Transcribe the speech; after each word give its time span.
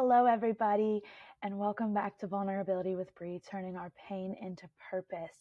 Hello, 0.00 0.26
everybody, 0.26 1.02
and 1.42 1.58
welcome 1.58 1.92
back 1.92 2.16
to 2.18 2.28
Vulnerability 2.28 2.94
with 2.94 3.12
Bree, 3.16 3.42
turning 3.50 3.76
our 3.76 3.90
pain 4.08 4.36
into 4.40 4.70
purpose. 4.88 5.34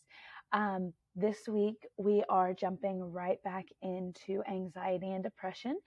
Um, 0.52 0.94
this 1.16 1.48
week, 1.48 1.86
we 1.98 2.24
are 2.28 2.56
jumping 2.56 3.00
right 3.00 3.38
back 3.44 3.66
into 3.84 4.42
anxiety 4.50 5.12
and 5.12 5.24
depression, 5.24 5.78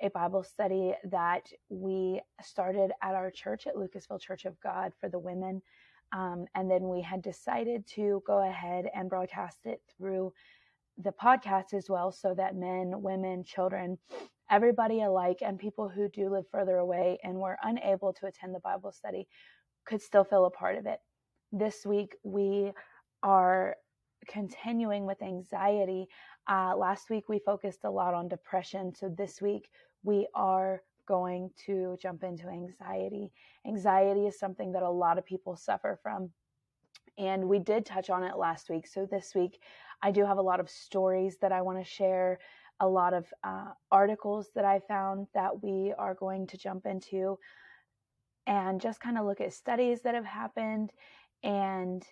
a 0.00 0.08
Bible 0.10 0.44
study 0.44 0.94
that 1.10 1.48
we 1.68 2.20
started 2.40 2.92
at 3.02 3.16
our 3.16 3.28
church 3.28 3.66
at 3.66 3.74
Lucasville 3.74 4.20
Church 4.20 4.44
of 4.44 4.54
God 4.60 4.92
for 5.00 5.08
the 5.08 5.18
women. 5.18 5.60
Um, 6.12 6.44
and 6.54 6.70
then 6.70 6.88
we 6.88 7.02
had 7.02 7.22
decided 7.22 7.84
to 7.96 8.22
go 8.24 8.48
ahead 8.48 8.84
and 8.94 9.10
broadcast 9.10 9.58
it 9.64 9.82
through 9.98 10.32
the 10.96 11.12
podcast 11.20 11.74
as 11.74 11.90
well 11.90 12.12
so 12.12 12.34
that 12.34 12.54
men, 12.54 13.02
women, 13.02 13.42
children, 13.42 13.98
everybody 14.52 15.02
alike, 15.02 15.38
and 15.40 15.58
people 15.58 15.88
who 15.88 16.08
do 16.10 16.28
live 16.28 16.44
further 16.52 16.76
away 16.76 17.18
and 17.24 17.34
were 17.36 17.56
unable 17.62 18.12
to 18.12 18.26
attend 18.26 18.54
the 18.54 18.60
Bible 18.60 18.92
study 18.92 19.26
could 19.86 20.02
still 20.02 20.24
feel 20.24 20.44
a 20.44 20.50
part 20.50 20.76
of 20.76 20.86
it. 20.86 20.98
This 21.50 21.86
week, 21.86 22.16
we 22.22 22.72
are 23.22 23.76
continuing 24.28 25.06
with 25.06 25.22
anxiety. 25.22 26.06
Uh, 26.48 26.76
last 26.76 27.08
week, 27.08 27.28
we 27.28 27.38
focused 27.38 27.80
a 27.84 27.90
lot 27.90 28.14
on 28.14 28.28
depression. 28.28 28.94
So 28.94 29.08
this 29.08 29.40
week, 29.40 29.68
we 30.04 30.28
are 30.34 30.82
going 31.08 31.50
to 31.66 31.96
jump 32.00 32.22
into 32.22 32.48
anxiety. 32.48 33.32
Anxiety 33.66 34.26
is 34.26 34.38
something 34.38 34.72
that 34.72 34.82
a 34.82 34.90
lot 34.90 35.18
of 35.18 35.24
people 35.24 35.56
suffer 35.56 35.98
from. 36.02 36.30
And 37.18 37.48
we 37.48 37.58
did 37.58 37.84
touch 37.84 38.10
on 38.10 38.22
it 38.22 38.36
last 38.36 38.70
week. 38.70 38.86
So 38.86 39.06
this 39.10 39.34
week, 39.34 39.60
I 40.02 40.10
do 40.10 40.24
have 40.24 40.38
a 40.38 40.42
lot 40.42 40.60
of 40.60 40.68
stories 40.68 41.36
that 41.40 41.52
I 41.52 41.62
want 41.62 41.78
to 41.78 41.84
share, 41.84 42.38
a 42.82 42.86
lot 42.86 43.14
of 43.14 43.24
uh, 43.42 43.68
articles 43.90 44.50
that 44.54 44.66
I 44.66 44.80
found 44.80 45.28
that 45.32 45.62
we 45.62 45.94
are 45.96 46.14
going 46.14 46.46
to 46.48 46.58
jump 46.58 46.84
into, 46.84 47.38
and 48.46 48.80
just 48.80 49.00
kind 49.00 49.16
of 49.16 49.24
look 49.24 49.40
at 49.40 49.54
studies 49.54 50.02
that 50.02 50.14
have 50.14 50.26
happened 50.26 50.90
and 51.44 52.02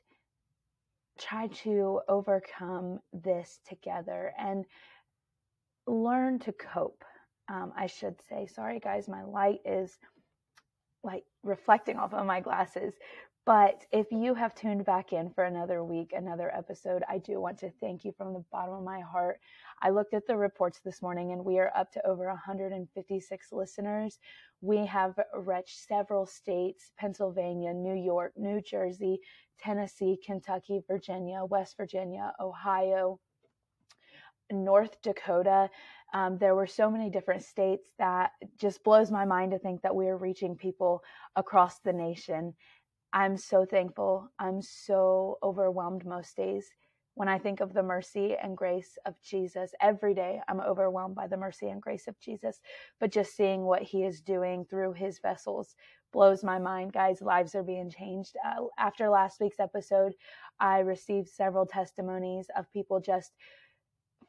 try 1.19 1.49
to 1.49 2.01
overcome 2.09 3.01
this 3.13 3.61
together 3.69 4.33
and 4.39 4.65
learn 5.87 6.39
to 6.39 6.53
cope. 6.53 7.05
Um, 7.49 7.73
I 7.77 7.87
should 7.87 8.15
say, 8.29 8.47
sorry 8.47 8.79
guys, 8.79 9.09
my 9.09 9.25
light 9.25 9.59
is 9.65 9.99
like 11.03 11.25
reflecting 11.43 11.97
off 11.97 12.15
of 12.15 12.27
my 12.27 12.41
glasses, 12.41 12.95
but 13.47 13.87
if 13.91 14.07
you 14.13 14.35
have 14.35 14.55
tuned 14.55 14.85
back 14.85 15.13
in 15.13 15.31
for 15.31 15.45
another 15.45 15.83
week, 15.83 16.13
another 16.15 16.55
episode, 16.55 17.03
I 17.09 17.19
do 17.19 17.41
want 17.41 17.59
to 17.59 17.71
thank 17.81 18.05
you 18.05 18.13
from 18.17 18.33
the 18.35 18.45
bottom 18.53 18.75
of 18.75 18.85
my 18.85 19.01
heart. 19.01 19.41
I 19.83 19.91
looked 19.91 20.13
at 20.13 20.27
the 20.27 20.37
reports 20.37 20.81
this 20.85 21.01
morning 21.01 21.33
and 21.33 21.45
we 21.45 21.59
are 21.59 21.73
up 21.75 21.91
to 21.93 22.07
over 22.07 22.27
156 22.27 23.49
listeners. 23.51 24.19
We 24.61 24.85
have 24.87 25.19
reached 25.35 25.89
several 25.89 26.27
states 26.27 26.93
Pennsylvania, 26.99 27.73
New 27.73 27.95
York, 27.95 28.35
New 28.37 28.61
Jersey, 28.61 29.19
Tennessee, 29.59 30.19
Kentucky, 30.25 30.83
Virginia, 30.87 31.45
West 31.45 31.77
Virginia, 31.79 32.33
Ohio, 32.41 33.19
North 34.53 35.01
Dakota. 35.03 35.71
Um, 36.13 36.39
there 36.39 36.55
were 36.55 36.67
so 36.67 36.91
many 36.91 37.11
different 37.11 37.43
states 37.43 37.89
that 37.99 38.33
just 38.59 38.83
blows 38.83 39.11
my 39.11 39.25
mind 39.25 39.53
to 39.53 39.59
think 39.59 39.83
that 39.83 39.95
we 39.95 40.09
are 40.09 40.17
reaching 40.17 40.57
people 40.57 41.03
across 41.37 41.79
the 41.81 41.93
nation. 41.93 42.55
I'm 43.13 43.37
so 43.37 43.65
thankful. 43.65 44.29
I'm 44.39 44.63
so 44.63 45.39
overwhelmed 45.43 46.05
most 46.07 46.37
days. 46.37 46.71
When 47.15 47.29
I 47.29 47.39
think 47.39 47.61
of 47.61 47.75
the 47.75 47.83
mercy 47.83 48.37
and 48.41 48.57
grace 48.57 48.97
of 49.05 49.15
Jesus 49.21 49.73
every 49.81 50.15
day, 50.15 50.41
I'm 50.49 50.61
overwhelmed 50.61 51.17
by 51.17 51.27
the 51.27 51.37
mercy 51.37 51.69
and 51.69 51.83
grace 51.83 52.07
of 52.07 52.19
Jesus. 52.21 52.61
But 52.99 53.13
just 53.13 53.37
seeing 53.37 53.65
what 53.65 53.83
he 53.83 54.05
is 54.05 54.21
doing 54.21 54.65
through 54.65 54.93
his 54.95 55.19
vessels 55.19 55.75
blows 56.13 56.43
my 56.45 56.59
mind. 56.59 56.93
Guys, 56.93 57.21
lives 57.21 57.55
are 57.55 57.63
being 57.63 57.91
changed. 57.91 58.37
Uh, 58.45 58.65
after 58.79 59.09
last 59.09 59.41
week's 59.41 59.61
episode, 59.61 60.13
I 60.61 60.81
received 60.81 61.29
several 61.29 61.67
testimonies 61.67 62.47
of 62.57 62.73
people 62.73 63.01
just 63.01 63.33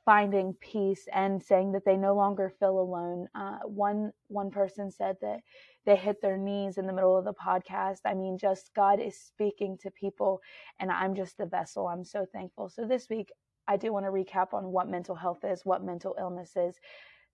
finding 0.05 0.53
peace 0.59 1.07
and 1.13 1.41
saying 1.41 1.71
that 1.71 1.85
they 1.85 1.97
no 1.97 2.15
longer 2.15 2.53
feel 2.59 2.79
alone. 2.79 3.27
Uh, 3.35 3.59
one 3.65 4.11
one 4.27 4.49
person 4.49 4.91
said 4.91 5.17
that 5.21 5.41
they 5.85 5.95
hit 5.95 6.21
their 6.21 6.37
knees 6.37 6.77
in 6.77 6.87
the 6.87 6.93
middle 6.93 7.17
of 7.17 7.25
the 7.25 7.33
podcast. 7.33 7.99
I 8.05 8.13
mean, 8.13 8.37
just 8.37 8.73
God 8.75 8.99
is 8.99 9.17
speaking 9.17 9.77
to 9.81 9.91
people, 9.91 10.41
and 10.79 10.91
I'm 10.91 11.15
just 11.15 11.37
the 11.37 11.45
vessel. 11.45 11.87
I'm 11.87 12.03
so 12.03 12.25
thankful. 12.31 12.69
So 12.69 12.85
this 12.85 13.09
week, 13.09 13.29
I 13.67 13.77
do 13.77 13.93
want 13.93 14.05
to 14.05 14.11
recap 14.11 14.53
on 14.53 14.71
what 14.71 14.89
mental 14.89 15.15
health 15.15 15.43
is, 15.43 15.65
what 15.65 15.83
mental 15.83 16.15
illness 16.19 16.53
is. 16.55 16.75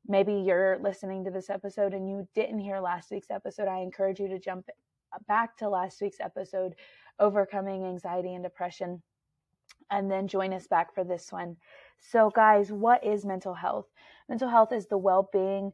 Maybe 0.07 0.33
you're 0.33 0.77
listening 0.81 1.25
to 1.25 1.31
this 1.31 1.49
episode 1.49 1.93
and 1.93 2.07
you 2.09 2.27
didn't 2.33 2.59
hear 2.59 2.79
last 2.79 3.11
week's 3.11 3.31
episode. 3.31 3.67
I 3.67 3.79
encourage 3.79 4.19
you 4.19 4.27
to 4.29 4.39
jump 4.39 4.69
back 5.27 5.57
to 5.57 5.69
last 5.69 6.01
week's 6.01 6.19
episode, 6.19 6.75
Overcoming 7.19 7.85
Anxiety 7.85 8.33
and 8.33 8.43
Depression, 8.43 9.01
and 9.91 10.09
then 10.09 10.27
join 10.27 10.53
us 10.53 10.67
back 10.67 10.93
for 10.93 11.03
this 11.03 11.31
one. 11.31 11.57
So, 11.99 12.29
guys, 12.29 12.71
what 12.71 13.03
is 13.03 13.25
mental 13.25 13.53
health? 13.53 13.87
Mental 14.29 14.49
health 14.49 14.71
is 14.71 14.87
the 14.87 14.97
well 14.97 15.29
being 15.31 15.73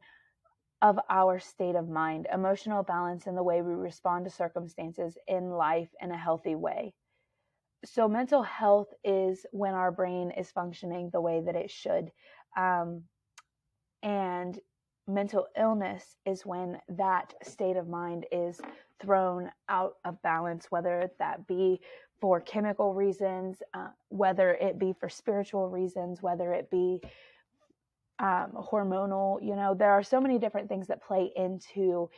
of 0.82 1.00
our 1.10 1.40
state 1.40 1.76
of 1.76 1.88
mind, 1.88 2.28
emotional 2.34 2.84
balance, 2.84 3.28
and 3.28 3.38
the 3.38 3.44
way 3.44 3.62
we 3.62 3.74
respond 3.74 4.26
to 4.26 4.32
circumstances 4.32 5.18
in 5.28 5.52
life 5.52 5.90
in 6.02 6.12
a 6.12 6.18
healthy 6.18 6.56
way. 6.56 6.94
So, 7.86 8.08
mental 8.08 8.44
health 8.44 8.94
is 9.04 9.46
when 9.52 9.74
our 9.74 9.92
brain 9.92 10.32
is 10.32 10.52
functioning 10.52 11.10
the 11.12 11.22
way 11.22 11.42
that 11.42 11.56
it 11.56 11.70
should. 11.70 12.12
Um, 12.58 13.04
and 14.02 14.60
mental 15.08 15.48
illness 15.58 16.16
is 16.26 16.46
when 16.46 16.80
that 16.90 17.34
state 17.44 17.76
of 17.76 17.88
mind 17.88 18.26
is 18.32 18.62
thrown 19.02 19.52
out 19.68 19.96
of 20.06 20.22
balance, 20.22 20.68
whether 20.70 21.10
that 21.20 21.46
be 21.48 21.82
for 22.22 22.40
chemical 22.40 22.94
reasons, 22.94 23.62
uh, 23.74 23.90
whether 24.10 24.54
it 24.54 24.80
be 24.80 24.94
for 25.00 25.10
spiritual 25.10 25.70
reasons, 25.70 26.22
whether 26.22 26.54
it 26.54 26.70
be 26.70 27.02
um, 28.20 28.54
hormonal. 28.56 29.40
You 29.42 29.56
know, 29.56 29.76
there 29.78 29.92
are 29.92 30.04
so 30.04 30.22
many 30.22 30.40
different 30.40 30.70
things 30.70 30.88
that 30.88 31.04
play 31.04 31.32
into 31.36 32.10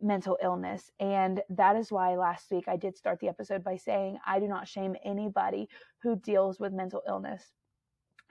mental 0.00 0.38
illness. 0.42 0.90
And 1.00 1.42
that 1.50 1.76
is 1.76 1.92
why 1.92 2.16
last 2.16 2.50
week 2.50 2.64
I 2.68 2.76
did 2.76 2.96
start 2.96 3.20
the 3.20 3.28
episode 3.28 3.62
by 3.62 3.76
saying 3.76 4.18
I 4.26 4.38
do 4.40 4.48
not 4.48 4.68
shame 4.68 4.96
anybody 5.04 5.68
who 6.02 6.16
deals 6.16 6.58
with 6.58 6.72
mental 6.72 7.02
illness. 7.06 7.44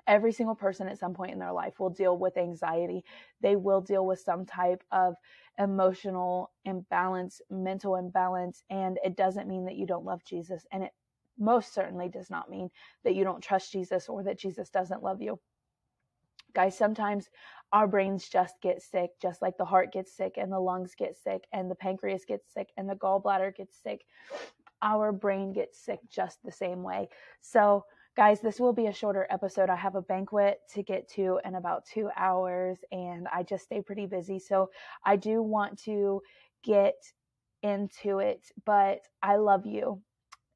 Every 0.07 0.31
single 0.31 0.55
person 0.55 0.87
at 0.87 0.99
some 0.99 1.13
point 1.13 1.31
in 1.31 1.39
their 1.39 1.53
life 1.53 1.79
will 1.79 1.89
deal 1.89 2.17
with 2.17 2.37
anxiety. 2.37 3.03
They 3.41 3.55
will 3.55 3.81
deal 3.81 4.05
with 4.05 4.19
some 4.19 4.45
type 4.45 4.83
of 4.91 5.15
emotional 5.57 6.51
imbalance, 6.65 7.41
mental 7.49 7.95
imbalance. 7.95 8.63
And 8.69 8.99
it 9.03 9.15
doesn't 9.15 9.47
mean 9.47 9.65
that 9.65 9.75
you 9.75 9.85
don't 9.85 10.05
love 10.05 10.23
Jesus. 10.23 10.65
And 10.71 10.83
it 10.83 10.91
most 11.37 11.73
certainly 11.73 12.09
does 12.09 12.29
not 12.29 12.49
mean 12.49 12.69
that 13.03 13.15
you 13.15 13.23
don't 13.23 13.43
trust 13.43 13.71
Jesus 13.71 14.09
or 14.09 14.23
that 14.23 14.39
Jesus 14.39 14.69
doesn't 14.69 15.03
love 15.03 15.21
you. 15.21 15.39
Guys, 16.53 16.77
sometimes 16.77 17.29
our 17.71 17.87
brains 17.87 18.27
just 18.27 18.55
get 18.61 18.81
sick, 18.81 19.11
just 19.21 19.41
like 19.41 19.57
the 19.57 19.65
heart 19.65 19.93
gets 19.93 20.15
sick 20.15 20.33
and 20.37 20.51
the 20.51 20.59
lungs 20.59 20.93
get 20.95 21.15
sick 21.15 21.45
and 21.53 21.71
the 21.71 21.75
pancreas 21.75 22.25
gets 22.25 22.53
sick 22.53 22.69
and 22.75 22.89
the 22.89 22.95
gallbladder 22.95 23.55
gets 23.55 23.81
sick. 23.81 24.05
Our 24.81 25.11
brain 25.11 25.53
gets 25.53 25.79
sick 25.79 25.99
just 26.09 26.43
the 26.43 26.51
same 26.51 26.83
way. 26.83 27.07
So, 27.39 27.85
guys, 28.15 28.41
this 28.41 28.59
will 28.59 28.73
be 28.73 28.87
a 28.87 28.93
shorter 28.93 29.27
episode. 29.29 29.69
I 29.69 29.75
have 29.75 29.95
a 29.95 30.01
banquet 30.01 30.59
to 30.73 30.83
get 30.83 31.09
to 31.15 31.39
in 31.45 31.55
about 31.55 31.85
two 31.85 32.09
hours 32.15 32.77
and 32.91 33.27
I 33.33 33.43
just 33.43 33.65
stay 33.65 33.81
pretty 33.81 34.05
busy. 34.05 34.39
So, 34.39 34.69
I 35.05 35.15
do 35.15 35.41
want 35.41 35.79
to 35.83 36.21
get 36.63 36.95
into 37.63 38.19
it, 38.19 38.47
but 38.65 39.01
I 39.21 39.35
love 39.37 39.65
you 39.65 40.01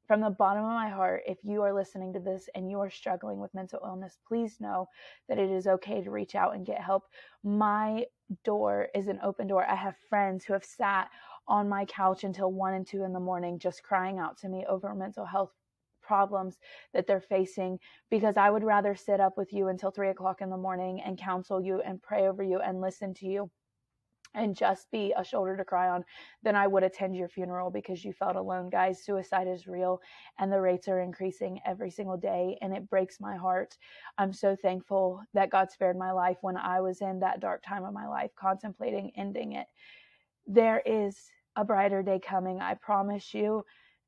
from 0.06 0.20
the 0.20 0.30
bottom 0.30 0.64
of 0.64 0.70
my 0.70 0.88
heart, 0.88 1.22
if 1.26 1.38
you 1.42 1.62
are 1.62 1.74
listening 1.74 2.12
to 2.12 2.20
this 2.20 2.48
and 2.54 2.70
you 2.70 2.78
are 2.80 2.90
struggling 2.90 3.38
with 3.40 3.54
mental 3.54 3.80
illness, 3.84 4.18
please 4.26 4.60
know 4.60 4.88
that 5.28 5.38
it 5.38 5.50
is 5.50 5.66
okay 5.66 6.02
to 6.02 6.10
reach 6.10 6.34
out 6.34 6.54
and 6.54 6.66
get 6.66 6.80
help. 6.80 7.04
My 7.42 8.04
door 8.44 8.88
is 8.94 9.08
an 9.08 9.18
open 9.22 9.48
door. 9.48 9.66
I 9.68 9.74
have 9.74 9.96
friends 10.08 10.44
who 10.44 10.52
have 10.52 10.64
sat 10.64 11.08
on 11.48 11.68
my 11.68 11.84
couch 11.86 12.24
until 12.24 12.52
one 12.52 12.74
and 12.74 12.86
two 12.86 13.04
in 13.04 13.12
the 13.12 13.20
morning 13.20 13.58
just 13.58 13.82
crying 13.82 14.18
out 14.18 14.38
to 14.38 14.48
me 14.48 14.64
over 14.68 14.94
mental 14.94 15.24
health 15.24 15.52
problems 16.06 16.58
that 16.94 17.06
they're 17.06 17.20
facing 17.20 17.78
because 18.10 18.36
I 18.36 18.50
would 18.50 18.64
rather 18.64 18.94
sit 18.94 19.20
up 19.20 19.36
with 19.36 19.52
you 19.52 19.68
until 19.68 19.90
three 19.90 20.10
o'clock 20.10 20.40
in 20.40 20.50
the 20.50 20.56
morning 20.56 21.02
and 21.04 21.18
counsel 21.18 21.60
you 21.60 21.80
and 21.80 22.02
pray 22.02 22.28
over 22.28 22.42
you 22.42 22.60
and 22.60 22.80
listen 22.80 23.14
to 23.14 23.26
you 23.26 23.50
and 24.36 24.54
just 24.54 24.90
be 24.90 25.14
a 25.16 25.24
shoulder 25.24 25.56
to 25.56 25.64
cry 25.64 25.88
on, 25.88 26.04
then 26.42 26.54
I 26.54 26.66
would 26.66 26.82
attend 26.82 27.16
your 27.16 27.28
funeral 27.28 27.70
because 27.70 28.04
you 28.04 28.12
felt 28.12 28.36
alone. 28.36 28.68
Guys, 28.68 29.02
suicide 29.02 29.48
is 29.48 29.66
real 29.66 30.00
and 30.38 30.52
the 30.52 30.60
rates 30.60 30.88
are 30.88 31.00
increasing 31.00 31.60
every 31.66 31.90
single 31.90 32.18
day, 32.18 32.58
and 32.60 32.76
it 32.76 32.88
breaks 32.90 33.18
my 33.18 33.36
heart. 33.36 33.76
I'm 34.18 34.32
so 34.32 34.54
thankful 34.54 35.22
that 35.32 35.50
God 35.50 35.70
spared 35.70 35.96
my 35.96 36.12
life 36.12 36.36
when 36.42 36.56
I 36.56 36.80
was 36.80 37.00
in 37.00 37.20
that 37.20 37.40
dark 37.40 37.62
time 37.66 37.84
of 37.84 37.94
my 37.94 38.06
life, 38.06 38.30
contemplating 38.36 39.10
ending 39.16 39.52
it. 39.52 39.66
There 40.46 40.82
is 40.84 41.16
a 41.56 41.64
brighter 41.64 42.02
day 42.02 42.20
coming, 42.20 42.60
I 42.60 42.74
promise 42.74 43.32
you. 43.32 43.64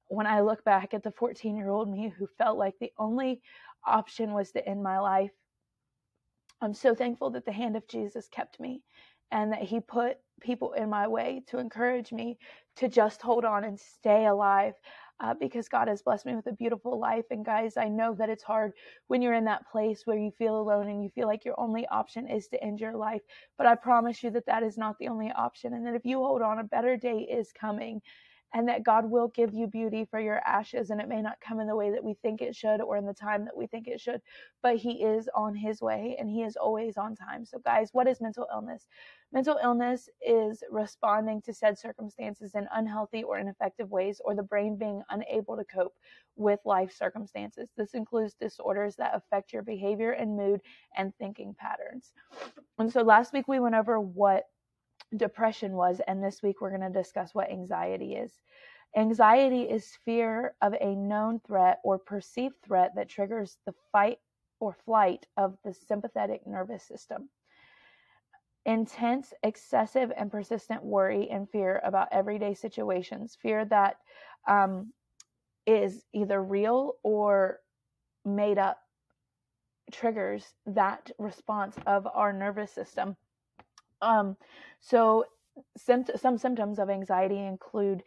When 0.08 0.26
I 0.26 0.40
look 0.40 0.64
back 0.64 0.94
at 0.94 1.02
the 1.02 1.12
14 1.12 1.56
year 1.56 1.70
old 1.70 1.88
me 1.88 2.12
who 2.16 2.26
felt 2.38 2.58
like 2.58 2.74
the 2.80 2.92
only 2.98 3.40
option 3.86 4.32
was 4.32 4.50
to 4.52 4.66
end 4.66 4.82
my 4.82 4.98
life, 4.98 5.30
I'm 6.60 6.74
so 6.74 6.94
thankful 6.94 7.30
that 7.30 7.44
the 7.44 7.52
hand 7.52 7.76
of 7.76 7.86
Jesus 7.88 8.28
kept 8.28 8.58
me 8.58 8.82
and 9.30 9.52
that 9.52 9.62
he 9.62 9.80
put 9.80 10.18
people 10.40 10.72
in 10.72 10.88
my 10.88 11.06
way 11.06 11.42
to 11.48 11.58
encourage 11.58 12.12
me 12.12 12.38
to 12.76 12.88
just 12.88 13.22
hold 13.22 13.44
on 13.44 13.64
and 13.64 13.78
stay 13.78 14.26
alive 14.26 14.74
uh, 15.20 15.34
because 15.34 15.68
God 15.68 15.88
has 15.88 16.02
blessed 16.02 16.26
me 16.26 16.36
with 16.36 16.46
a 16.46 16.52
beautiful 16.52 16.98
life. 16.98 17.24
And 17.30 17.44
guys, 17.44 17.76
I 17.76 17.88
know 17.88 18.14
that 18.14 18.30
it's 18.30 18.42
hard 18.44 18.72
when 19.08 19.20
you're 19.20 19.34
in 19.34 19.44
that 19.46 19.68
place 19.70 20.02
where 20.04 20.18
you 20.18 20.30
feel 20.38 20.58
alone 20.58 20.88
and 20.88 21.02
you 21.02 21.10
feel 21.10 21.26
like 21.26 21.44
your 21.44 21.58
only 21.58 21.86
option 21.88 22.28
is 22.28 22.46
to 22.48 22.62
end 22.62 22.80
your 22.80 22.96
life. 22.96 23.22
But 23.56 23.66
I 23.66 23.74
promise 23.74 24.22
you 24.22 24.30
that 24.30 24.46
that 24.46 24.62
is 24.62 24.78
not 24.78 24.96
the 24.98 25.08
only 25.08 25.32
option. 25.32 25.74
And 25.74 25.84
that 25.86 25.94
if 25.94 26.04
you 26.04 26.18
hold 26.18 26.40
on, 26.40 26.60
a 26.60 26.64
better 26.64 26.96
day 26.96 27.26
is 27.30 27.52
coming 27.52 28.00
and 28.54 28.68
that 28.68 28.82
God 28.82 29.10
will 29.10 29.28
give 29.28 29.52
you 29.52 29.66
beauty 29.66 30.04
for 30.04 30.20
your 30.20 30.40
ashes. 30.46 30.90
And 30.90 31.00
it 31.00 31.08
may 31.08 31.20
not 31.20 31.40
come 31.40 31.60
in 31.60 31.66
the 31.66 31.76
way 31.76 31.90
that 31.90 32.02
we 32.02 32.14
think 32.14 32.40
it 32.40 32.56
should 32.56 32.80
or 32.80 32.96
in 32.96 33.06
the 33.06 33.12
time 33.12 33.44
that 33.44 33.56
we 33.56 33.66
think 33.66 33.88
it 33.88 34.00
should, 34.00 34.20
but 34.62 34.76
He 34.76 35.02
is 35.02 35.28
on 35.34 35.54
His 35.54 35.80
way 35.82 36.16
and 36.18 36.30
He 36.30 36.42
is 36.42 36.56
always 36.56 36.96
on 36.96 37.14
time. 37.14 37.44
So, 37.44 37.58
guys, 37.58 37.90
what 37.92 38.08
is 38.08 38.20
mental 38.20 38.46
illness? 38.52 38.86
Mental 39.32 39.58
illness 39.62 40.08
is 40.26 40.62
responding 40.70 41.42
to 41.42 41.52
said 41.52 41.78
circumstances 41.78 42.54
in 42.54 42.66
unhealthy 42.72 43.22
or 43.22 43.38
ineffective 43.38 43.90
ways, 43.90 44.20
or 44.24 44.34
the 44.34 44.42
brain 44.42 44.76
being 44.76 45.02
unable 45.10 45.56
to 45.56 45.64
cope 45.64 45.94
with 46.36 46.60
life 46.64 46.92
circumstances. 46.92 47.68
This 47.76 47.92
includes 47.92 48.34
disorders 48.34 48.96
that 48.96 49.14
affect 49.14 49.52
your 49.52 49.62
behavior 49.62 50.12
and 50.12 50.36
mood 50.36 50.62
and 50.96 51.14
thinking 51.16 51.54
patterns. 51.58 52.12
And 52.78 52.90
so 52.90 53.02
last 53.02 53.32
week 53.32 53.48
we 53.48 53.60
went 53.60 53.74
over 53.74 54.00
what 54.00 54.44
depression 55.16 55.72
was, 55.72 56.00
and 56.06 56.22
this 56.22 56.42
week 56.42 56.60
we're 56.60 56.76
going 56.76 56.92
to 56.92 56.98
discuss 56.98 57.34
what 57.34 57.50
anxiety 57.50 58.14
is. 58.14 58.32
Anxiety 58.96 59.62
is 59.62 59.98
fear 60.04 60.54
of 60.62 60.74
a 60.80 60.94
known 60.94 61.40
threat 61.46 61.78
or 61.84 61.98
perceived 61.98 62.54
threat 62.64 62.92
that 62.96 63.08
triggers 63.08 63.58
the 63.66 63.74
fight 63.92 64.18
or 64.60 64.72
flight 64.84 65.26
of 65.36 65.56
the 65.64 65.74
sympathetic 65.74 66.46
nervous 66.46 66.84
system. 66.84 67.28
Intense, 68.64 69.32
excessive, 69.42 70.12
and 70.16 70.30
persistent 70.30 70.82
worry 70.82 71.28
and 71.30 71.48
fear 71.50 71.80
about 71.84 72.08
everyday 72.12 72.54
situations, 72.54 73.36
fear 73.40 73.64
that 73.66 73.96
um, 74.48 74.92
is 75.66 76.04
either 76.12 76.42
real 76.42 76.94
or 77.02 77.60
made 78.24 78.58
up, 78.58 78.78
triggers 79.92 80.44
that 80.66 81.10
response 81.18 81.76
of 81.86 82.06
our 82.12 82.32
nervous 82.32 82.72
system 82.72 83.16
um, 84.00 84.36
so 84.80 85.24
some 85.76 86.38
symptoms 86.38 86.78
of 86.78 86.90
anxiety 86.90 87.38
include 87.38 88.02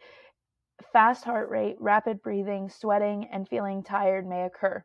fast 0.92 1.24
heart 1.24 1.50
rate, 1.50 1.76
rapid 1.80 2.22
breathing, 2.22 2.68
sweating, 2.68 3.28
and 3.30 3.48
feeling 3.48 3.82
tired 3.82 4.26
may 4.26 4.44
occur. 4.44 4.84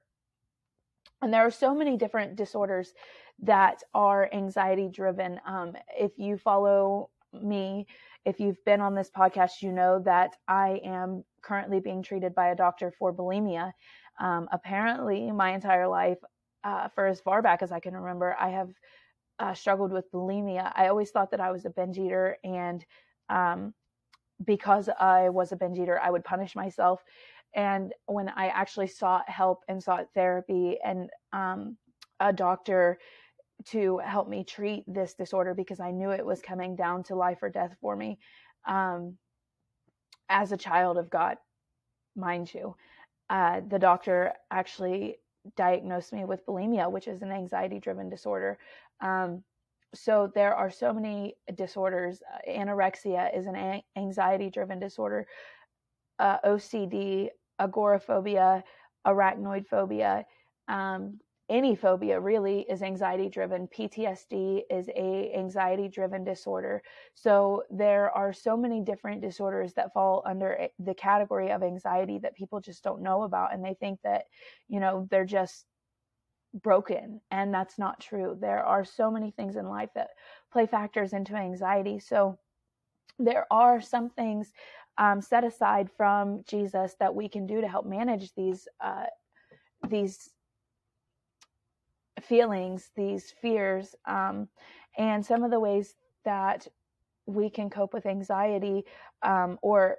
And 1.22 1.34
there 1.34 1.46
are 1.46 1.52
so 1.52 1.74
many 1.74 1.98
different 1.98 2.36
disorders 2.36 2.94
that 3.42 3.82
are 3.94 4.30
anxiety 4.34 4.90
driven. 4.92 5.40
Um, 5.46 5.74
if 5.98 6.12
you 6.18 6.38
follow 6.38 7.10
me, 7.34 7.88
if 8.26 8.40
you've 8.40 8.64
been 8.66 8.82
on 8.82 8.96
this 8.96 9.10
podcast, 9.10 9.62
you 9.62 9.72
know 9.72 10.00
that 10.00 10.36
I 10.48 10.82
am 10.84 11.24
currently 11.42 11.80
being 11.80 12.04
treated 12.04 12.36
by 12.36 12.50
a 12.50 12.56
doctor 12.56 12.94
for 12.98 13.14
bulimia. 13.14 13.72
Um, 14.20 14.48
apparently, 14.52 15.32
my 15.32 15.54
entire 15.54 15.88
life, 15.88 16.18
uh, 16.64 16.90
for 16.90 17.08
as 17.08 17.22
far 17.22 17.42
back 17.42 17.62
as 17.62 17.72
I 17.72 17.80
can 17.80 17.96
remember, 17.96 18.36
I 18.40 18.50
have 18.50 18.70
uh, 19.40 19.54
struggled 19.54 19.92
with 19.92 20.12
bulimia, 20.12 20.72
I 20.76 20.88
always 20.88 21.12
thought 21.12 21.32
that 21.32 21.40
I 21.40 21.52
was 21.52 21.66
a 21.66 21.70
binge 21.70 21.98
eater, 21.98 22.38
and 22.44 22.86
um, 23.30 23.74
because 24.44 24.90
I 25.00 25.30
was 25.30 25.52
a 25.52 25.56
binge 25.56 25.80
eater, 25.80 26.00
I 26.00 26.10
would 26.12 26.24
punish 26.24 26.56
myself. 26.56 27.04
And 27.56 27.94
when 28.06 28.30
I 28.30 28.48
actually 28.48 28.88
sought 28.88 29.28
help 29.30 29.64
and 29.68 29.82
sought 29.82 30.08
therapy 30.14 30.78
and 30.84 31.10
um, 31.34 31.78
a 32.20 32.32
doctor 32.32 33.00
to 33.66 33.98
help 34.00 34.30
me 34.30 34.44
treat 34.44 34.84
this 34.88 35.14
disorder 35.14 35.54
because 35.54 35.80
I 35.80 35.92
knew 35.92 36.12
it 36.12 36.26
was 36.26 36.42
coming 36.42 36.76
down 36.76 37.04
to 37.04 37.16
life 37.16 37.40
or 37.42 37.50
death 37.50 37.76
for 37.82 37.96
me 37.96 38.20
um, 38.68 39.18
as 40.30 40.52
a 40.52 40.58
child 40.58 40.98
of 40.98 41.10
God, 41.10 41.38
mind 42.16 42.54
you. 42.54 42.76
Uh, 43.30 43.62
the 43.68 43.80
doctor 43.80 44.34
actually 44.52 45.18
diagnosed 45.56 46.14
me 46.14 46.26
with 46.26 46.46
bulimia, 46.46 46.92
which 46.92 47.08
is 47.08 47.22
an 47.22 47.32
anxiety 47.32 47.80
driven 47.80 48.10
disorder. 48.10 48.58
Um, 49.02 49.44
so 49.96 50.32
there 50.36 50.54
are 50.54 50.70
so 50.70 50.94
many 50.94 51.36
disorders. 51.56 52.22
Uh, 52.22 52.52
anorexia 52.52 53.36
is 53.38 53.46
an 53.46 53.82
anxiety 53.96 54.50
driven 54.50 54.80
disorder. 54.80 55.26
Uh, 56.20 56.38
OCD, 56.46 57.30
agoraphobia, 57.60 58.64
arachnoid 59.06 59.68
phobia, 59.68 60.26
um, 60.68 61.20
any 61.50 61.76
phobia 61.76 62.20
really 62.20 62.62
is 62.70 62.82
anxiety 62.82 63.30
driven 63.30 63.68
ptsd 63.68 64.62
is 64.70 64.90
a 64.90 65.32
anxiety 65.36 65.88
driven 65.88 66.24
disorder. 66.24 66.82
So 67.16 67.64
there 67.70 68.12
are 68.12 68.34
so 68.34 68.58
many 68.58 68.82
different 68.82 69.22
disorders 69.22 69.74
that 69.76 69.94
fall 69.94 70.24
under 70.26 70.68
the 70.80 70.94
category 70.94 71.52
of 71.52 71.64
anxiety 71.64 72.20
that 72.20 72.36
people 72.36 72.60
just 72.60 72.84
don't 72.84 73.02
know 73.02 73.24
about 73.24 73.54
and 73.54 73.64
they 73.64 73.76
think 73.80 74.00
that 74.04 74.26
you 74.68 74.80
know 74.80 75.08
they're 75.10 75.26
just 75.26 75.66
broken 76.54 77.22
and 77.32 77.54
that's 77.54 77.78
not 77.80 78.00
true. 78.00 78.38
There 78.40 78.64
are 78.64 78.84
so 78.84 79.12
many 79.12 79.32
things 79.32 79.56
in 79.56 79.68
life 79.68 79.90
that 79.96 80.10
play 80.52 80.66
factors 80.66 81.14
into 81.14 81.36
anxiety. 81.36 82.00
So 82.00 82.38
there 83.20 83.46
are 83.52 83.80
some 83.82 84.10
things 84.10 84.52
um, 84.98 85.22
set 85.22 85.44
aside 85.44 85.90
from 85.96 86.44
jesus 86.48 86.96
that 87.00 87.14
we 87.14 87.30
can 87.30 87.46
do 87.46 87.62
to 87.62 87.68
help 87.68 87.86
manage 87.86 88.34
these 88.36 88.68
uh, 88.84 89.06
these 89.90 90.30
feelings 92.22 92.92
these 92.96 93.34
fears 93.42 93.96
um, 94.06 94.48
and 94.98 95.26
some 95.26 95.44
of 95.44 95.52
the 95.52 95.60
ways 95.60 95.96
that 96.26 96.68
we 97.26 97.50
can 97.50 97.70
cope 97.70 97.94
with 97.94 98.06
anxiety 98.06 98.84
um, 99.22 99.60
or 99.62 99.98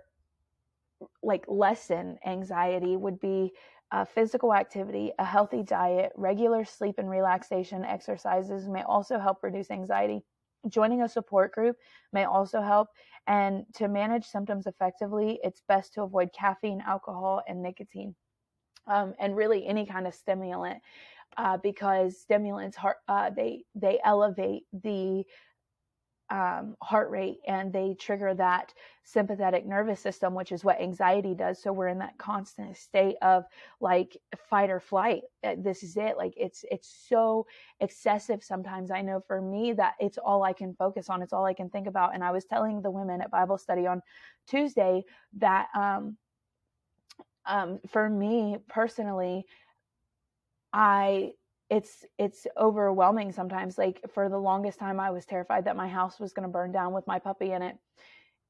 like 1.23 1.45
lessen 1.47 2.19
anxiety 2.27 2.97
would 2.97 3.21
be 3.21 3.53
uh, 3.91 4.05
physical 4.05 4.53
activity, 4.53 5.13
a 5.19 5.25
healthy 5.25 5.63
diet, 5.63 6.13
regular 6.17 6.65
sleep 6.65 6.97
and 6.99 7.09
relaxation 7.09 7.85
exercises 7.85 8.69
may 8.69 8.83
also 8.83 9.19
help 9.19 9.43
reduce 9.43 9.71
anxiety. 9.71 10.21
Joining 10.69 11.03
a 11.03 11.09
support 11.09 11.53
group 11.53 11.77
may 12.13 12.25
also 12.25 12.61
help. 12.61 12.89
And 13.27 13.65
to 13.75 13.89
manage 13.89 14.27
symptoms 14.27 14.67
effectively, 14.67 15.39
it's 15.43 15.63
best 15.69 15.95
to 15.95 16.03
avoid 16.03 16.31
caffeine, 16.39 16.83
alcohol, 16.87 17.43
and 17.49 17.63
nicotine, 17.63 18.15
um, 18.87 19.15
and 19.19 19.37
really 19.37 19.67
any 19.67 19.87
kind 19.87 20.07
of 20.07 20.15
stimulant, 20.15 20.81
uh, 21.39 21.57
because 21.57 22.19
stimulants 22.19 22.77
uh, 23.09 23.31
they 23.31 23.65
they 23.75 23.99
elevate 24.05 24.65
the 24.73 25.25
um, 26.31 26.77
heart 26.83 27.11
rate 27.11 27.39
and 27.47 27.73
they 27.73 27.95
trigger 27.99 28.35
that 28.35 28.75
sympathetic 29.03 29.65
nervous 29.65 30.01
system, 30.01 30.35
which 30.35 30.53
is 30.53 30.63
what 30.63 30.81
anxiety 30.81 31.35
does. 31.35 31.63
So 31.63 31.73
we're 31.73 31.89
in 31.89 32.01
that 32.01 32.19
constant 32.19 32.77
state 32.77 33.17
of 33.23 33.45
like 33.81 34.17
fight 34.37 34.69
or 34.69 34.81
flight. 34.81 35.23
Uh, 35.43 35.55
this 35.57 35.83
is 35.83 35.97
it. 35.97 36.19
Like 36.19 36.35
it's 36.37 36.65
it's 36.71 37.07
so 37.09 37.47
excessive 37.81 38.45
sometimes. 38.45 38.91
I 38.91 39.01
know 39.01 39.23
for 39.27 39.41
me 39.41 39.73
that 39.75 39.95
it's 40.01 40.19
all 40.19 40.43
I 40.43 40.53
can 40.53 40.75
focus 40.75 41.09
on. 41.09 41.23
It's 41.23 41.33
all 41.33 41.47
I 41.47 41.55
can 41.55 41.71
think 41.71 41.87
about. 41.87 42.15
And 42.15 42.23
I 42.23 42.31
was 42.31 42.45
telling 42.45 42.83
the 42.83 42.91
women 42.91 43.23
at 43.23 43.31
Bible 43.31 43.57
study 43.57 43.87
on 43.87 44.03
Tuesday 44.47 45.05
that 45.39 45.69
um, 45.75 46.19
um, 47.47 47.81
for 47.89 48.11
me 48.11 48.59
personally, 48.69 49.47
I 50.73 51.33
it's 51.71 52.05
it's 52.19 52.47
overwhelming 52.57 53.31
sometimes 53.33 53.77
like 53.77 54.01
for 54.15 54.31
the 54.31 54.39
longest 54.39 54.79
time 54.79 54.99
i 54.99 55.11
was 55.11 55.27
terrified 55.27 55.67
that 55.67 55.77
my 55.77 55.87
house 55.87 56.19
was 56.19 56.33
going 56.33 56.45
to 56.45 56.53
burn 56.53 56.73
down 56.73 56.95
with 56.95 57.07
my 57.07 57.19
puppy 57.19 57.53
in 57.53 57.61
it. 57.63 57.77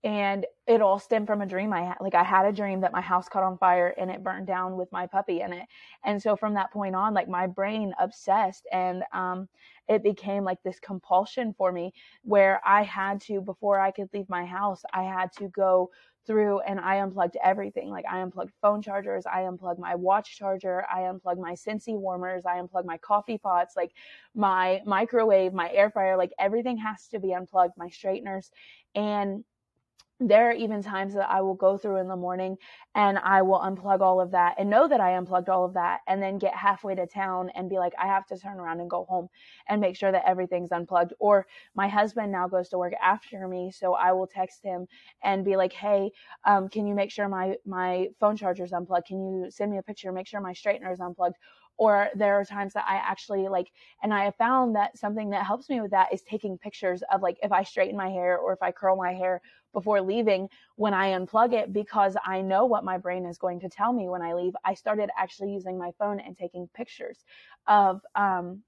And 0.04 0.46
it 0.68 0.80
all 0.80 1.00
stemmed 1.00 1.26
from 1.26 1.40
a 1.42 1.46
dream 1.46 1.72
i 1.72 1.82
had 1.82 1.96
like 2.00 2.14
i 2.14 2.22
had 2.22 2.46
a 2.46 2.52
dream 2.52 2.80
that 2.82 2.92
my 2.92 3.00
house 3.00 3.28
caught 3.28 3.42
on 3.42 3.58
fire 3.58 3.94
and 3.98 4.10
it 4.10 4.22
burned 4.22 4.46
down 4.46 4.76
with 4.76 4.90
my 4.92 5.06
puppy 5.08 5.40
in 5.40 5.52
it. 5.52 5.66
And 6.04 6.22
so 6.22 6.36
from 6.36 6.54
that 6.54 6.72
point 6.72 6.94
on 6.94 7.14
like 7.14 7.28
my 7.28 7.46
brain 7.48 7.92
obsessed 8.00 8.66
and 8.72 9.02
um 9.12 9.48
it 9.88 10.02
became 10.04 10.44
like 10.44 10.62
this 10.62 10.78
compulsion 10.80 11.54
for 11.58 11.72
me 11.72 11.92
where 12.22 12.60
i 12.64 12.82
had 12.82 13.20
to 13.22 13.40
before 13.40 13.80
i 13.80 13.90
could 13.90 14.08
leave 14.14 14.28
my 14.28 14.44
house 14.44 14.82
i 14.92 15.02
had 15.02 15.32
to 15.38 15.48
go 15.48 15.90
through 16.28 16.60
and 16.60 16.78
I 16.78 16.96
unplugged 17.00 17.36
everything. 17.42 17.90
Like 17.90 18.04
I 18.08 18.20
unplugged 18.20 18.52
phone 18.62 18.82
chargers, 18.82 19.26
I 19.26 19.42
unplugged 19.42 19.80
my 19.80 19.96
watch 19.96 20.38
charger, 20.38 20.86
I 20.92 21.08
unplugged 21.08 21.40
my 21.40 21.54
Scentsy 21.54 21.98
warmers, 21.98 22.44
I 22.46 22.58
unplugged 22.60 22.86
my 22.86 22.98
coffee 22.98 23.38
pots, 23.38 23.74
like 23.76 23.92
my 24.36 24.82
microwave, 24.86 25.54
my 25.54 25.70
air 25.72 25.90
fryer, 25.90 26.16
like 26.16 26.32
everything 26.38 26.76
has 26.76 27.08
to 27.08 27.18
be 27.18 27.32
unplugged, 27.32 27.76
my 27.76 27.88
straighteners. 27.88 28.52
And 28.94 29.42
there 30.20 30.48
are 30.50 30.52
even 30.52 30.82
times 30.82 31.14
that 31.14 31.30
I 31.30 31.42
will 31.42 31.54
go 31.54 31.78
through 31.78 31.96
in 31.98 32.08
the 32.08 32.16
morning 32.16 32.56
and 32.94 33.18
I 33.18 33.42
will 33.42 33.60
unplug 33.60 34.00
all 34.00 34.20
of 34.20 34.32
that 34.32 34.56
and 34.58 34.68
know 34.68 34.88
that 34.88 35.00
I 35.00 35.16
unplugged 35.16 35.48
all 35.48 35.64
of 35.64 35.74
that 35.74 36.00
and 36.08 36.20
then 36.20 36.38
get 36.38 36.54
halfway 36.54 36.96
to 36.96 37.06
town 37.06 37.50
and 37.54 37.68
be 37.70 37.78
like, 37.78 37.92
I 37.96 38.06
have 38.06 38.26
to 38.26 38.38
turn 38.38 38.58
around 38.58 38.80
and 38.80 38.90
go 38.90 39.04
home 39.04 39.28
and 39.68 39.80
make 39.80 39.94
sure 39.96 40.10
that 40.10 40.24
everything's 40.26 40.72
unplugged. 40.72 41.12
Or 41.20 41.46
my 41.74 41.86
husband 41.88 42.32
now 42.32 42.48
goes 42.48 42.68
to 42.70 42.78
work 42.78 42.94
after 43.00 43.46
me. 43.46 43.70
So 43.70 43.94
I 43.94 44.12
will 44.12 44.26
text 44.26 44.64
him 44.64 44.88
and 45.22 45.44
be 45.44 45.56
like, 45.56 45.72
Hey, 45.72 46.10
um, 46.44 46.68
can 46.68 46.86
you 46.86 46.94
make 46.94 47.12
sure 47.12 47.28
my, 47.28 47.54
my 47.64 48.08
phone 48.18 48.36
charger's 48.36 48.72
unplugged? 48.72 49.06
Can 49.06 49.20
you 49.20 49.50
send 49.50 49.70
me 49.70 49.78
a 49.78 49.82
picture? 49.82 50.10
Make 50.10 50.26
sure 50.26 50.40
my 50.40 50.52
straightener 50.52 50.92
is 50.92 51.00
unplugged 51.00 51.36
or 51.78 52.08
there 52.14 52.34
are 52.34 52.44
times 52.44 52.74
that 52.74 52.84
I 52.88 52.96
actually 52.96 53.48
like, 53.48 53.70
and 54.02 54.12
I 54.12 54.24
have 54.24 54.34
found 54.34 54.76
that 54.76 54.98
something 54.98 55.30
that 55.30 55.46
helps 55.46 55.70
me 55.70 55.80
with 55.80 55.92
that 55.92 56.12
is 56.12 56.22
taking 56.22 56.58
pictures 56.58 57.02
of 57.12 57.22
like 57.22 57.38
if 57.42 57.52
I 57.52 57.62
straighten 57.62 57.96
my 57.96 58.10
hair 58.10 58.36
or 58.36 58.52
if 58.52 58.62
I 58.62 58.72
curl 58.72 58.96
my 58.96 59.14
hair 59.14 59.40
before 59.72 60.00
leaving 60.00 60.48
when 60.76 60.92
I 60.92 61.10
unplug 61.10 61.52
it 61.52 61.72
because 61.72 62.16
I 62.24 62.40
know 62.40 62.66
what 62.66 62.84
my 62.84 62.98
brain 62.98 63.26
is 63.26 63.38
going 63.38 63.60
to 63.60 63.68
tell 63.68 63.92
me 63.92 64.08
when 64.08 64.22
I 64.22 64.34
leave. 64.34 64.54
I 64.64 64.74
started 64.74 65.10
actually 65.16 65.52
using 65.52 65.78
my 65.78 65.92
phone 65.98 66.20
and 66.20 66.36
taking 66.36 66.68
pictures 66.74 67.24
of 67.66 68.00
um, 68.14 68.62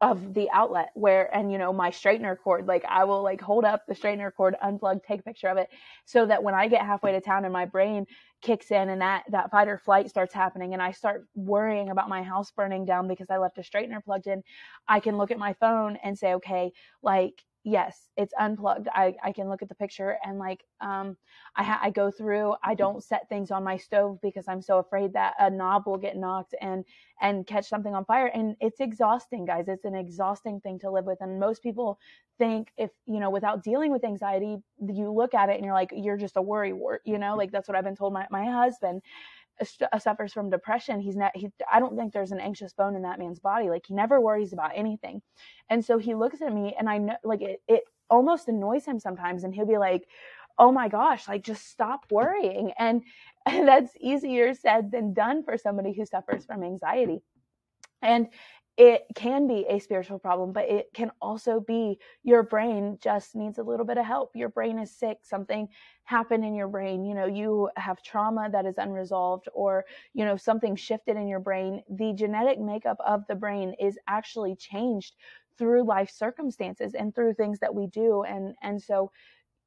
of 0.00 0.34
the 0.34 0.50
outlet 0.50 0.90
where 0.94 1.34
and 1.34 1.52
you 1.52 1.58
know 1.58 1.72
my 1.72 1.90
straightener 1.90 2.36
cord 2.38 2.66
like 2.66 2.84
i 2.88 3.04
will 3.04 3.22
like 3.22 3.40
hold 3.40 3.64
up 3.64 3.82
the 3.86 3.94
straightener 3.94 4.30
cord 4.34 4.56
unplug 4.64 5.02
take 5.04 5.20
a 5.20 5.22
picture 5.22 5.48
of 5.48 5.58
it 5.58 5.68
so 6.04 6.26
that 6.26 6.42
when 6.42 6.54
i 6.54 6.66
get 6.66 6.80
halfway 6.82 7.12
to 7.12 7.20
town 7.20 7.44
and 7.44 7.52
my 7.52 7.64
brain 7.64 8.06
kicks 8.42 8.70
in 8.70 8.88
and 8.88 9.00
that 9.02 9.24
that 9.30 9.50
fight 9.50 9.68
or 9.68 9.78
flight 9.78 10.08
starts 10.08 10.32
happening 10.32 10.72
and 10.72 10.82
i 10.82 10.90
start 10.90 11.26
worrying 11.34 11.90
about 11.90 12.08
my 12.08 12.22
house 12.22 12.50
burning 12.50 12.84
down 12.84 13.06
because 13.06 13.28
i 13.30 13.36
left 13.36 13.58
a 13.58 13.60
straightener 13.60 14.02
plugged 14.02 14.26
in 14.26 14.42
i 14.88 14.98
can 15.00 15.16
look 15.18 15.30
at 15.30 15.38
my 15.38 15.52
phone 15.54 15.96
and 16.02 16.18
say 16.18 16.34
okay 16.34 16.72
like 17.02 17.42
yes, 17.64 18.08
it's 18.16 18.34
unplugged. 18.38 18.88
I, 18.94 19.16
I 19.24 19.32
can 19.32 19.48
look 19.48 19.62
at 19.62 19.68
the 19.68 19.74
picture 19.74 20.18
and 20.24 20.38
like 20.38 20.62
um, 20.80 21.16
I, 21.56 21.62
ha- 21.64 21.80
I 21.82 21.90
go 21.90 22.10
through. 22.10 22.54
I 22.62 22.74
don't 22.74 23.02
set 23.02 23.28
things 23.28 23.50
on 23.50 23.64
my 23.64 23.76
stove 23.76 24.18
because 24.22 24.44
I'm 24.48 24.62
so 24.62 24.78
afraid 24.78 25.14
that 25.14 25.34
a 25.40 25.50
knob 25.50 25.84
will 25.86 25.98
get 25.98 26.16
knocked 26.16 26.54
and 26.60 26.84
and 27.20 27.46
catch 27.46 27.68
something 27.68 27.94
on 27.94 28.04
fire. 28.04 28.26
And 28.26 28.56
it's 28.60 28.80
exhausting, 28.80 29.46
guys. 29.46 29.66
It's 29.68 29.84
an 29.84 29.94
exhausting 29.94 30.60
thing 30.60 30.78
to 30.80 30.90
live 30.90 31.06
with. 31.06 31.18
And 31.20 31.40
most 31.40 31.62
people 31.62 31.98
think 32.38 32.68
if 32.76 32.90
you 33.06 33.20
know 33.20 33.30
without 33.30 33.62
dealing 33.62 33.92
with 33.92 34.04
anxiety, 34.04 34.58
you 34.80 35.12
look 35.12 35.34
at 35.34 35.48
it 35.48 35.56
and 35.56 35.64
you're 35.64 35.74
like 35.74 35.90
you're 35.94 36.16
just 36.16 36.36
a 36.36 36.42
worry 36.42 36.72
wart. 36.72 37.02
You 37.04 37.18
know, 37.18 37.36
like 37.36 37.50
that's 37.50 37.68
what 37.68 37.76
I've 37.76 37.84
been 37.84 37.96
told. 37.96 38.12
My 38.12 38.26
my 38.30 38.44
husband 38.44 39.02
Uh, 39.60 39.98
suffers 40.00 40.32
from 40.32 40.50
depression 40.50 41.00
he's 41.00 41.14
not 41.16 41.30
he 41.36 41.48
i 41.72 41.78
don't 41.78 41.96
think 41.96 42.12
there's 42.12 42.32
an 42.32 42.40
anxious 42.40 42.72
bone 42.72 42.96
in 42.96 43.02
that 43.02 43.20
man's 43.20 43.38
body. 43.38 43.70
Like 43.70 43.86
he 43.86 43.94
never 43.94 44.20
worries 44.20 44.52
about 44.52 44.72
anything. 44.74 45.22
And 45.70 45.84
so 45.84 45.96
he 45.96 46.14
looks 46.14 46.42
at 46.42 46.52
me 46.52 46.74
and 46.78 46.88
i 46.88 46.98
know 46.98 47.16
like 47.22 47.40
it, 47.40 47.62
it 47.68 47.84
almost 48.10 48.48
annoys 48.48 48.84
him 48.84 48.98
sometimes 48.98 49.44
and 49.44 49.54
he'll 49.54 49.66
be 49.66 49.78
like 49.78 50.08
oh 50.58 50.70
my 50.70 50.88
gosh 50.88 51.28
like 51.28 51.42
just 51.42 51.68
stop 51.68 52.06
worrying. 52.10 52.72
And, 52.78 53.02
and 53.46 53.68
that's 53.68 53.92
easier 54.00 54.54
said 54.54 54.90
than 54.90 55.12
done 55.12 55.44
for 55.44 55.58
somebody 55.58 55.92
who 55.92 56.06
suffers 56.06 56.44
from 56.44 56.62
anxiety. 56.62 57.22
And 58.02 58.28
it 58.76 59.02
can 59.14 59.46
be 59.46 59.64
a 59.68 59.78
spiritual 59.78 60.18
problem, 60.18 60.52
but 60.52 60.68
it 60.68 60.88
can 60.94 61.12
also 61.22 61.60
be 61.60 61.98
your 62.24 62.42
brain 62.42 62.98
just 63.00 63.36
needs 63.36 63.58
a 63.58 63.62
little 63.62 63.86
bit 63.86 63.98
of 63.98 64.04
help. 64.04 64.32
Your 64.34 64.48
brain 64.48 64.78
is 64.80 64.90
sick, 64.90 65.18
something 65.22 65.68
happened 66.04 66.44
in 66.44 66.54
your 66.54 66.66
brain. 66.66 67.04
You 67.04 67.14
know, 67.14 67.26
you 67.26 67.70
have 67.76 68.02
trauma 68.02 68.48
that 68.50 68.66
is 68.66 68.78
unresolved, 68.78 69.48
or, 69.54 69.84
you 70.12 70.24
know, 70.24 70.36
something 70.36 70.74
shifted 70.74 71.16
in 71.16 71.28
your 71.28 71.38
brain. 71.38 71.82
The 71.88 72.12
genetic 72.14 72.58
makeup 72.58 72.98
of 73.06 73.24
the 73.28 73.36
brain 73.36 73.74
is 73.80 73.96
actually 74.08 74.56
changed 74.56 75.14
through 75.56 75.84
life 75.84 76.10
circumstances 76.10 76.94
and 76.94 77.14
through 77.14 77.34
things 77.34 77.60
that 77.60 77.74
we 77.74 77.86
do. 77.86 78.24
And, 78.24 78.54
and 78.62 78.82
so 78.82 79.12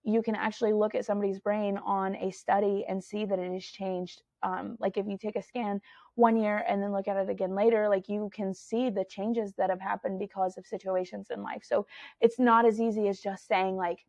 you 0.04 0.22
can 0.22 0.36
actually 0.36 0.74
look 0.74 0.96
at 0.96 1.06
somebody's 1.06 1.40
brain 1.40 1.78
on 1.78 2.16
a 2.16 2.32
study 2.32 2.86
and 2.88 3.04
see 3.04 3.26
that 3.26 3.40
it 3.40 3.52
has 3.52 3.66
changed. 3.66 4.24
Um, 4.44 4.78
like 4.80 4.98
if 4.98 5.06
you 5.08 5.18
take 5.18 5.36
a 5.36 5.42
scan 5.42 5.82
one 6.16 6.38
year 6.38 6.64
and 6.68 6.82
then 6.82 6.92
look 6.92 7.08
at 7.08 7.18
it 7.18 7.30
again 7.30 7.56
later, 7.56 7.90
like 7.90 8.08
you 8.10 8.30
can 8.34 8.54
see 8.54 8.90
the 8.90 9.06
changes 9.06 9.54
that 9.54 9.70
have 9.70 9.82
happened 9.82 10.20
because 10.20 10.58
of 10.58 10.66
situations 10.66 11.28
in 11.30 11.44
life. 11.44 11.64
So 11.64 11.86
it's 12.22 12.40
not 12.40 12.66
as 12.66 12.80
easy 12.80 13.08
as 13.08 13.20
just 13.20 13.48
saying 13.48 13.78
like, 13.78 14.06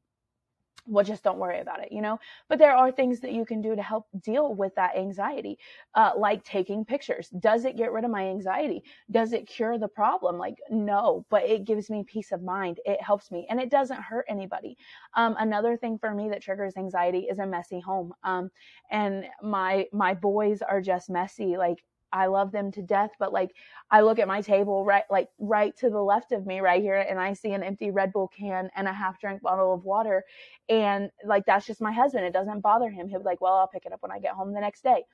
well 0.86 1.04
just 1.04 1.22
don't 1.22 1.38
worry 1.38 1.60
about 1.60 1.82
it 1.82 1.88
you 1.90 2.00
know? 2.00 2.18
But 2.48 2.58
there 2.58 2.74
are 2.74 2.90
things 2.90 3.20
that 3.20 3.32
you 3.32 3.44
can 3.44 3.60
do 3.60 3.74
to 3.76 3.82
help 3.82 4.06
deal 4.22 4.54
with 4.54 4.74
that 4.76 4.96
anxiety 4.96 5.58
uh, 5.94 6.12
like 6.16 6.44
taking 6.44 6.84
pictures. 6.84 7.28
Does 7.40 7.64
it 7.64 7.76
get 7.76 7.92
rid 7.92 8.04
of 8.04 8.10
my 8.10 8.28
anxiety? 8.28 8.82
Does 9.10 9.32
it 9.32 9.46
cure 9.46 9.78
the 9.78 9.88
problem? 9.88 10.38
Like 10.38 10.56
no 10.70 11.24
but 11.30 11.44
it 11.44 11.64
gives 11.64 11.90
me 11.90 12.04
peace 12.04 12.32
of 12.32 12.42
mind. 12.42 12.80
It 12.84 13.02
helps 13.02 13.30
me 13.30 13.46
and 13.50 13.60
it 13.60 13.70
doesn't 13.70 14.00
hurt 14.00 14.26
anybody. 14.28 14.76
Um, 15.14 15.36
another 15.38 15.76
thing 15.76 15.98
for 15.98 16.14
me 16.14 16.28
that 16.30 16.42
triggers 16.42 16.76
anxiety 16.76 17.20
is 17.20 17.38
a 17.38 17.46
messy 17.46 17.80
home. 17.80 18.12
Um, 18.22 18.50
and 18.90 19.24
my 19.42 19.86
my 19.92 20.14
boys 20.14 20.62
are 20.62 20.80
just 20.80 21.10
messy 21.10 21.56
like 21.56 21.84
I 22.12 22.26
love 22.26 22.52
them 22.52 22.70
to 22.72 22.82
death, 22.82 23.10
but 23.18 23.32
like 23.32 23.54
I 23.90 24.00
look 24.02 24.18
at 24.18 24.28
my 24.28 24.40
table 24.40 24.84
right 24.84 25.04
like 25.10 25.28
right 25.38 25.76
to 25.78 25.90
the 25.90 26.02
left 26.02 26.32
of 26.32 26.46
me 26.46 26.60
right 26.60 26.82
here 26.82 26.96
and 26.96 27.18
I 27.18 27.32
see 27.32 27.52
an 27.52 27.62
empty 27.62 27.90
Red 27.90 28.12
Bull 28.12 28.28
can 28.28 28.70
and 28.76 28.88
a 28.88 28.92
half 28.92 29.20
drink 29.20 29.42
bottle 29.42 29.72
of 29.74 29.84
water 29.84 30.24
and 30.68 31.10
like 31.24 31.46
that's 31.46 31.66
just 31.66 31.80
my 31.80 31.92
husband. 31.92 32.24
It 32.24 32.32
doesn't 32.32 32.60
bother 32.60 32.90
him. 32.90 33.08
He'll 33.08 33.20
be 33.20 33.24
like, 33.24 33.40
"Well, 33.40 33.54
I'll 33.54 33.68
pick 33.68 33.86
it 33.86 33.92
up 33.92 34.02
when 34.02 34.12
I 34.12 34.18
get 34.18 34.34
home 34.34 34.52
the 34.52 34.60
next 34.60 34.82
day." 34.82 35.04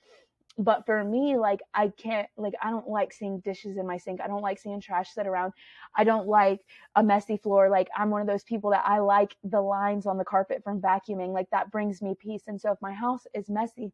But 0.57 0.87
for 0.87 1.03
me, 1.03 1.37
like 1.37 1.61
I 1.75 1.89
can't 1.89 2.29
like 2.37 2.55
I 2.63 2.71
don't 2.71 2.89
like 2.89 3.13
seeing 3.13 3.41
dishes 3.41 3.77
in 3.77 3.87
my 3.87 3.97
sink. 3.97 4.21
I 4.21 4.29
don't 4.29 4.43
like 4.43 4.59
seeing 4.61 4.81
trash 4.81 5.11
sit 5.13 5.27
around. 5.27 5.53
I 5.97 6.05
don't 6.05 6.29
like 6.29 6.61
a 6.95 7.03
messy 7.03 7.37
floor. 7.37 7.69
Like 7.69 7.89
I'm 7.97 8.11
one 8.11 8.21
of 8.21 8.29
those 8.29 8.45
people 8.45 8.71
that 8.71 8.85
I 8.87 9.01
like 9.01 9.37
the 9.43 9.61
lines 9.61 10.07
on 10.07 10.17
the 10.17 10.25
carpet 10.25 10.63
from 10.63 10.81
vacuuming. 10.81 11.33
Like 11.33 11.51
that 11.51 11.73
brings 11.73 12.01
me 12.03 12.15
peace. 12.19 12.45
And 12.47 12.61
so 12.61 12.71
if 12.71 12.79
my 12.81 12.93
house 12.93 13.27
is 13.35 13.49
messy, 13.49 13.93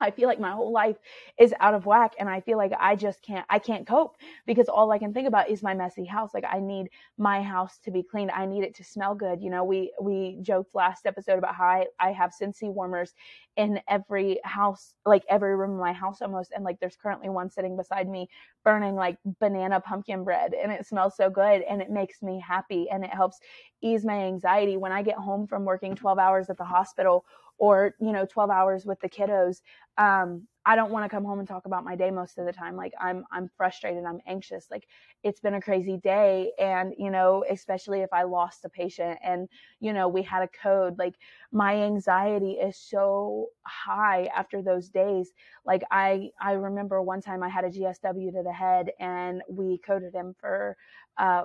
I 0.00 0.10
feel 0.10 0.28
like 0.28 0.40
my 0.40 0.52
whole 0.52 0.72
life 0.72 0.96
is 1.38 1.54
out 1.60 1.74
of 1.74 1.86
whack 1.86 2.14
and 2.18 2.28
I 2.28 2.40
feel 2.40 2.58
like 2.58 2.72
I 2.78 2.96
just 2.96 3.22
can't 3.22 3.46
I 3.48 3.58
can't 3.58 3.86
cope 3.86 4.16
because 4.46 4.68
all 4.68 4.90
I 4.92 4.98
can 4.98 5.14
think 5.14 5.26
about 5.26 5.48
is 5.48 5.62
my 5.62 5.74
messy 5.74 6.04
house. 6.04 6.34
Like 6.34 6.44
I 6.50 6.60
need 6.60 6.88
my 7.16 7.42
house 7.42 7.78
to 7.84 7.90
be 7.90 8.02
cleaned. 8.02 8.30
I 8.30 8.46
need 8.46 8.62
it 8.64 8.74
to 8.76 8.84
smell 8.84 9.14
good. 9.14 9.40
You 9.40 9.50
know, 9.50 9.64
we 9.64 9.92
we 10.00 10.38
joked 10.42 10.74
last 10.74 11.06
episode 11.06 11.38
about 11.38 11.54
how 11.54 11.64
I, 11.64 11.86
I 11.98 12.12
have 12.12 12.32
Scentsy 12.38 12.72
warmers 12.72 13.14
in 13.56 13.80
every 13.88 14.38
house, 14.44 14.94
like 15.06 15.24
every 15.28 15.56
room 15.56 15.72
in 15.72 15.78
my 15.78 15.92
house 15.92 16.20
almost. 16.20 16.52
And 16.54 16.64
like 16.64 16.78
there's 16.78 16.96
currently 16.96 17.30
one 17.30 17.50
sitting 17.50 17.76
beside 17.76 18.08
me 18.08 18.28
burning 18.64 18.96
like 18.96 19.16
banana 19.40 19.80
pumpkin 19.80 20.24
bread 20.24 20.52
and 20.52 20.72
it 20.72 20.86
smells 20.86 21.16
so 21.16 21.30
good 21.30 21.62
and 21.62 21.80
it 21.80 21.90
makes 21.90 22.22
me 22.22 22.42
happy 22.46 22.88
and 22.90 23.04
it 23.04 23.10
helps 23.10 23.38
ease 23.80 24.04
my 24.04 24.24
anxiety 24.24 24.76
when 24.76 24.92
I 24.92 25.02
get 25.02 25.16
home 25.16 25.46
from 25.46 25.64
working 25.64 25.94
12 25.94 26.18
hours 26.18 26.50
at 26.50 26.58
the 26.58 26.64
hospital 26.64 27.24
or 27.58 27.94
you 28.00 28.12
know 28.12 28.26
12 28.26 28.50
hours 28.50 28.84
with 28.86 29.00
the 29.00 29.08
kiddos 29.08 29.62
um, 29.98 30.46
i 30.66 30.74
don't 30.76 30.90
want 30.90 31.04
to 31.04 31.08
come 31.14 31.24
home 31.24 31.38
and 31.38 31.48
talk 31.48 31.66
about 31.66 31.84
my 31.84 31.96
day 31.96 32.10
most 32.10 32.38
of 32.38 32.46
the 32.46 32.52
time. 32.52 32.76
Like 32.76 32.92
i'm 33.00 33.24
i'm 33.32 33.48
frustrated 33.56 34.04
i'm 34.04 34.20
anxious. 34.26 34.66
Like 34.70 34.86
it's 35.22 35.40
been 35.40 35.54
a 35.54 35.60
crazy 35.60 35.96
day 35.96 36.52
and 36.58 36.92
you 36.98 37.10
know 37.10 37.44
especially 37.50 38.00
if 38.00 38.12
i 38.12 38.22
lost 38.24 38.64
a 38.64 38.68
patient 38.68 39.18
and 39.22 39.48
you 39.80 39.92
know 39.92 40.08
we 40.08 40.22
had 40.22 40.42
a 40.42 40.48
code 40.62 40.98
like 40.98 41.14
my 41.52 41.74
anxiety 41.76 42.52
is 42.52 42.76
so 42.78 43.46
high 43.66 44.28
after 44.36 44.62
those 44.62 44.88
days. 44.88 45.32
Like 45.64 45.82
i 45.90 46.30
i 46.40 46.52
remember 46.52 47.00
one 47.02 47.20
time 47.22 47.42
i 47.42 47.48
had 47.48 47.64
a 47.64 47.70
gsw 47.70 48.32
to 48.32 48.42
the 48.42 48.52
head 48.52 48.90
and 49.00 49.42
we 49.48 49.78
coded 49.78 50.14
him 50.14 50.34
for 50.40 50.76
uh 51.18 51.44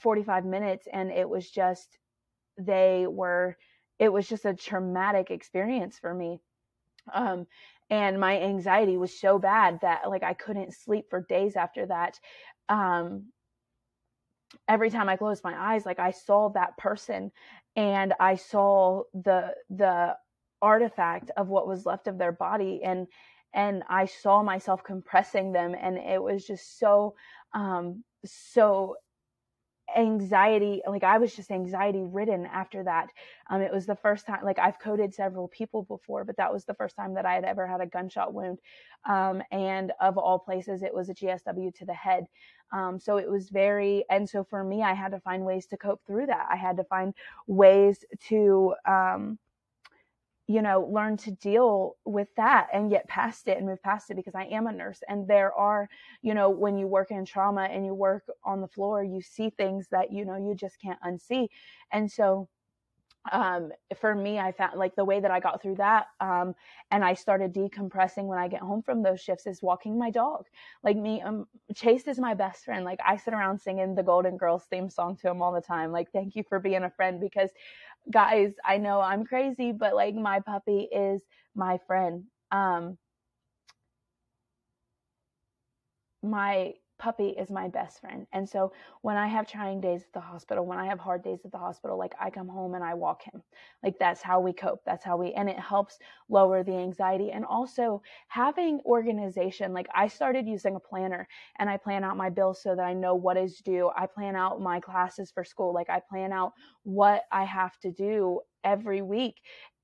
45 0.00 0.44
minutes 0.44 0.88
and 0.92 1.10
it 1.10 1.28
was 1.28 1.50
just 1.50 1.98
they 2.58 3.06
were 3.08 3.56
it 3.98 4.12
was 4.12 4.28
just 4.28 4.44
a 4.44 4.54
traumatic 4.54 5.30
experience 5.30 5.98
for 5.98 6.12
me. 6.12 6.40
Um, 7.12 7.46
and 7.90 8.18
my 8.18 8.40
anxiety 8.40 8.96
was 8.96 9.18
so 9.18 9.38
bad 9.38 9.80
that 9.82 10.08
like 10.08 10.22
I 10.22 10.34
couldn't 10.34 10.74
sleep 10.74 11.06
for 11.10 11.26
days 11.28 11.56
after 11.56 11.86
that. 11.86 12.18
Um, 12.68 13.26
every 14.68 14.90
time 14.90 15.08
I 15.08 15.16
closed 15.16 15.44
my 15.44 15.54
eyes, 15.74 15.84
like 15.84 15.98
I 15.98 16.10
saw 16.10 16.48
that 16.50 16.76
person 16.78 17.30
and 17.76 18.14
I 18.18 18.36
saw 18.36 19.02
the, 19.12 19.54
the 19.68 20.16
artifact 20.62 21.30
of 21.36 21.48
what 21.48 21.68
was 21.68 21.84
left 21.86 22.06
of 22.06 22.18
their 22.18 22.32
body 22.32 22.80
and, 22.82 23.06
and 23.52 23.82
I 23.88 24.06
saw 24.06 24.42
myself 24.42 24.82
compressing 24.82 25.52
them 25.52 25.74
and 25.78 25.98
it 25.98 26.22
was 26.22 26.46
just 26.46 26.78
so, 26.78 27.14
um, 27.52 28.02
so 28.24 28.96
anxiety 29.96 30.82
like 30.88 31.04
i 31.04 31.18
was 31.18 31.34
just 31.34 31.50
anxiety 31.50 32.02
ridden 32.02 32.46
after 32.46 32.82
that. 32.84 33.08
Um, 33.50 33.60
it 33.60 33.72
was 33.72 33.86
the 33.86 33.96
first 33.96 34.26
time 34.26 34.44
like 34.44 34.58
i've 34.58 34.78
coded 34.78 35.14
several 35.14 35.48
people 35.48 35.82
before 35.84 36.24
but 36.24 36.36
that 36.36 36.52
was 36.52 36.64
the 36.64 36.74
first 36.74 36.96
time 36.96 37.14
that 37.14 37.26
i 37.26 37.34
had 37.34 37.44
ever 37.44 37.66
had 37.66 37.80
a 37.80 37.86
gunshot 37.86 38.32
wound. 38.34 38.58
Um, 39.08 39.42
and 39.50 39.92
of 40.00 40.16
all 40.18 40.38
places 40.38 40.82
it 40.82 40.94
was 40.94 41.08
a 41.08 41.14
gsw 41.14 41.74
to 41.74 41.86
the 41.86 41.94
head. 41.94 42.26
Um, 42.72 42.98
so 42.98 43.18
it 43.18 43.30
was 43.30 43.50
very 43.50 44.04
and 44.10 44.28
so 44.28 44.44
for 44.44 44.64
me 44.64 44.82
i 44.82 44.94
had 44.94 45.12
to 45.12 45.20
find 45.20 45.44
ways 45.44 45.66
to 45.68 45.76
cope 45.76 46.00
through 46.06 46.26
that. 46.26 46.46
I 46.50 46.56
had 46.56 46.76
to 46.78 46.84
find 46.84 47.14
ways 47.46 48.04
to 48.28 48.74
um, 48.86 49.38
you 50.46 50.60
know, 50.60 50.88
learn 50.92 51.16
to 51.16 51.30
deal 51.30 51.96
with 52.04 52.28
that 52.36 52.68
and 52.72 52.90
get 52.90 53.08
past 53.08 53.48
it 53.48 53.56
and 53.56 53.66
move 53.66 53.82
past 53.82 54.10
it 54.10 54.16
because 54.16 54.34
I 54.34 54.44
am 54.44 54.66
a 54.66 54.72
nurse. 54.72 55.02
And 55.08 55.26
there 55.26 55.54
are, 55.54 55.88
you 56.22 56.34
know, 56.34 56.50
when 56.50 56.76
you 56.76 56.86
work 56.86 57.10
in 57.10 57.24
trauma 57.24 57.62
and 57.62 57.86
you 57.86 57.94
work 57.94 58.24
on 58.44 58.60
the 58.60 58.68
floor, 58.68 59.02
you 59.02 59.22
see 59.22 59.50
things 59.50 59.88
that, 59.90 60.12
you 60.12 60.24
know, 60.24 60.36
you 60.36 60.54
just 60.54 60.80
can't 60.80 61.00
unsee. 61.02 61.48
And 61.92 62.10
so, 62.10 62.48
um, 63.32 63.72
for 63.96 64.14
me, 64.14 64.38
I 64.38 64.52
found 64.52 64.78
like 64.78 64.96
the 64.96 65.04
way 65.04 65.18
that 65.20 65.30
I 65.30 65.40
got 65.40 65.62
through 65.62 65.76
that, 65.76 66.08
um, 66.20 66.54
and 66.90 67.02
I 67.02 67.14
started 67.14 67.54
decompressing 67.54 68.24
when 68.24 68.38
I 68.38 68.48
get 68.48 68.60
home 68.60 68.82
from 68.82 69.02
those 69.02 69.20
shifts 69.20 69.46
is 69.46 69.62
walking 69.62 69.98
my 69.98 70.10
dog. 70.10 70.44
Like 70.82 70.98
me, 70.98 71.22
um, 71.22 71.46
Chase 71.74 72.06
is 72.06 72.18
my 72.18 72.34
best 72.34 72.64
friend. 72.66 72.84
Like 72.84 73.00
I 73.06 73.16
sit 73.16 73.32
around 73.32 73.60
singing 73.60 73.94
the 73.94 74.02
Golden 74.02 74.36
Girls 74.36 74.64
theme 74.68 74.90
song 74.90 75.16
to 75.16 75.30
him 75.30 75.40
all 75.40 75.52
the 75.52 75.62
time. 75.62 75.90
Like, 75.90 76.12
thank 76.12 76.36
you 76.36 76.42
for 76.46 76.58
being 76.58 76.84
a 76.84 76.90
friend 76.90 77.18
because 77.18 77.48
guys, 78.10 78.52
I 78.64 78.78
know 78.78 79.00
I'm 79.00 79.24
crazy, 79.24 79.72
but 79.72 79.94
like 79.94 80.14
my 80.14 80.40
puppy 80.40 80.88
is 80.92 81.22
my 81.54 81.78
friend. 81.86 82.24
Um, 82.50 82.98
my 86.22 86.74
puppy 86.98 87.28
is 87.30 87.50
my 87.50 87.68
best 87.68 88.00
friend. 88.00 88.26
And 88.32 88.48
so 88.48 88.72
when 89.02 89.16
I 89.16 89.26
have 89.26 89.46
trying 89.46 89.80
days 89.80 90.02
at 90.02 90.12
the 90.12 90.20
hospital, 90.20 90.64
when 90.64 90.78
I 90.78 90.86
have 90.86 90.98
hard 90.98 91.22
days 91.22 91.40
at 91.44 91.52
the 91.52 91.58
hospital, 91.58 91.98
like 91.98 92.14
I 92.20 92.30
come 92.30 92.48
home 92.48 92.74
and 92.74 92.84
I 92.84 92.94
walk 92.94 93.22
him. 93.22 93.42
Like 93.82 93.98
that's 93.98 94.22
how 94.22 94.40
we 94.40 94.52
cope. 94.52 94.80
That's 94.86 95.04
how 95.04 95.16
we, 95.16 95.32
and 95.32 95.48
it 95.48 95.58
helps 95.58 95.98
lower 96.28 96.62
the 96.62 96.76
anxiety. 96.76 97.30
And 97.30 97.44
also 97.44 98.02
having 98.28 98.80
organization. 98.86 99.72
Like 99.72 99.88
I 99.94 100.08
started 100.08 100.46
using 100.46 100.76
a 100.76 100.80
planner 100.80 101.28
and 101.58 101.68
I 101.68 101.76
plan 101.76 102.04
out 102.04 102.16
my 102.16 102.30
bills 102.30 102.62
so 102.62 102.74
that 102.74 102.84
I 102.84 102.94
know 102.94 103.14
what 103.14 103.36
is 103.36 103.58
due. 103.58 103.90
I 103.96 104.06
plan 104.06 104.36
out 104.36 104.60
my 104.60 104.80
classes 104.80 105.30
for 105.30 105.44
school. 105.44 105.74
Like 105.74 105.90
I 105.90 106.00
plan 106.08 106.32
out 106.32 106.52
what 106.82 107.24
I 107.32 107.44
have 107.44 107.78
to 107.80 107.92
do 107.92 108.40
every 108.64 109.02
week 109.02 109.36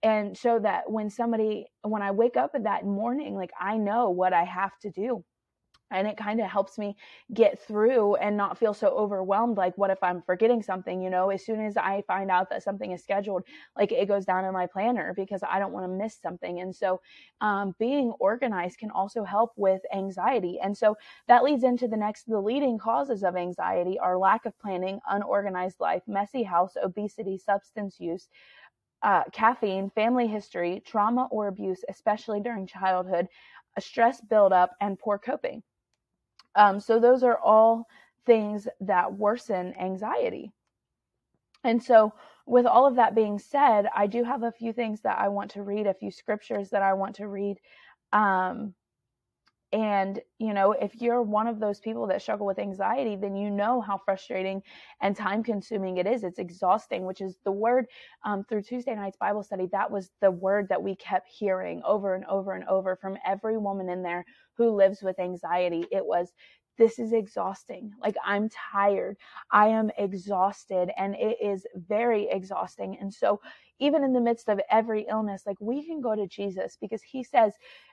and 0.02 0.36
so 0.36 0.58
that 0.58 0.90
when 0.90 1.10
somebody 1.10 1.66
when 1.82 2.00
i 2.00 2.10
wake 2.10 2.36
up 2.36 2.52
that 2.62 2.84
morning 2.84 3.34
like 3.36 3.50
i 3.60 3.76
know 3.76 4.08
what 4.10 4.32
i 4.32 4.44
have 4.44 4.72
to 4.80 4.90
do 4.90 5.22
and 5.90 6.06
it 6.06 6.16
kind 6.16 6.40
of 6.40 6.46
helps 6.50 6.78
me 6.78 6.96
get 7.34 7.60
through 7.60 8.14
and 8.16 8.36
not 8.36 8.58
feel 8.58 8.74
so 8.74 8.88
overwhelmed 8.88 9.56
like 9.56 9.76
what 9.78 9.90
if 9.90 10.02
i'm 10.02 10.22
forgetting 10.22 10.62
something 10.62 11.02
you 11.02 11.10
know 11.10 11.30
as 11.30 11.44
soon 11.44 11.64
as 11.64 11.76
i 11.76 12.02
find 12.06 12.30
out 12.30 12.48
that 12.50 12.62
something 12.62 12.92
is 12.92 13.02
scheduled 13.02 13.42
like 13.76 13.92
it 13.92 14.08
goes 14.08 14.24
down 14.24 14.44
in 14.44 14.52
my 14.52 14.66
planner 14.66 15.12
because 15.16 15.42
i 15.48 15.58
don't 15.58 15.72
want 15.72 15.84
to 15.84 15.88
miss 16.04 16.16
something 16.20 16.60
and 16.60 16.74
so 16.74 17.00
um, 17.40 17.74
being 17.78 18.10
organized 18.20 18.78
can 18.78 18.90
also 18.90 19.24
help 19.24 19.52
with 19.56 19.80
anxiety 19.94 20.58
and 20.62 20.76
so 20.76 20.96
that 21.28 21.42
leads 21.44 21.64
into 21.64 21.88
the 21.88 21.96
next 21.96 22.24
the 22.28 22.40
leading 22.40 22.78
causes 22.78 23.22
of 23.22 23.36
anxiety 23.36 23.98
are 23.98 24.18
lack 24.18 24.44
of 24.46 24.58
planning 24.58 25.00
unorganized 25.08 25.80
life 25.80 26.02
messy 26.06 26.42
house 26.42 26.74
obesity 26.82 27.36
substance 27.38 27.98
use 28.00 28.28
uh, 29.02 29.24
caffeine, 29.32 29.90
family 29.90 30.26
history, 30.26 30.82
trauma 30.84 31.28
or 31.30 31.48
abuse, 31.48 31.84
especially 31.88 32.40
during 32.40 32.66
childhood, 32.66 33.28
a 33.76 33.80
stress 33.80 34.20
buildup, 34.20 34.72
and 34.80 34.98
poor 34.98 35.18
coping. 35.18 35.62
Um, 36.54 36.80
so 36.80 36.98
those 36.98 37.22
are 37.22 37.38
all 37.38 37.86
things 38.26 38.68
that 38.80 39.14
worsen 39.14 39.74
anxiety. 39.78 40.52
And 41.64 41.82
so, 41.82 42.12
with 42.46 42.66
all 42.66 42.86
of 42.86 42.96
that 42.96 43.14
being 43.14 43.38
said, 43.38 43.86
I 43.94 44.06
do 44.06 44.24
have 44.24 44.42
a 44.42 44.52
few 44.52 44.72
things 44.72 45.02
that 45.02 45.18
I 45.18 45.28
want 45.28 45.52
to 45.52 45.62
read, 45.62 45.86
a 45.86 45.94
few 45.94 46.10
scriptures 46.10 46.70
that 46.70 46.82
I 46.82 46.94
want 46.94 47.16
to 47.16 47.28
read. 47.28 47.58
Um, 48.12 48.74
and, 49.72 50.20
you 50.38 50.52
know, 50.52 50.72
if 50.72 51.00
you're 51.00 51.22
one 51.22 51.46
of 51.46 51.60
those 51.60 51.78
people 51.78 52.06
that 52.08 52.22
struggle 52.22 52.46
with 52.46 52.58
anxiety, 52.58 53.14
then 53.14 53.36
you 53.36 53.50
know 53.50 53.80
how 53.80 53.98
frustrating 53.98 54.62
and 55.00 55.14
time 55.14 55.44
consuming 55.44 55.98
it 55.98 56.06
is. 56.06 56.24
It's 56.24 56.40
exhausting, 56.40 57.06
which 57.06 57.20
is 57.20 57.36
the 57.44 57.52
word 57.52 57.86
um, 58.24 58.44
through 58.44 58.62
Tuesday 58.62 58.94
night's 58.96 59.16
Bible 59.16 59.44
study. 59.44 59.68
That 59.70 59.90
was 59.90 60.10
the 60.20 60.30
word 60.30 60.68
that 60.70 60.82
we 60.82 60.96
kept 60.96 61.28
hearing 61.28 61.82
over 61.86 62.16
and 62.16 62.24
over 62.24 62.54
and 62.54 62.64
over 62.64 62.96
from 62.96 63.16
every 63.24 63.58
woman 63.58 63.88
in 63.88 64.02
there 64.02 64.24
who 64.54 64.70
lives 64.70 65.02
with 65.02 65.20
anxiety. 65.20 65.86
It 65.92 66.04
was, 66.04 66.32
this 66.80 66.98
is 66.98 67.12
exhausting. 67.12 67.92
Like, 68.02 68.16
I'm 68.24 68.48
tired. 68.48 69.18
I 69.52 69.68
am 69.68 69.90
exhausted, 69.98 70.90
and 70.98 71.14
it 71.14 71.36
is 71.42 71.66
very 71.76 72.28
exhausting. 72.30 72.96
And 73.00 73.14
so, 73.14 73.42
even 73.80 74.02
in 74.02 74.14
the 74.14 74.22
midst 74.22 74.48
of 74.48 74.60
every 74.70 75.06
illness, 75.10 75.44
like 75.46 75.60
we 75.60 75.86
can 75.86 76.00
go 76.00 76.16
to 76.16 76.26
Jesus 76.26 76.78
because 76.80 77.02
he 77.02 77.22
says, 77.22 77.52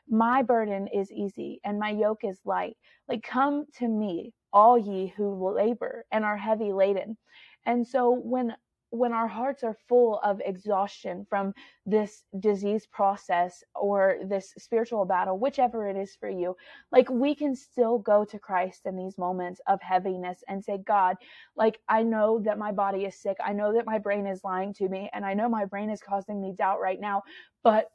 My 0.09 0.41
burden 0.41 0.87
is 0.87 1.11
easy 1.11 1.59
and 1.65 1.77
my 1.79 1.91
yoke 1.91 2.21
is 2.23 2.39
light. 2.45 2.77
Like, 3.09 3.23
come 3.23 3.65
to 3.79 3.89
me, 3.89 4.33
all 4.53 4.77
ye 4.77 5.13
who 5.17 5.53
labor 5.53 6.05
and 6.11 6.25
are 6.25 6.37
heavy 6.37 6.73
laden. 6.73 7.17
And 7.65 7.85
so, 7.85 8.11
when 8.11 8.55
when 8.91 9.13
our 9.13 9.27
hearts 9.27 9.63
are 9.63 9.77
full 9.87 10.19
of 10.23 10.41
exhaustion 10.45 11.25
from 11.29 11.53
this 11.85 12.23
disease 12.39 12.85
process 12.85 13.63
or 13.75 14.17
this 14.25 14.53
spiritual 14.57 15.05
battle, 15.05 15.37
whichever 15.37 15.87
it 15.87 15.97
is 15.97 16.15
for 16.15 16.29
you, 16.29 16.55
like 16.91 17.09
we 17.09 17.35
can 17.35 17.55
still 17.55 17.99
go 17.99 18.23
to 18.25 18.39
Christ 18.39 18.81
in 18.85 18.95
these 18.95 19.17
moments 19.17 19.59
of 19.67 19.81
heaviness 19.81 20.43
and 20.47 20.63
say, 20.63 20.77
God, 20.85 21.17
like 21.55 21.79
I 21.89 22.03
know 22.03 22.39
that 22.45 22.57
my 22.57 22.71
body 22.71 23.05
is 23.05 23.21
sick. 23.21 23.37
I 23.43 23.53
know 23.53 23.73
that 23.73 23.85
my 23.85 23.99
brain 23.99 24.25
is 24.25 24.43
lying 24.43 24.73
to 24.75 24.87
me 24.87 25.09
and 25.13 25.25
I 25.25 25.33
know 25.33 25.49
my 25.49 25.65
brain 25.65 25.89
is 25.89 26.01
causing 26.01 26.41
me 26.41 26.53
doubt 26.57 26.79
right 26.79 26.99
now, 26.99 27.23
but 27.63 27.89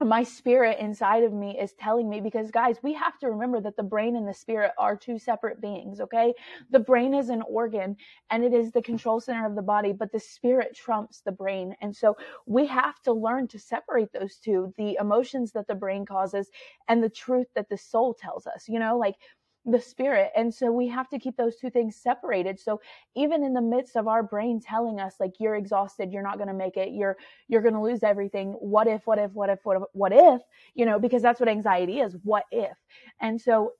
my 0.00 0.22
spirit 0.22 0.78
inside 0.80 1.22
of 1.22 1.32
me 1.32 1.56
is 1.58 1.74
telling 1.74 2.08
me 2.08 2.20
because 2.20 2.50
guys 2.50 2.76
we 2.82 2.92
have 2.92 3.18
to 3.18 3.28
remember 3.28 3.60
that 3.60 3.76
the 3.76 3.82
brain 3.82 4.16
and 4.16 4.26
the 4.26 4.34
spirit 4.34 4.72
are 4.78 4.96
two 4.96 5.18
separate 5.18 5.60
beings 5.60 6.00
okay? 6.00 6.34
The 6.70 6.80
brain 6.80 7.14
is 7.14 7.28
an 7.28 7.42
organ 7.42 7.96
and 8.30 8.44
it 8.44 8.52
is 8.52 8.72
the 8.72 8.82
control 8.82 9.20
center 9.20 9.46
of 9.46 9.54
the 9.54 9.62
body 9.62 9.92
but 9.92 10.10
the 10.10 10.20
spirit 10.20 10.74
trumps 10.74 11.20
the 11.20 11.32
brain. 11.32 11.76
And 11.80 11.94
so 11.94 12.16
we 12.46 12.66
have 12.66 13.00
to 13.02 13.12
learn 13.12 13.48
to 13.48 13.58
separate 13.58 14.12
those 14.12 14.36
two 14.36 14.72
the 14.76 14.96
emotions 15.00 15.52
that 15.52 15.68
the 15.68 15.74
brain 15.74 16.04
causes 16.04 16.50
and 16.88 17.02
the 17.02 17.10
truth 17.10 17.46
that 17.54 17.68
the 17.68 17.78
soul 17.78 18.14
tells 18.14 18.46
us 18.46 18.64
you 18.68 18.78
know? 18.78 18.98
Like 18.98 19.16
the 19.64 19.80
spirit. 19.80 20.30
And 20.36 20.52
so 20.52 20.72
we 20.72 20.88
have 20.88 21.08
to 21.10 21.18
keep 21.18 21.36
those 21.36 21.56
two 21.56 21.70
things 21.70 21.96
separated. 21.96 22.58
So 22.58 22.80
even 23.14 23.44
in 23.44 23.54
the 23.54 23.62
midst 23.62 23.96
of 23.96 24.08
our 24.08 24.22
brain 24.22 24.60
telling 24.60 25.00
us 25.00 25.14
like 25.20 25.34
you're 25.38 25.56
exhausted. 25.56 26.12
You're 26.12 26.22
not 26.22 26.36
going 26.36 26.48
to 26.48 26.54
make 26.54 26.76
it. 26.76 26.92
You're 26.92 27.16
you're 27.48 27.62
going 27.62 27.74
to 27.74 27.82
lose 27.82 28.02
everything. 28.02 28.52
What 28.52 28.88
if 28.88 29.06
what 29.06 29.18
if 29.18 29.32
what 29.32 29.50
if 29.50 29.60
what 29.64 29.76
if 29.76 29.82
what 29.92 30.12
if? 30.12 30.40
You 30.74 30.86
know 30.86 30.98
because 30.98 31.22
that's 31.22 31.40
what 31.40 31.48
anxiety 31.48 32.00
is 32.00 32.16
what 32.22 32.44
if? 32.50 32.76
And 33.20 33.40
so 33.40 33.72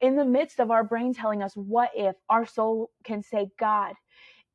in 0.00 0.16
the 0.16 0.24
midst 0.24 0.60
of 0.60 0.70
our 0.70 0.84
brain 0.84 1.14
telling 1.14 1.42
us 1.42 1.54
what 1.56 1.90
if 1.94 2.14
our 2.28 2.46
soul 2.46 2.90
can 3.04 3.22
say 3.22 3.48
god 3.58 3.94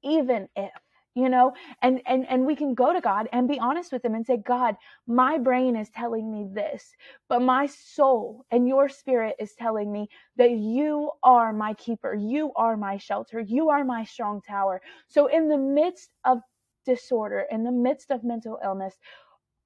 even 0.03 0.47
if 0.55 0.71
you 1.17 1.29
know? 1.29 1.53
And 1.81 2.01
and 2.05 2.27
and 2.29 2.45
we 2.45 2.55
can 2.55 2.73
go 2.75 2.93
to 2.93 3.01
god 3.01 3.27
and 3.33 3.47
be 3.47 3.59
honest 3.59 3.91
with 3.91 4.05
him 4.05 4.15
and 4.15 4.25
say 4.25 4.37
god 4.37 4.75
my 5.07 5.37
brain 5.37 5.75
is 5.75 5.89
telling 5.89 6.31
me 6.31 6.45
this 6.53 6.95
but 7.29 7.41
my 7.41 7.65
soul 7.67 8.45
and 8.51 8.67
your 8.67 8.89
spirit 8.89 9.35
is 9.39 9.53
telling 9.55 9.91
me 9.91 10.09
that 10.37 10.51
you 10.51 11.11
are 11.23 11.53
my 11.53 11.73
keeper 11.73 12.13
you 12.13 12.51
are 12.55 12.77
my 12.77 12.97
shelter 12.97 13.39
you 13.39 13.69
are 13.69 13.83
my 13.83 14.03
strong 14.03 14.41
tower. 14.41 14.81
So 15.07 15.27
in 15.27 15.49
the 15.49 15.57
midst 15.57 16.11
of 16.25 16.39
disorder 16.85 17.45
in 17.51 17.63
the 17.63 17.71
midst 17.71 18.11
of 18.11 18.23
mental 18.23 18.59
illness 18.63 18.95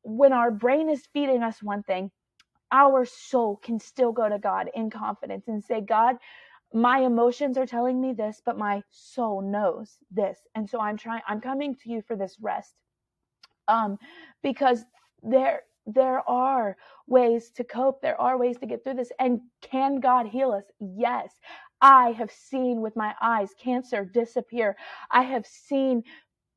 when 0.04 0.34
our 0.34 0.52
brain 0.52 0.90
is 0.90 1.08
feeding 1.14 1.44
us 1.44 1.62
one 1.64 1.84
thing 1.84 2.12
our 2.72 3.06
soul 3.06 3.58
can 3.64 3.80
still 3.80 4.12
go 4.12 4.30
to 4.30 4.40
god 4.40 4.70
in 4.76 4.90
confidence 4.90 5.48
and 5.48 5.64
say 5.64 5.82
god 5.82 6.16
my 6.74 7.00
emotions 7.00 7.58
are 7.58 7.66
telling 7.66 8.00
me 8.02 8.14
this, 8.14 8.42
but 8.46 8.58
my 8.58 8.82
soul 8.90 9.42
knows 9.42 9.98
this. 10.10 10.40
And 10.56 10.70
so 10.70 10.80
I'm 10.80 10.98
trying, 10.98 11.22
I'm 11.28 11.42
coming 11.42 11.76
to 11.76 11.90
you 11.90 12.02
for 12.02 12.16
this 12.16 12.38
rest. 12.42 12.76
Um, 13.68 13.98
because 14.42 14.84
there, 15.22 15.64
there 15.86 16.28
are 16.30 16.78
ways 17.08 17.52
to 17.52 17.64
cope. 17.64 18.02
There 18.02 18.20
are 18.20 18.38
ways 18.38 18.58
to 18.60 18.66
get 18.66 18.84
through 18.84 18.96
this. 18.96 19.12
And 19.20 19.42
can 19.62 20.00
God 20.00 20.28
heal 20.28 20.52
us? 20.52 20.64
Yes. 20.80 21.34
I 21.82 22.12
have 22.12 22.32
seen 22.32 22.82
with 22.82 22.96
my 22.96 23.14
eyes 23.22 23.50
cancer 23.60 24.06
disappear. 24.06 24.78
I 25.10 25.24
have 25.24 25.46
seen 25.48 26.04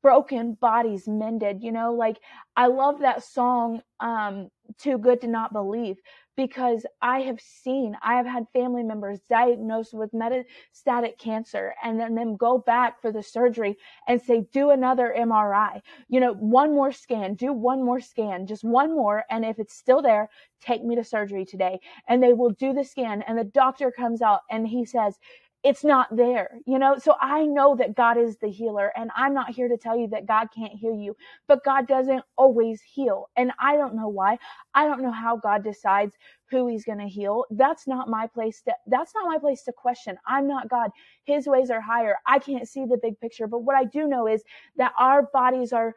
broken 0.03 0.53
bodies 0.53 1.07
mended. 1.07 1.63
You 1.63 1.71
know, 1.71 1.93
like 1.93 2.19
I 2.55 2.67
love 2.67 2.99
that 2.99 3.23
song, 3.23 3.81
um, 3.99 4.49
Too 4.77 4.99
Good 4.99 5.21
to 5.21 5.27
Not 5.27 5.51
Believe, 5.51 5.97
because 6.35 6.85
I 7.01 7.19
have 7.21 7.39
seen, 7.39 7.95
I 8.03 8.15
have 8.15 8.25
had 8.25 8.47
family 8.53 8.83
members 8.83 9.19
diagnosed 9.29 9.93
with 9.93 10.11
metastatic 10.11 11.17
cancer 11.17 11.73
and 11.83 11.99
then 11.99 12.15
them 12.15 12.35
go 12.35 12.57
back 12.57 13.01
for 13.01 13.11
the 13.11 13.23
surgery 13.23 13.77
and 14.07 14.21
say, 14.21 14.45
do 14.51 14.71
another 14.71 15.15
MRI, 15.17 15.81
you 16.09 16.19
know, 16.19 16.33
one 16.33 16.73
more 16.73 16.91
scan, 16.91 17.35
do 17.35 17.53
one 17.53 17.83
more 17.83 17.99
scan, 17.99 18.45
just 18.47 18.63
one 18.63 18.93
more. 18.93 19.23
And 19.29 19.45
if 19.45 19.59
it's 19.59 19.75
still 19.75 20.01
there, 20.01 20.29
take 20.61 20.83
me 20.83 20.95
to 20.95 21.03
surgery 21.03 21.45
today. 21.45 21.79
And 22.07 22.21
they 22.21 22.33
will 22.33 22.51
do 22.51 22.73
the 22.73 22.83
scan 22.83 23.21
and 23.23 23.37
the 23.37 23.43
doctor 23.43 23.91
comes 23.91 24.21
out 24.21 24.41
and 24.49 24.67
he 24.67 24.85
says, 24.85 25.17
it's 25.65 25.83
not 25.83 26.15
there, 26.15 26.59
you 26.67 26.77
know? 26.77 26.95
So 26.99 27.15
I 27.19 27.47
know 27.47 27.75
that 27.75 27.95
God 27.95 28.19
is 28.19 28.37
the 28.37 28.49
healer 28.51 28.91
and 28.95 29.09
I'm 29.15 29.33
not 29.33 29.49
here 29.49 29.67
to 29.67 29.77
tell 29.77 29.97
you 29.97 30.07
that 30.09 30.27
God 30.27 30.49
can't 30.55 30.71
heal 30.71 30.93
you, 30.93 31.17
but 31.47 31.65
God 31.65 31.87
doesn't 31.87 32.23
always 32.37 32.83
heal. 32.83 33.29
And 33.35 33.51
I 33.59 33.75
don't 33.75 33.95
know 33.95 34.07
why. 34.07 34.37
I 34.75 34.85
don't 34.85 35.01
know 35.01 35.11
how 35.11 35.37
God 35.37 35.63
decides 35.63 36.15
who 36.51 36.67
he's 36.67 36.85
going 36.85 36.99
to 36.99 37.07
heal. 37.07 37.45
That's 37.49 37.87
not 37.87 38.07
my 38.07 38.27
place 38.27 38.61
to, 38.67 38.75
that's 38.85 39.15
not 39.15 39.25
my 39.25 39.39
place 39.39 39.63
to 39.63 39.73
question. 39.73 40.17
I'm 40.27 40.47
not 40.47 40.69
God. 40.69 40.91
His 41.23 41.47
ways 41.47 41.71
are 41.71 41.81
higher. 41.81 42.17
I 42.27 42.37
can't 42.37 42.69
see 42.69 42.85
the 42.85 42.99
big 43.01 43.19
picture, 43.19 43.47
but 43.47 43.63
what 43.63 43.75
I 43.75 43.85
do 43.85 44.07
know 44.07 44.27
is 44.27 44.43
that 44.77 44.93
our 44.99 45.23
bodies 45.33 45.73
are 45.73 45.95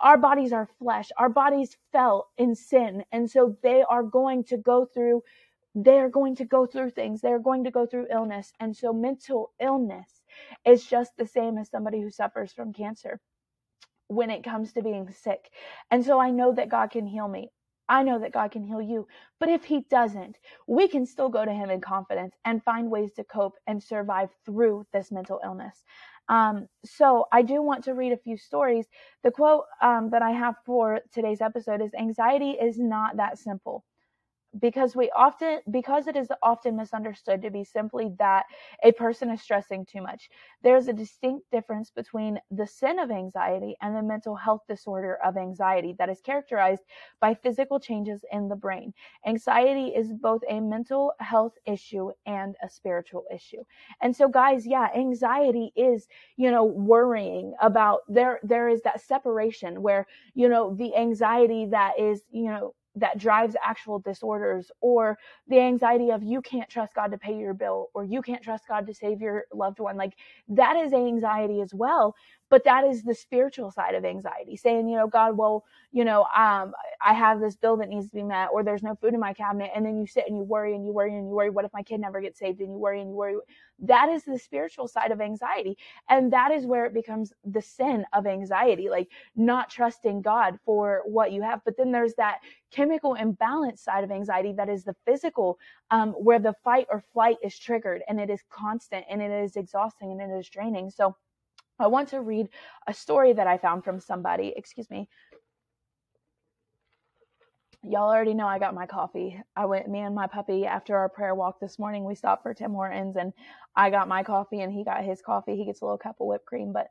our 0.00 0.16
bodies 0.16 0.52
are 0.52 0.68
flesh. 0.78 1.08
Our 1.18 1.28
bodies 1.28 1.76
fell 1.92 2.28
in 2.38 2.54
sin. 2.54 3.04
And 3.12 3.28
so 3.28 3.56
they 3.62 3.82
are 3.88 4.02
going 4.02 4.44
to 4.44 4.56
go 4.56 4.86
through 4.86 5.22
they're 5.84 6.08
going 6.08 6.34
to 6.36 6.44
go 6.44 6.66
through 6.66 6.90
things. 6.90 7.20
They're 7.20 7.38
going 7.38 7.64
to 7.64 7.70
go 7.70 7.86
through 7.86 8.08
illness. 8.10 8.52
And 8.60 8.76
so 8.76 8.92
mental 8.92 9.52
illness 9.60 10.22
is 10.64 10.84
just 10.84 11.16
the 11.16 11.26
same 11.26 11.58
as 11.58 11.70
somebody 11.70 12.00
who 12.00 12.10
suffers 12.10 12.52
from 12.52 12.72
cancer 12.72 13.20
when 14.08 14.30
it 14.30 14.42
comes 14.44 14.72
to 14.72 14.82
being 14.82 15.10
sick. 15.10 15.50
And 15.90 16.04
so 16.04 16.18
I 16.18 16.30
know 16.30 16.52
that 16.52 16.70
God 16.70 16.90
can 16.90 17.06
heal 17.06 17.28
me. 17.28 17.50
I 17.88 18.02
know 18.02 18.18
that 18.18 18.32
God 18.32 18.50
can 18.50 18.64
heal 18.64 18.82
you. 18.82 19.06
But 19.40 19.48
if 19.48 19.64
He 19.64 19.80
doesn't, 19.90 20.36
we 20.66 20.88
can 20.88 21.06
still 21.06 21.28
go 21.28 21.44
to 21.44 21.52
Him 21.52 21.70
in 21.70 21.80
confidence 21.80 22.34
and 22.44 22.62
find 22.62 22.90
ways 22.90 23.12
to 23.14 23.24
cope 23.24 23.54
and 23.66 23.82
survive 23.82 24.30
through 24.44 24.86
this 24.92 25.10
mental 25.10 25.40
illness. 25.44 25.84
Um, 26.28 26.68
so 26.84 27.26
I 27.32 27.42
do 27.42 27.62
want 27.62 27.84
to 27.84 27.94
read 27.94 28.12
a 28.12 28.18
few 28.18 28.36
stories. 28.36 28.86
The 29.22 29.30
quote 29.30 29.64
um, 29.80 30.10
that 30.10 30.20
I 30.20 30.32
have 30.32 30.56
for 30.66 31.00
today's 31.12 31.40
episode 31.40 31.80
is 31.80 31.94
Anxiety 31.94 32.50
is 32.50 32.78
not 32.78 33.16
that 33.16 33.38
simple 33.38 33.84
because 34.60 34.96
we 34.96 35.10
often 35.16 35.60
because 35.70 36.06
it 36.06 36.16
is 36.16 36.28
often 36.42 36.76
misunderstood 36.76 37.42
to 37.42 37.50
be 37.50 37.64
simply 37.64 38.10
that 38.18 38.46
a 38.82 38.92
person 38.92 39.30
is 39.30 39.40
stressing 39.42 39.84
too 39.86 40.02
much. 40.02 40.30
There's 40.62 40.88
a 40.88 40.92
distinct 40.92 41.50
difference 41.50 41.90
between 41.90 42.40
the 42.50 42.66
sin 42.66 42.98
of 42.98 43.10
anxiety 43.10 43.76
and 43.80 43.94
the 43.96 44.02
mental 44.02 44.36
health 44.36 44.62
disorder 44.68 45.18
of 45.24 45.36
anxiety 45.36 45.94
that 45.98 46.08
is 46.08 46.20
characterized 46.20 46.82
by 47.20 47.34
physical 47.34 47.78
changes 47.80 48.24
in 48.32 48.48
the 48.48 48.56
brain. 48.56 48.92
Anxiety 49.26 49.88
is 49.94 50.12
both 50.12 50.42
a 50.48 50.60
mental 50.60 51.12
health 51.20 51.54
issue 51.66 52.10
and 52.26 52.56
a 52.62 52.68
spiritual 52.68 53.24
issue. 53.34 53.62
And 54.00 54.14
so 54.14 54.28
guys 54.28 54.66
yeah 54.66 54.88
anxiety 54.94 55.72
is 55.76 56.06
you 56.36 56.50
know 56.50 56.64
worrying 56.64 57.54
about 57.60 58.00
there 58.08 58.40
there 58.42 58.68
is 58.68 58.82
that 58.82 59.00
separation 59.00 59.82
where 59.82 60.06
you 60.34 60.48
know 60.48 60.74
the 60.74 60.94
anxiety 60.96 61.66
that 61.66 61.98
is 61.98 62.22
you 62.30 62.44
know 62.50 62.74
that 63.00 63.18
drives 63.18 63.56
actual 63.64 63.98
disorders 63.98 64.70
or 64.80 65.18
the 65.48 65.58
anxiety 65.58 66.10
of 66.10 66.22
you 66.22 66.40
can't 66.42 66.68
trust 66.68 66.94
God 66.94 67.10
to 67.12 67.18
pay 67.18 67.36
your 67.36 67.54
bill 67.54 67.88
or 67.94 68.04
you 68.04 68.22
can't 68.22 68.42
trust 68.42 68.68
God 68.68 68.86
to 68.86 68.94
save 68.94 69.20
your 69.20 69.44
loved 69.52 69.80
one. 69.80 69.96
Like 69.96 70.14
that 70.48 70.76
is 70.76 70.92
anxiety 70.92 71.60
as 71.60 71.74
well. 71.74 72.14
But 72.50 72.64
that 72.64 72.84
is 72.84 73.02
the 73.02 73.14
spiritual 73.14 73.70
side 73.70 73.94
of 73.94 74.04
anxiety 74.04 74.56
saying, 74.56 74.88
you 74.88 74.96
know, 74.96 75.06
God, 75.06 75.36
well, 75.36 75.64
you 75.92 76.04
know, 76.04 76.22
um, 76.36 76.72
I 77.04 77.12
have 77.12 77.40
this 77.40 77.56
bill 77.56 77.76
that 77.78 77.88
needs 77.88 78.08
to 78.08 78.14
be 78.16 78.22
met 78.22 78.48
or 78.52 78.62
there's 78.62 78.82
no 78.82 78.94
food 78.94 79.14
in 79.14 79.20
my 79.20 79.32
cabinet. 79.34 79.70
And 79.74 79.84
then 79.84 79.98
you 79.98 80.06
sit 80.06 80.24
and 80.28 80.36
you 80.36 80.42
worry 80.42 80.74
and 80.74 80.84
you 80.84 80.92
worry 80.92 81.14
and 81.14 81.28
you 81.28 81.34
worry. 81.34 81.50
What 81.50 81.64
if 81.64 81.72
my 81.72 81.82
kid 81.82 82.00
never 82.00 82.20
gets 82.20 82.38
saved? 82.38 82.60
And 82.60 82.72
you 82.72 82.78
worry 82.78 83.00
and 83.00 83.10
you 83.10 83.16
worry. 83.16 83.36
That 83.80 84.08
is 84.08 84.24
the 84.24 84.38
spiritual 84.38 84.88
side 84.88 85.12
of 85.12 85.20
anxiety. 85.20 85.76
And 86.08 86.32
that 86.32 86.50
is 86.50 86.66
where 86.66 86.84
it 86.84 86.94
becomes 86.94 87.32
the 87.44 87.62
sin 87.62 88.04
of 88.12 88.26
anxiety, 88.26 88.88
like 88.88 89.08
not 89.36 89.70
trusting 89.70 90.22
God 90.22 90.58
for 90.64 91.02
what 91.06 91.32
you 91.32 91.42
have. 91.42 91.60
But 91.64 91.76
then 91.76 91.92
there's 91.92 92.14
that 92.14 92.40
chemical 92.70 93.14
imbalance 93.14 93.82
side 93.82 94.04
of 94.04 94.10
anxiety 94.10 94.52
that 94.52 94.68
is 94.68 94.84
the 94.84 94.96
physical, 95.06 95.58
um, 95.90 96.10
where 96.12 96.38
the 96.38 96.54
fight 96.64 96.86
or 96.90 97.02
flight 97.12 97.36
is 97.42 97.58
triggered 97.58 98.02
and 98.08 98.20
it 98.20 98.30
is 98.30 98.42
constant 98.50 99.04
and 99.08 99.22
it 99.22 99.30
is 99.30 99.56
exhausting 99.56 100.12
and 100.12 100.20
it 100.20 100.34
is 100.34 100.48
draining. 100.48 100.90
So 100.90 101.16
I 101.78 101.86
want 101.86 102.08
to 102.10 102.20
read 102.20 102.48
a 102.86 102.94
story 102.94 103.32
that 103.32 103.46
I 103.46 103.58
found 103.58 103.84
from 103.84 104.00
somebody. 104.00 104.52
Excuse 104.56 104.90
me. 104.90 105.08
Y'all 107.84 108.10
already 108.10 108.34
know 108.34 108.46
I 108.46 108.58
got 108.58 108.74
my 108.74 108.86
coffee. 108.86 109.40
I 109.54 109.66
went, 109.66 109.88
me 109.88 110.00
and 110.00 110.14
my 110.14 110.26
puppy, 110.26 110.66
after 110.66 110.96
our 110.96 111.08
prayer 111.08 111.34
walk 111.34 111.60
this 111.60 111.78
morning, 111.78 112.04
we 112.04 112.16
stopped 112.16 112.42
for 112.42 112.52
Tim 112.52 112.72
Hortons 112.72 113.16
and 113.16 113.32
I 113.76 113.90
got 113.90 114.08
my 114.08 114.24
coffee 114.24 114.60
and 114.60 114.72
he 114.72 114.82
got 114.84 115.04
his 115.04 115.22
coffee. 115.22 115.56
He 115.56 115.64
gets 115.64 115.80
a 115.80 115.84
little 115.84 115.98
cup 115.98 116.16
of 116.20 116.26
whipped 116.26 116.46
cream, 116.46 116.72
but 116.72 116.88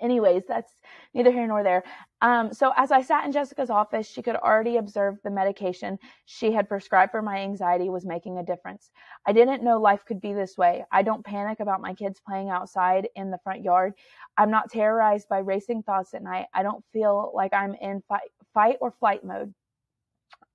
anyways, 0.00 0.44
that's 0.46 0.72
neither 1.14 1.30
here 1.30 1.46
nor 1.46 1.62
there. 1.62 1.84
Um, 2.22 2.52
so 2.52 2.72
as 2.76 2.90
I 2.90 3.02
sat 3.02 3.24
in 3.24 3.32
Jessica's 3.32 3.70
office, 3.70 4.08
she 4.08 4.22
could 4.22 4.36
already 4.36 4.76
observe 4.76 5.18
the 5.22 5.30
medication 5.30 5.98
she 6.26 6.52
had 6.52 6.68
prescribed 6.68 7.12
for 7.12 7.22
my 7.22 7.38
anxiety 7.38 7.88
was 7.88 8.04
making 8.04 8.38
a 8.38 8.42
difference. 8.44 8.90
I 9.26 9.32
didn't 9.32 9.62
know 9.62 9.80
life 9.80 10.04
could 10.04 10.20
be 10.20 10.32
this 10.32 10.58
way. 10.58 10.84
I 10.92 11.02
don't 11.02 11.24
panic 11.24 11.60
about 11.60 11.80
my 11.80 11.94
kids 11.94 12.20
playing 12.26 12.50
outside 12.50 13.08
in 13.16 13.30
the 13.30 13.38
front 13.42 13.62
yard. 13.62 13.94
I'm 14.36 14.50
not 14.50 14.70
terrorized 14.70 15.28
by 15.28 15.38
racing 15.38 15.82
thoughts 15.82 16.14
at 16.14 16.22
night. 16.22 16.46
I 16.52 16.62
don't 16.62 16.84
feel 16.92 17.32
like 17.34 17.54
I'm 17.54 17.74
in 17.74 18.02
fight, 18.08 18.30
fight 18.52 18.76
or 18.80 18.90
flight 18.90 19.24
mode. 19.24 19.54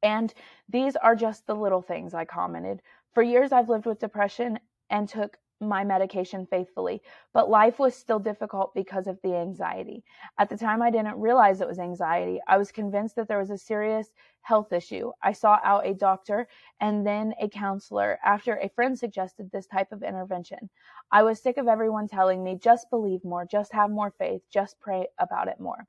And 0.04 0.34
these 0.70 0.96
are 0.96 1.16
just 1.16 1.48
the 1.48 1.56
little 1.56 1.82
things 1.82 2.14
I 2.14 2.26
commented. 2.26 2.82
For 3.14 3.24
years, 3.24 3.52
I've 3.52 3.70
lived 3.70 3.86
with 3.86 4.00
depression 4.00 4.60
and 4.90 5.10
took 5.10 5.38
my 5.62 5.84
medication 5.84 6.46
faithfully, 6.50 7.02
but 7.34 7.50
life 7.50 7.80
was 7.80 7.96
still 7.96 8.20
difficult 8.20 8.74
because 8.74 9.08
of 9.08 9.20
the 9.22 9.36
anxiety. 9.36 10.04
At 10.38 10.50
the 10.50 10.58
time, 10.58 10.82
I 10.82 10.92
didn't 10.92 11.20
realize 11.20 11.62
it 11.62 11.68
was 11.68 11.80
anxiety. 11.80 12.40
I 12.48 12.58
was 12.58 12.72
convinced 12.72 13.16
that 13.16 13.28
there 13.28 13.40
was 13.40 13.50
a 13.50 13.58
serious 13.58 14.10
health 14.42 14.74
issue. 14.74 15.12
I 15.24 15.32
sought 15.32 15.62
out 15.64 15.88
a 15.88 15.94
doctor 15.94 16.48
and 16.80 17.06
then 17.06 17.34
a 17.42 17.50
counselor 17.50 18.20
after 18.24 18.58
a 18.58 18.70
friend 18.70 18.98
suggested 18.98 19.50
this 19.52 19.68
type 19.68 19.92
of 19.92 20.04
intervention. 20.04 20.70
I 21.12 21.24
was 21.24 21.42
sick 21.42 21.58
of 21.58 21.68
everyone 21.68 22.08
telling 22.08 22.44
me, 22.44 22.60
just 22.62 22.90
believe 22.90 23.24
more, 23.24 23.46
just 23.46 23.74
have 23.74 23.90
more 23.90 24.14
faith, 24.18 24.42
just 24.52 24.80
pray 24.80 25.08
about 25.20 25.48
it 25.48 25.60
more. 25.60 25.88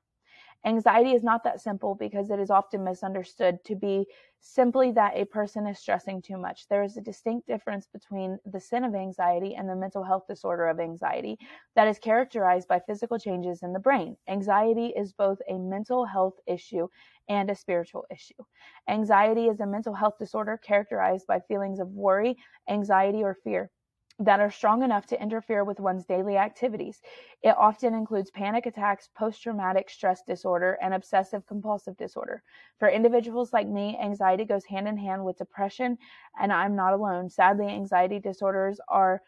Anxiety 0.67 1.13
is 1.13 1.23
not 1.23 1.45
that 1.45 1.61
simple 1.61 1.95
because 1.95 2.29
it 2.29 2.39
is 2.39 2.51
often 2.51 2.83
misunderstood 2.83 3.63
to 3.63 3.73
be 3.73 4.05
simply 4.41 4.91
that 4.91 5.15
a 5.15 5.23
person 5.25 5.65
is 5.65 5.79
stressing 5.79 6.21
too 6.21 6.37
much. 6.37 6.67
There 6.67 6.83
is 6.83 6.97
a 6.97 7.01
distinct 7.01 7.47
difference 7.47 7.87
between 7.87 8.37
the 8.45 8.59
sin 8.59 8.83
of 8.83 8.93
anxiety 8.93 9.55
and 9.55 9.69
the 9.69 9.77
mental 9.77 10.03
health 10.03 10.27
disorder 10.27 10.67
of 10.67 10.81
anxiety 10.81 11.39
that 11.75 11.87
is 11.87 11.99
characterized 11.99 12.67
by 12.67 12.81
physical 12.81 13.17
changes 13.17 13.63
in 13.63 13.71
the 13.71 13.79
brain. 13.79 14.17
Anxiety 14.27 14.87
is 14.87 15.13
both 15.13 15.39
a 15.49 15.57
mental 15.57 16.03
health 16.05 16.35
issue 16.47 16.89
and 17.29 17.49
a 17.49 17.55
spiritual 17.55 18.05
issue. 18.11 18.43
Anxiety 18.89 19.47
is 19.47 19.61
a 19.61 19.65
mental 19.65 19.93
health 19.93 20.17
disorder 20.19 20.57
characterized 20.57 21.27
by 21.27 21.39
feelings 21.39 21.79
of 21.79 21.91
worry, 21.91 22.37
anxiety, 22.67 23.23
or 23.23 23.35
fear 23.35 23.71
that 24.19 24.39
are 24.39 24.49
strong 24.49 24.81
enough 24.81 25.05
to 25.07 25.21
interfere 25.21 25.63
with 25.63 25.79
one's 25.79 26.05
daily 26.05 26.37
activities. 26.37 27.01
It 27.43 27.55
often 27.57 27.93
includes 27.93 28.31
panic 28.31 28.65
attacks, 28.65 29.09
post 29.15 29.43
traumatic 29.43 29.89
stress 29.89 30.23
disorder, 30.23 30.77
and 30.81 30.93
obsessive 30.93 31.45
compulsive 31.45 31.97
disorder. 31.97 32.41
For 32.79 32.89
individuals 32.89 33.53
like 33.53 33.67
me, 33.67 33.97
anxiety 34.01 34.45
goes 34.45 34.65
hand 34.65 34.87
in 34.87 34.97
hand 34.97 35.23
with 35.23 35.37
depression, 35.37 35.97
and 36.39 36.51
I'm 36.51 36.75
not 36.75 36.93
alone. 36.93 37.29
Sadly, 37.29 37.67
anxiety 37.67 38.19
disorders 38.19 38.79
are 38.87 39.21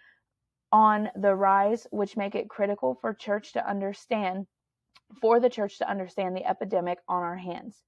on 0.72 1.10
the 1.16 1.36
rise, 1.36 1.88
which 1.92 2.18
make 2.18 2.36
it 2.36 2.50
critical 2.50 2.96
for 2.96 3.14
church 3.14 3.54
to 3.54 3.68
understand 3.70 4.48
for 5.22 5.40
the 5.40 5.50
church 5.50 5.78
to 5.80 5.90
understand 5.90 6.36
the 6.36 6.46
epidemic 6.46 7.00
on 7.08 7.24
our 7.24 7.38
hands. 7.38 7.84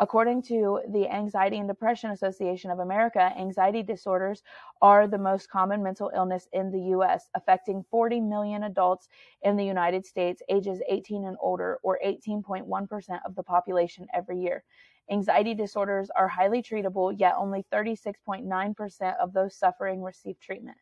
According 0.00 0.42
to 0.42 0.80
the 0.88 1.08
Anxiety 1.08 1.58
and 1.58 1.68
Depression 1.68 2.10
Association 2.10 2.72
of 2.72 2.80
America, 2.80 3.32
anxiety 3.38 3.82
disorders 3.84 4.42
are 4.82 5.06
the 5.06 5.18
most 5.18 5.48
common 5.48 5.84
mental 5.84 6.10
illness 6.16 6.48
in 6.52 6.72
the 6.72 6.80
U.S., 6.96 7.30
affecting 7.34 7.84
40 7.92 8.20
million 8.20 8.64
adults 8.64 9.08
in 9.42 9.56
the 9.56 9.64
United 9.64 10.04
States 10.04 10.42
ages 10.48 10.82
18 10.88 11.24
and 11.24 11.36
older, 11.40 11.78
or 11.84 12.00
18.1% 12.04 13.20
of 13.24 13.36
the 13.36 13.42
population 13.44 14.08
every 14.12 14.40
year. 14.40 14.64
Anxiety 15.10 15.54
disorders 15.54 16.10
are 16.16 16.26
highly 16.26 16.60
treatable, 16.60 17.14
yet 17.16 17.34
only 17.36 17.64
36.9% 17.72 19.16
of 19.18 19.32
those 19.32 19.56
suffering 19.56 20.02
receive 20.02 20.40
treatment. 20.40 20.76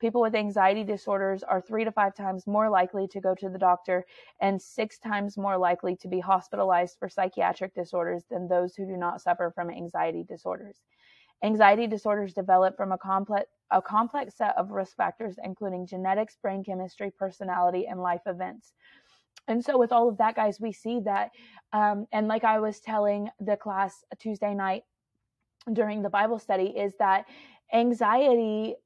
People 0.00 0.20
with 0.20 0.34
anxiety 0.34 0.84
disorders 0.84 1.42
are 1.42 1.60
three 1.60 1.84
to 1.84 1.90
five 1.90 2.14
times 2.14 2.46
more 2.46 2.70
likely 2.70 3.08
to 3.08 3.20
go 3.20 3.34
to 3.34 3.48
the 3.48 3.58
doctor 3.58 4.06
and 4.40 4.60
six 4.60 4.98
times 4.98 5.36
more 5.36 5.58
likely 5.58 5.96
to 5.96 6.08
be 6.08 6.20
hospitalized 6.20 6.96
for 6.98 7.08
psychiatric 7.08 7.74
disorders 7.74 8.24
than 8.30 8.46
those 8.46 8.76
who 8.76 8.86
do 8.86 8.96
not 8.96 9.20
suffer 9.20 9.50
from 9.54 9.70
anxiety 9.70 10.22
disorders. 10.22 10.82
Anxiety 11.42 11.86
disorders 11.86 12.32
develop 12.34 12.76
from 12.76 12.92
a 12.92 12.98
complex, 12.98 13.48
a 13.70 13.82
complex 13.82 14.36
set 14.36 14.56
of 14.56 14.70
risk 14.70 14.96
factors, 14.96 15.36
including 15.42 15.86
genetics, 15.86 16.36
brain 16.36 16.64
chemistry, 16.64 17.12
personality, 17.16 17.86
and 17.86 18.00
life 18.00 18.22
events. 18.26 18.72
And 19.46 19.64
so, 19.64 19.78
with 19.78 19.92
all 19.92 20.08
of 20.08 20.18
that, 20.18 20.34
guys, 20.36 20.60
we 20.60 20.72
see 20.72 21.00
that. 21.00 21.30
Um, 21.72 22.06
and 22.12 22.28
like 22.28 22.44
I 22.44 22.58
was 22.60 22.80
telling 22.80 23.30
the 23.40 23.56
class 23.56 24.04
Tuesday 24.18 24.54
night 24.54 24.82
during 25.72 26.02
the 26.02 26.10
Bible 26.10 26.38
study, 26.38 26.66
is 26.66 26.92
that 26.98 27.26
anxiety 27.72 28.76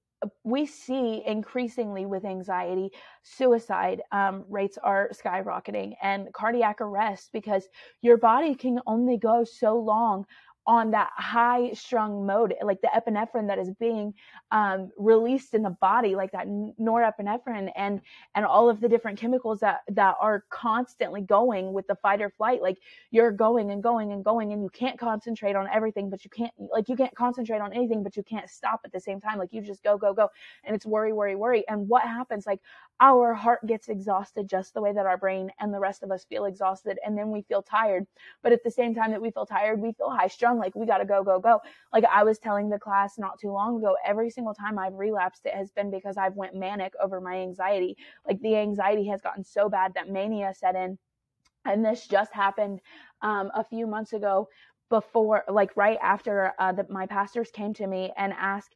we 0.45 0.67
see 0.67 1.23
increasingly 1.27 2.07
with 2.07 2.25
anxiety, 2.25 2.91
suicide 3.23 4.03
um, 4.13 4.45
rates 4.49 4.79
are 4.83 5.11
skyrocketing 5.13 5.95
and 6.03 6.33
cardiac 6.33 6.81
arrest 6.81 7.31
because 7.33 7.69
your 8.01 8.17
body 8.17 8.55
can 8.55 8.81
only 8.87 9.17
go 9.17 9.45
so 9.45 9.77
long 9.77 10.27
on 10.67 10.91
that 10.93 11.11
high 11.17 11.73
strung 11.73 12.25
mode, 12.25 12.55
like 12.63 12.81
the 12.81 12.89
epinephrine 12.89 13.49
that 13.49 13.59
is 13.59 13.71
being 13.81 14.15
um, 14.53 14.91
released 14.97 15.55
in 15.55 15.63
the 15.63 15.71
body, 15.81 16.15
like 16.15 16.31
that 16.33 16.47
norepinephrine 16.47 17.71
and 17.75 18.01
and 18.35 18.47
all 18.47 18.71
of 18.71 18.81
the 18.81 18.89
different 18.89 19.19
chemicals 19.19 19.61
that 19.61 19.81
that 19.89 20.15
are 20.21 20.45
constantly 20.51 21.21
going 21.21 21.73
with 21.73 21.87
the 21.89 21.97
fight 21.97 22.23
or 22.23 22.31
flight. 22.31 22.63
Like 22.63 22.79
you're 23.11 23.33
going 23.33 23.71
and 23.71 23.83
going 23.83 24.13
and 24.13 24.25
going, 24.25 24.53
and 24.53 24.63
you 24.63 24.71
can't 24.71 24.99
concentrate 24.99 25.57
on 25.57 25.69
everything, 25.73 26.11
but 26.11 26.25
you 26.25 26.31
can't 26.31 26.53
like 26.59 26.89
you 26.89 26.97
can't 26.97 27.15
concentrate 27.15 27.61
on 27.61 27.73
anything, 27.73 28.03
but 28.03 28.17
you 28.17 28.23
can't 28.23 28.49
stop 28.49 28.81
at 28.85 28.93
the 28.93 29.01
same 29.01 29.21
time. 29.21 29.39
Like 29.39 29.53
you 29.53 29.63
just 29.63 29.83
go 29.83 29.99
go 29.99 30.15
go, 30.15 30.29
and 30.65 30.77
it's 30.77 30.87
worry 30.87 31.13
worry 31.13 31.35
worry. 31.35 31.67
And 31.69 31.89
what 31.89 32.03
happens? 32.03 32.47
Like 32.47 32.61
our 33.01 33.35
heart 33.35 33.67
gets 33.67 33.89
exhausted 33.89 34.49
just 34.49 34.75
the 34.75 34.81
way 34.81 34.93
that 34.93 35.07
our 35.07 35.17
brain 35.17 35.51
and 35.59 35.75
the 35.75 35.81
rest 35.81 36.03
of 36.03 36.11
us 36.11 36.25
feel 36.25 36.45
exhausted, 36.45 36.99
and 37.05 37.19
then 37.19 37.31
we 37.31 37.43
feel 37.43 37.63
tired. 37.63 38.07
But 38.43 38.53
at 38.53 38.63
the 38.63 38.71
same 38.71 38.95
time 38.95 39.11
that 39.11 39.23
we 39.23 39.31
feel 39.31 39.47
tired, 39.47 39.81
we 39.81 39.93
feel 39.93 40.11
high 40.11 40.29
strung 40.29 40.59
like 40.59 40.75
we 40.77 40.87
got 40.87 40.99
to 40.99 41.05
go, 41.05 41.25
go, 41.25 41.41
go. 41.41 41.61
Like 41.93 42.05
I 42.05 42.23
was 42.23 42.39
telling 42.39 42.69
the 42.69 42.79
class 42.79 43.19
not 43.19 43.39
too 43.41 43.51
long 43.51 43.79
ago, 43.79 43.97
every 44.07 44.31
single 44.31 44.55
time 44.55 44.79
I've 44.79 44.95
relapsed, 44.95 45.47
it 45.47 45.55
has 45.55 45.71
been 45.73 45.91
because 45.91 46.17
I've 46.17 46.37
went 46.37 46.55
manic 46.55 46.93
over 47.03 47.21
my 47.21 47.37
anxiety. 47.37 47.97
Like 48.27 48.41
the 48.41 48.57
anxiety 48.57 49.07
has 49.09 49.21
gotten 49.21 49.45
so 49.45 49.69
bad 49.69 49.95
that 49.95 50.09
mania 50.09 50.53
set 50.55 50.77
in. 50.77 50.99
And 51.65 51.85
this 51.85 52.07
just 52.07 52.33
happened 52.33 52.81
um, 53.21 53.51
a 53.55 53.65
few 53.65 53.87
months 53.87 54.13
ago 54.13 54.49
before, 54.91 55.43
like 55.49 55.77
right 55.77 55.99
after 56.03 56.53
uh, 56.59 56.73
the, 56.73 56.87
my 56.89 57.07
pastors 57.07 57.51
came 57.51 57.73
to 57.75 57.87
me 57.87 58.13
and 58.17 58.33
asked 58.37 58.75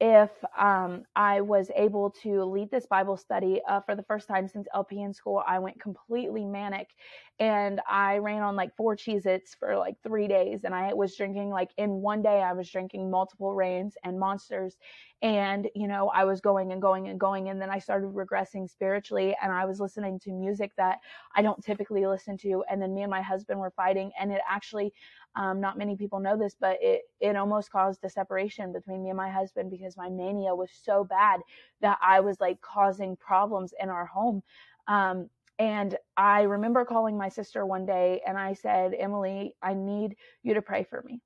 if 0.00 0.30
um, 0.56 1.02
I 1.16 1.40
was 1.40 1.70
able 1.74 2.10
to 2.22 2.44
lead 2.44 2.70
this 2.70 2.86
Bible 2.86 3.16
study 3.16 3.60
uh, 3.68 3.80
for 3.80 3.96
the 3.96 4.02
first 4.04 4.28
time 4.28 4.46
since 4.46 4.68
LPN 4.74 5.12
school. 5.14 5.42
I 5.46 5.58
went 5.58 5.80
completely 5.80 6.44
manic 6.44 6.90
and 7.40 7.80
I 7.88 8.18
ran 8.18 8.42
on 8.42 8.56
like 8.56 8.76
four 8.76 8.96
Cheez 8.96 9.26
Its 9.26 9.54
for 9.54 9.76
like 9.76 9.96
three 10.02 10.28
days. 10.28 10.60
And 10.64 10.74
I 10.74 10.94
was 10.94 11.16
drinking, 11.16 11.50
like, 11.50 11.70
in 11.78 11.90
one 12.02 12.22
day, 12.22 12.42
I 12.42 12.52
was 12.52 12.68
drinking 12.70 13.10
multiple 13.10 13.54
Reigns 13.54 13.94
and 14.04 14.18
monsters. 14.18 14.76
And, 15.22 15.68
you 15.74 15.88
know, 15.88 16.08
I 16.10 16.24
was 16.24 16.40
going 16.40 16.72
and 16.72 16.80
going 16.80 17.08
and 17.08 17.18
going. 17.18 17.48
And 17.48 17.60
then 17.60 17.70
I 17.70 17.78
started 17.78 18.10
regressing 18.10 18.68
spiritually 18.70 19.36
and 19.42 19.52
I 19.52 19.64
was 19.64 19.80
listening 19.80 20.18
to 20.20 20.32
music 20.32 20.72
that 20.76 20.98
I 21.34 21.42
don't 21.42 21.62
typically 21.62 22.06
listen 22.06 22.36
to. 22.38 22.64
And 22.70 22.80
then 22.80 22.94
me 22.94 23.02
and 23.02 23.10
my 23.10 23.22
husband 23.22 23.58
were 23.58 23.72
fighting. 23.72 24.12
And 24.18 24.30
it 24.32 24.40
actually, 24.48 24.92
um, 25.36 25.60
not 25.60 25.78
many 25.78 25.96
people 25.96 26.20
know 26.20 26.36
this, 26.36 26.56
but 26.60 26.78
it, 26.80 27.02
it 27.20 27.36
almost 27.36 27.70
caused 27.70 28.04
a 28.04 28.10
separation 28.10 28.72
between 28.72 29.02
me 29.02 29.10
and 29.10 29.16
my 29.16 29.30
husband 29.30 29.70
because 29.70 29.96
my 29.96 30.08
mania 30.08 30.54
was 30.54 30.70
so 30.82 31.04
bad 31.04 31.40
that 31.80 31.98
I 32.02 32.20
was 32.20 32.40
like 32.40 32.60
causing 32.60 33.16
problems 33.16 33.72
in 33.80 33.88
our 33.88 34.06
home. 34.06 34.42
Um, 34.88 35.28
and 35.58 35.96
I 36.16 36.42
remember 36.42 36.84
calling 36.84 37.16
my 37.18 37.28
sister 37.28 37.66
one 37.66 37.86
day 37.86 38.20
and 38.26 38.38
I 38.38 38.54
said, 38.54 38.94
Emily, 38.98 39.54
I 39.62 39.74
need 39.74 40.16
you 40.42 40.54
to 40.54 40.62
pray 40.62 40.84
for 40.84 41.02
me 41.02 41.20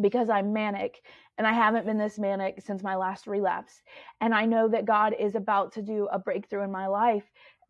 because 0.00 0.30
I'm 0.30 0.52
manic 0.52 1.02
and 1.38 1.46
I 1.46 1.52
haven't 1.52 1.86
been 1.86 1.98
this 1.98 2.18
manic 2.18 2.62
since 2.62 2.82
my 2.82 2.96
last 2.96 3.26
relapse. 3.26 3.82
And 4.20 4.34
I 4.34 4.46
know 4.46 4.68
that 4.68 4.84
God 4.84 5.14
is 5.18 5.34
about 5.34 5.72
to 5.72 5.82
do 5.82 6.08
a 6.12 6.18
breakthrough 6.18 6.64
in 6.64 6.70
my 6.72 6.86
life. 6.86 7.24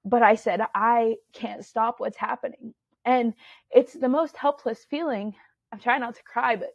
But 0.04 0.22
I 0.22 0.34
said, 0.36 0.60
I 0.74 1.16
can't 1.32 1.64
stop 1.64 2.00
what's 2.00 2.16
happening. 2.16 2.74
And 3.04 3.34
it's 3.70 3.94
the 3.94 4.08
most 4.08 4.36
helpless 4.36 4.84
feeling. 4.88 5.34
I'm 5.72 5.78
trying 5.80 6.00
not 6.00 6.14
to 6.16 6.22
cry, 6.22 6.56
but 6.56 6.70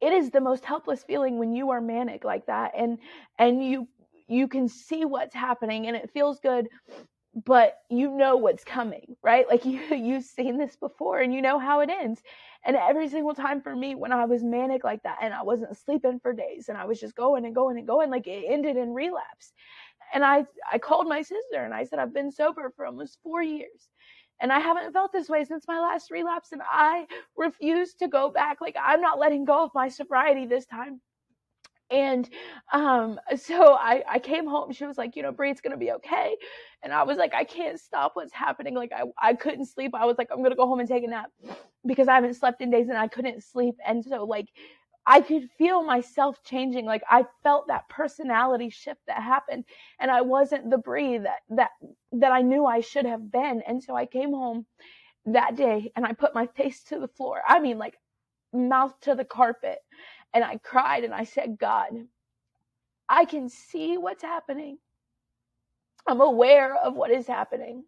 it 0.00 0.12
is 0.12 0.30
the 0.30 0.40
most 0.40 0.64
helpless 0.64 1.02
feeling 1.04 1.38
when 1.38 1.54
you 1.54 1.70
are 1.70 1.80
manic 1.80 2.24
like 2.24 2.46
that 2.46 2.72
and 2.76 2.98
and 3.38 3.64
you 3.64 3.88
you 4.28 4.48
can 4.48 4.68
see 4.68 5.04
what's 5.04 5.34
happening 5.34 5.86
and 5.86 5.96
it 5.96 6.10
feels 6.12 6.40
good 6.40 6.68
but 7.46 7.78
you 7.90 8.10
know 8.10 8.36
what's 8.36 8.64
coming 8.64 9.16
right? 9.22 9.48
Like 9.48 9.64
you 9.66 9.80
you've 9.94 10.24
seen 10.24 10.58
this 10.58 10.76
before 10.76 11.20
and 11.20 11.34
you 11.34 11.42
know 11.42 11.58
how 11.58 11.80
it 11.80 11.90
ends. 11.90 12.22
And 12.64 12.76
every 12.76 13.08
single 13.08 13.34
time 13.34 13.60
for 13.60 13.74
me 13.76 13.94
when 13.94 14.12
i 14.12 14.24
was 14.24 14.42
manic 14.44 14.84
like 14.84 15.02
that 15.04 15.18
and 15.22 15.34
i 15.34 15.42
wasn't 15.42 15.76
sleeping 15.76 16.20
for 16.20 16.32
days 16.32 16.68
and 16.68 16.78
i 16.78 16.84
was 16.84 17.00
just 17.00 17.14
going 17.16 17.44
and 17.44 17.54
going 17.54 17.78
and 17.78 17.86
going 17.86 18.10
like 18.10 18.26
it 18.26 18.44
ended 18.48 18.76
in 18.76 18.94
relapse. 18.94 19.52
And 20.14 20.24
i 20.24 20.44
i 20.72 20.78
called 20.78 21.08
my 21.08 21.22
sister 21.22 21.64
and 21.64 21.74
i 21.74 21.84
said 21.84 21.98
i've 21.98 22.14
been 22.14 22.32
sober 22.32 22.72
for 22.76 22.86
almost 22.86 23.18
4 23.22 23.42
years 23.42 23.88
and 24.40 24.52
I 24.52 24.60
haven't 24.60 24.92
felt 24.92 25.12
this 25.12 25.28
way 25.28 25.44
since 25.44 25.66
my 25.68 25.80
last 25.80 26.10
relapse, 26.10 26.52
and 26.52 26.62
I 26.68 27.06
refuse 27.36 27.94
to 27.94 28.08
go 28.08 28.30
back. 28.30 28.60
Like, 28.60 28.76
I'm 28.80 29.00
not 29.00 29.18
letting 29.18 29.44
go 29.44 29.64
of 29.64 29.70
my 29.74 29.88
sobriety 29.88 30.46
this 30.46 30.66
time. 30.66 31.00
And 31.90 32.28
um, 32.72 33.18
so 33.36 33.74
I, 33.74 34.02
I 34.08 34.18
came 34.18 34.46
home. 34.46 34.72
She 34.72 34.86
was 34.86 34.98
like, 34.98 35.16
you 35.16 35.22
know, 35.22 35.32
Bree, 35.32 35.50
it's 35.50 35.60
gonna 35.60 35.76
be 35.76 35.92
okay. 35.92 36.36
And 36.82 36.92
I 36.92 37.02
was 37.04 37.18
like, 37.18 37.34
I 37.34 37.44
can't 37.44 37.78
stop 37.80 38.12
what's 38.14 38.32
happening. 38.32 38.74
Like 38.74 38.92
I, 38.92 39.04
I 39.20 39.34
couldn't 39.34 39.66
sleep. 39.66 39.94
I 39.94 40.04
was 40.06 40.18
like, 40.18 40.28
I'm 40.32 40.42
gonna 40.42 40.56
go 40.56 40.66
home 40.66 40.80
and 40.80 40.88
take 40.88 41.04
a 41.04 41.08
nap 41.08 41.30
because 41.86 42.08
I 42.08 42.14
haven't 42.14 42.34
slept 42.34 42.60
in 42.60 42.70
days 42.70 42.88
and 42.88 42.98
I 42.98 43.08
couldn't 43.08 43.42
sleep. 43.42 43.76
And 43.86 44.04
so 44.04 44.24
like 44.24 44.48
I 45.06 45.20
could 45.20 45.50
feel 45.58 45.82
myself 45.82 46.42
changing. 46.44 46.86
Like 46.86 47.02
I 47.10 47.26
felt 47.42 47.68
that 47.68 47.88
personality 47.88 48.70
shift 48.70 49.00
that 49.06 49.22
happened, 49.22 49.64
and 50.00 50.10
I 50.10 50.22
wasn't 50.22 50.70
the 50.70 50.78
Bree 50.78 51.18
that 51.18 51.40
that 51.50 51.70
that 52.12 52.32
I 52.32 52.42
knew 52.42 52.66
I 52.66 52.80
should 52.80 53.06
have 53.06 53.30
been. 53.30 53.62
And 53.66 53.82
so 53.82 53.94
I 53.96 54.06
came 54.06 54.32
home 54.32 54.66
that 55.26 55.56
day 55.56 55.92
and 55.96 56.06
I 56.06 56.12
put 56.12 56.34
my 56.34 56.46
face 56.46 56.82
to 56.84 56.98
the 56.98 57.08
floor. 57.08 57.42
I 57.46 57.60
mean, 57.60 57.78
like 57.78 57.98
mouth 58.52 58.98
to 59.02 59.14
the 59.14 59.24
carpet, 59.24 59.78
and 60.32 60.44
I 60.44 60.58
cried 60.58 61.04
and 61.04 61.14
I 61.14 61.24
said, 61.24 61.58
God, 61.58 61.92
I 63.08 63.24
can 63.26 63.48
see 63.48 63.98
what's 63.98 64.22
happening. 64.22 64.78
I'm 66.06 66.20
aware 66.20 66.76
of 66.76 66.94
what 66.94 67.10
is 67.10 67.26
happening, 67.26 67.84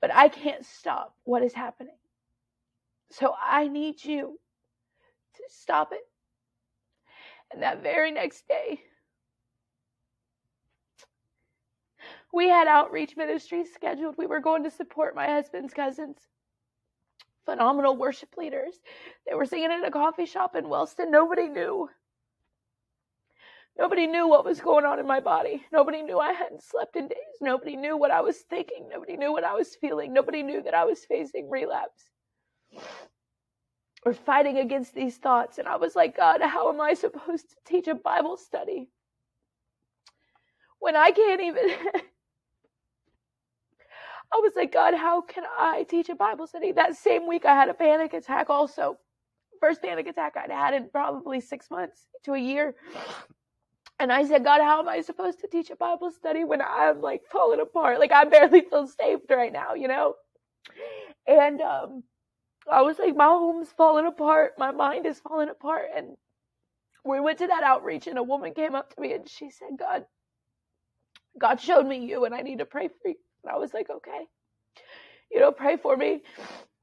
but 0.00 0.14
I 0.14 0.28
can't 0.28 0.64
stop 0.64 1.14
what 1.24 1.42
is 1.42 1.54
happening. 1.54 1.96
So 3.10 3.34
I 3.42 3.68
need 3.68 4.04
you 4.04 4.38
to 5.36 5.42
stop 5.48 5.92
it. 5.92 6.07
And 7.52 7.62
that 7.62 7.82
very 7.82 8.10
next 8.10 8.46
day, 8.46 8.82
we 12.32 12.48
had 12.48 12.68
outreach 12.68 13.16
ministries 13.16 13.72
scheduled. 13.72 14.16
We 14.18 14.26
were 14.26 14.40
going 14.40 14.64
to 14.64 14.70
support 14.70 15.14
my 15.14 15.26
husband's 15.26 15.72
cousins. 15.74 16.16
Phenomenal 17.46 17.96
worship 17.96 18.36
leaders. 18.36 18.74
They 19.26 19.34
were 19.34 19.46
singing 19.46 19.72
in 19.72 19.84
a 19.84 19.90
coffee 19.90 20.26
shop 20.26 20.54
in 20.54 20.68
Wellston. 20.68 21.10
Nobody 21.10 21.48
knew. 21.48 21.88
Nobody 23.78 24.06
knew 24.06 24.28
what 24.28 24.44
was 24.44 24.60
going 24.60 24.84
on 24.84 24.98
in 24.98 25.06
my 25.06 25.20
body. 25.20 25.64
Nobody 25.72 26.02
knew 26.02 26.18
I 26.18 26.32
hadn't 26.32 26.62
slept 26.62 26.96
in 26.96 27.08
days. 27.08 27.38
Nobody 27.40 27.76
knew 27.76 27.96
what 27.96 28.10
I 28.10 28.20
was 28.20 28.38
thinking. 28.38 28.88
Nobody 28.90 29.16
knew 29.16 29.32
what 29.32 29.44
I 29.44 29.54
was 29.54 29.76
feeling. 29.76 30.12
Nobody 30.12 30.42
knew 30.42 30.62
that 30.62 30.74
I 30.74 30.84
was 30.84 31.04
facing 31.04 31.48
relapse 31.48 32.10
or 34.04 34.14
fighting 34.14 34.58
against 34.58 34.94
these 34.94 35.16
thoughts. 35.16 35.58
And 35.58 35.68
I 35.68 35.76
was 35.76 35.96
like, 35.96 36.16
God, 36.16 36.40
how 36.42 36.70
am 36.72 36.80
I 36.80 36.94
supposed 36.94 37.50
to 37.50 37.56
teach 37.66 37.88
a 37.88 37.94
Bible 37.94 38.36
study 38.36 38.88
when 40.78 40.96
I 40.96 41.10
can't 41.10 41.40
even? 41.40 41.64
I 44.32 44.38
was 44.38 44.52
like, 44.56 44.72
God, 44.72 44.94
how 44.94 45.22
can 45.22 45.44
I 45.58 45.84
teach 45.88 46.08
a 46.10 46.14
Bible 46.14 46.46
study? 46.46 46.72
That 46.72 46.96
same 46.96 47.26
week, 47.26 47.46
I 47.46 47.54
had 47.54 47.70
a 47.70 47.74
panic 47.74 48.12
attack 48.12 48.50
also. 48.50 48.98
First 49.60 49.82
panic 49.82 50.06
attack 50.06 50.36
I'd 50.36 50.50
had 50.50 50.74
in 50.74 50.90
probably 50.90 51.40
six 51.40 51.70
months 51.70 52.02
to 52.24 52.34
a 52.34 52.38
year. 52.38 52.74
And 53.98 54.12
I 54.12 54.24
said, 54.26 54.44
God, 54.44 54.60
how 54.60 54.80
am 54.80 54.88
I 54.88 55.00
supposed 55.00 55.40
to 55.40 55.48
teach 55.48 55.70
a 55.70 55.76
Bible 55.76 56.12
study 56.12 56.44
when 56.44 56.60
I'm 56.62 57.00
like 57.00 57.22
falling 57.32 57.60
apart? 57.60 57.98
Like 57.98 58.12
I 58.12 58.24
barely 58.24 58.60
feel 58.70 58.86
safe 58.86 59.20
right 59.30 59.52
now, 59.52 59.74
you 59.74 59.88
know? 59.88 60.14
And 61.26 61.60
um 61.60 62.04
I 62.70 62.82
was 62.82 62.98
like, 62.98 63.16
my 63.16 63.26
home's 63.26 63.70
falling 63.76 64.06
apart. 64.06 64.54
My 64.58 64.70
mind 64.70 65.06
is 65.06 65.20
falling 65.20 65.48
apart. 65.48 65.86
And 65.96 66.16
we 67.04 67.20
went 67.20 67.38
to 67.38 67.46
that 67.46 67.62
outreach, 67.64 68.06
and 68.06 68.18
a 68.18 68.22
woman 68.22 68.54
came 68.54 68.74
up 68.74 68.94
to 68.94 69.00
me 69.00 69.12
and 69.12 69.28
she 69.28 69.50
said, 69.50 69.78
God, 69.78 70.04
God 71.38 71.60
showed 71.60 71.86
me 71.86 72.04
you, 72.04 72.24
and 72.24 72.34
I 72.34 72.42
need 72.42 72.58
to 72.58 72.66
pray 72.66 72.88
for 72.88 73.08
you. 73.08 73.14
And 73.44 73.52
I 73.52 73.58
was 73.58 73.72
like, 73.72 73.88
okay, 73.90 74.26
you 75.30 75.40
know, 75.40 75.52
pray 75.52 75.76
for 75.76 75.96
me. 75.96 76.22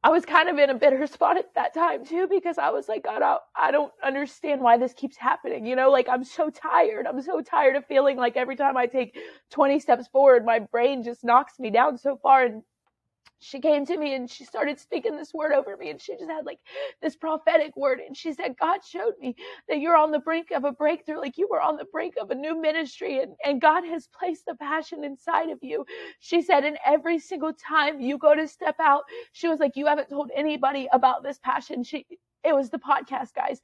I 0.03 0.09
was 0.09 0.23
kind 0.23 0.49
of 0.49 0.59
in 0.59 0.69
a 0.69 0.75
bitter 0.75 1.07
spot 1.09 1.37
at 1.37 1.53
that 1.55 1.73
time 1.73 2.05
too 2.05 2.27
because 2.29 2.57
I 2.57 2.69
was 2.69 2.87
like, 2.87 3.03
God, 3.03 3.21
I, 3.23 3.37
I 3.55 3.71
don't 3.71 3.91
understand 4.03 4.61
why 4.61 4.77
this 4.77 4.93
keeps 4.93 5.17
happening. 5.17 5.65
You 5.65 5.75
know, 5.75 5.91
like 5.91 6.07
I'm 6.09 6.23
so 6.23 6.49
tired. 6.49 7.07
I'm 7.07 7.21
so 7.21 7.41
tired 7.41 7.75
of 7.75 7.85
feeling 7.87 8.17
like 8.17 8.37
every 8.37 8.55
time 8.55 8.77
I 8.77 8.85
take 8.85 9.17
20 9.51 9.79
steps 9.79 10.07
forward, 10.07 10.45
my 10.45 10.59
brain 10.59 11.03
just 11.03 11.23
knocks 11.23 11.59
me 11.59 11.71
down 11.71 11.97
so 11.97 12.17
far. 12.21 12.43
And 12.43 12.63
she 13.45 13.61
came 13.61 13.85
to 13.85 13.97
me 13.97 14.15
and 14.15 14.29
she 14.31 14.45
started 14.45 14.79
speaking 14.79 15.17
this 15.17 15.33
word 15.33 15.53
over 15.53 15.77
me 15.77 15.91
and 15.91 16.01
she 16.01 16.15
just 16.17 16.29
had 16.31 16.45
like 16.45 16.59
this 17.01 17.15
prophetic 17.17 17.75
word 17.77 17.99
and 18.05 18.17
she 18.17 18.33
said 18.33 18.55
god 18.59 18.81
showed 18.83 19.13
me 19.21 19.35
that 19.69 19.79
you're 19.79 19.97
on 19.97 20.11
the 20.11 20.19
brink 20.19 20.51
of 20.51 20.65
a 20.65 20.73
breakthrough 20.73 21.19
like 21.19 21.37
you 21.37 21.47
were 21.51 21.61
on 21.61 21.77
the 21.77 21.85
brink 21.93 22.15
of 22.21 22.31
a 22.31 22.35
new 22.35 22.61
ministry 22.61 23.19
and, 23.21 23.33
and 23.45 23.61
god 23.61 23.85
has 23.85 24.09
placed 24.19 24.45
the 24.47 24.55
passion 24.55 25.05
inside 25.05 25.49
of 25.51 25.59
you. 25.63 25.85
She 26.21 26.41
said 26.43 26.65
and 26.65 26.79
every 26.85 27.19
single 27.19 27.53
time 27.53 28.01
you 28.01 28.17
go 28.19 28.35
to 28.35 28.47
step 28.47 28.77
out 28.81 29.03
she 29.33 29.49
was 29.49 29.59
like 29.61 29.77
you 29.77 29.87
haven't 29.87 30.09
told 30.09 30.31
anybody 30.35 30.89
about 30.93 31.23
this 31.23 31.39
passion. 31.43 31.83
She 31.83 32.07
it 32.45 32.55
was 32.55 32.69
the 32.69 32.77
podcast 32.77 33.33
guys. 33.33 33.61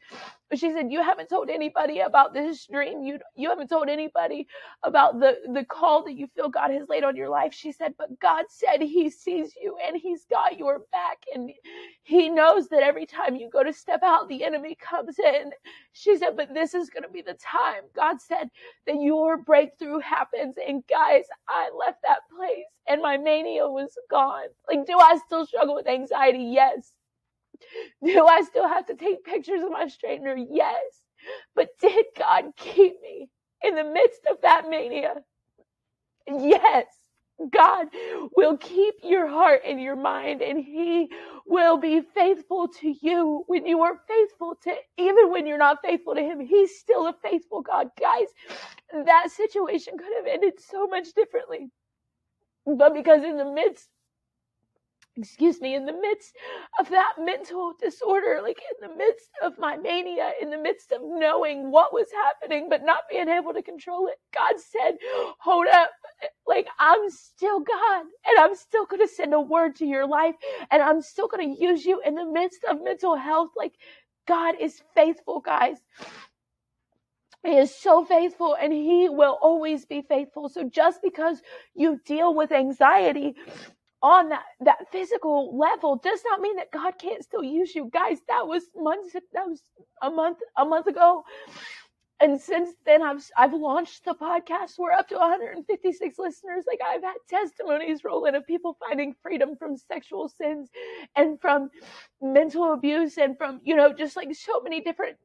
She 0.53 0.71
said 0.71 0.91
you 0.91 1.01
haven't 1.01 1.29
told 1.29 1.49
anybody 1.49 1.99
about 1.99 2.33
this 2.33 2.65
dream 2.65 3.03
you 3.03 3.19
you 3.35 3.49
haven't 3.49 3.69
told 3.69 3.87
anybody 3.87 4.47
about 4.83 5.19
the 5.19 5.37
the 5.53 5.63
call 5.63 6.03
that 6.03 6.17
you 6.17 6.27
feel 6.35 6.49
god 6.49 6.71
has 6.71 6.89
laid 6.89 7.03
on 7.03 7.15
your 7.15 7.29
life. 7.29 7.53
She 7.53 7.71
said 7.71 7.93
but 7.97 8.19
god 8.19 8.45
said 8.49 8.81
he 8.81 9.09
sees 9.09 9.53
you 9.61 9.77
and 9.85 9.95
he's 9.95 10.25
got 10.25 10.57
your 10.57 10.81
back 10.91 11.19
and 11.33 11.51
he 12.03 12.29
knows 12.29 12.67
that 12.69 12.83
every 12.83 13.05
time 13.05 13.35
you 13.35 13.49
go 13.49 13.63
to 13.63 13.71
step 13.71 14.01
out 14.03 14.27
the 14.27 14.43
enemy 14.43 14.75
comes 14.75 15.17
in. 15.19 15.51
She 15.93 16.17
said 16.17 16.35
but 16.35 16.53
this 16.53 16.73
is 16.73 16.89
going 16.89 17.03
to 17.03 17.09
be 17.09 17.21
the 17.21 17.35
time 17.35 17.83
god 17.95 18.19
said 18.19 18.49
that 18.87 19.01
your 19.01 19.37
breakthrough 19.37 19.99
happens. 19.99 20.55
And 20.67 20.83
guys 20.87 21.25
i 21.47 21.69
left 21.77 21.99
that 22.03 22.21
place 22.35 22.65
and 22.87 23.01
my 23.01 23.17
mania 23.17 23.67
was 23.67 23.97
gone. 24.09 24.47
Like 24.67 24.85
do 24.85 24.97
i 24.99 25.17
still 25.25 25.45
struggle 25.45 25.75
with 25.75 25.87
anxiety? 25.87 26.43
Yes 26.43 26.91
do 28.05 28.27
I 28.27 28.41
still 28.43 28.67
have 28.67 28.87
to 28.87 28.95
take 28.95 29.25
pictures 29.25 29.63
of 29.63 29.71
my 29.71 29.85
straightener? 29.85 30.43
Yes. 30.49 30.83
But 31.55 31.69
did 31.81 32.05
God 32.17 32.45
keep 32.57 33.01
me 33.01 33.29
in 33.63 33.75
the 33.75 33.83
midst 33.85 34.21
of 34.29 34.37
that 34.43 34.69
mania? 34.69 35.15
Yes. 36.27 36.85
God 37.51 37.87
will 38.37 38.57
keep 38.57 38.95
your 39.03 39.27
heart 39.27 39.61
and 39.65 39.81
your 39.81 39.95
mind, 39.97 40.41
and 40.41 40.59
He 40.59 41.09
will 41.47 41.77
be 41.77 42.01
faithful 42.01 42.69
to 42.81 42.95
you 43.01 43.43
when 43.47 43.65
you 43.65 43.81
are 43.83 43.99
faithful 44.07 44.55
to, 44.63 44.75
even 44.97 45.31
when 45.31 45.47
you're 45.47 45.57
not 45.57 45.79
faithful 45.83 46.15
to 46.15 46.21
Him. 46.21 46.39
He's 46.39 46.79
still 46.79 47.07
a 47.07 47.15
faithful 47.23 47.61
God. 47.61 47.89
Guys, 47.99 48.27
that 49.05 49.31
situation 49.31 49.97
could 49.97 50.13
have 50.17 50.27
ended 50.27 50.53
so 50.59 50.87
much 50.87 51.13
differently. 51.13 51.69
But 52.65 52.93
because 52.93 53.23
in 53.23 53.37
the 53.37 53.45
midst 53.51 53.89
excuse 55.17 55.61
me, 55.61 55.75
in 55.75 55.85
the 55.85 55.93
midst 55.93 56.35
of 56.79 56.89
that 56.89 57.13
mental 57.19 57.73
disorder, 57.81 58.41
like 58.43 58.59
in 58.59 58.89
the 58.89 58.95
midst 58.95 59.29
of 59.43 59.53
my 59.59 59.77
mania, 59.77 60.33
in 60.41 60.49
the 60.51 60.57
midst 60.57 60.91
of 60.91 61.01
knowing 61.03 61.71
what 61.71 61.93
was 61.93 62.07
happening, 62.13 62.67
but 62.69 62.85
not 62.85 63.03
being 63.09 63.29
able 63.29 63.53
to 63.53 63.63
control 63.63 64.07
it, 64.07 64.17
God 64.35 64.55
said, 64.59 64.97
hold 65.39 65.67
up. 65.73 65.91
Like 66.47 66.67
I'm 66.79 67.09
still 67.09 67.61
God 67.61 68.01
and 68.27 68.39
I'm 68.39 68.55
still 68.55 68.85
going 68.85 69.01
to 69.01 69.13
send 69.13 69.33
a 69.33 69.41
word 69.41 69.77
to 69.77 69.85
your 69.87 70.07
life 70.07 70.35
and 70.71 70.81
I'm 70.81 71.01
still 71.01 71.27
going 71.29 71.55
to 71.55 71.61
use 71.63 71.85
you 71.85 72.01
in 72.05 72.15
the 72.15 72.25
midst 72.25 72.63
of 72.69 72.83
mental 72.83 73.15
health. 73.15 73.51
Like 73.57 73.73
God 74.27 74.55
is 74.61 74.81
faithful, 74.95 75.41
guys. 75.41 75.77
He 77.45 77.57
is 77.57 77.75
so 77.75 78.05
faithful 78.05 78.55
and 78.61 78.73
he 78.73 79.09
will 79.09 79.39
always 79.41 79.85
be 79.85 80.03
faithful. 80.03 80.49
So 80.49 80.69
just 80.69 81.01
because 81.03 81.41
you 81.75 81.99
deal 82.05 82.35
with 82.35 82.51
anxiety 82.51 83.35
on 84.03 84.29
that, 84.29 84.43
that 84.61 84.91
physical 84.91 85.57
level 85.57 85.95
does 85.97 86.21
not 86.25 86.41
mean 86.41 86.55
that 86.55 86.71
God 86.71 86.97
can't 86.97 87.23
still 87.23 87.43
use 87.43 87.75
you. 87.75 87.89
Guys, 87.93 88.19
that 88.27 88.47
was 88.47 88.63
months, 88.75 89.13
that 89.13 89.47
was 89.47 89.61
a 90.01 90.09
month, 90.09 90.39
a 90.57 90.65
month 90.65 90.87
ago. 90.87 91.23
And 92.19 92.39
since 92.39 92.69
then, 92.85 93.01
I've, 93.01 93.23
I've 93.35 93.53
launched 93.53 94.05
the 94.05 94.13
podcast. 94.13 94.77
We're 94.77 94.91
up 94.91 95.07
to 95.09 95.15
156 95.15 96.19
listeners. 96.19 96.65
Like 96.67 96.79
I've 96.85 97.01
had 97.01 97.15
testimonies 97.27 98.03
rolling 98.03 98.35
of 98.35 98.45
people 98.45 98.77
finding 98.79 99.15
freedom 99.23 99.55
from 99.55 99.75
sexual 99.75 100.29
sins 100.29 100.69
and 101.15 101.41
from 101.41 101.71
mental 102.21 102.73
abuse 102.73 103.17
and 103.17 103.35
from, 103.37 103.59
you 103.63 103.75
know, 103.75 103.91
just 103.91 104.15
like 104.15 104.33
so 104.35 104.61
many 104.61 104.81
different 104.81 105.17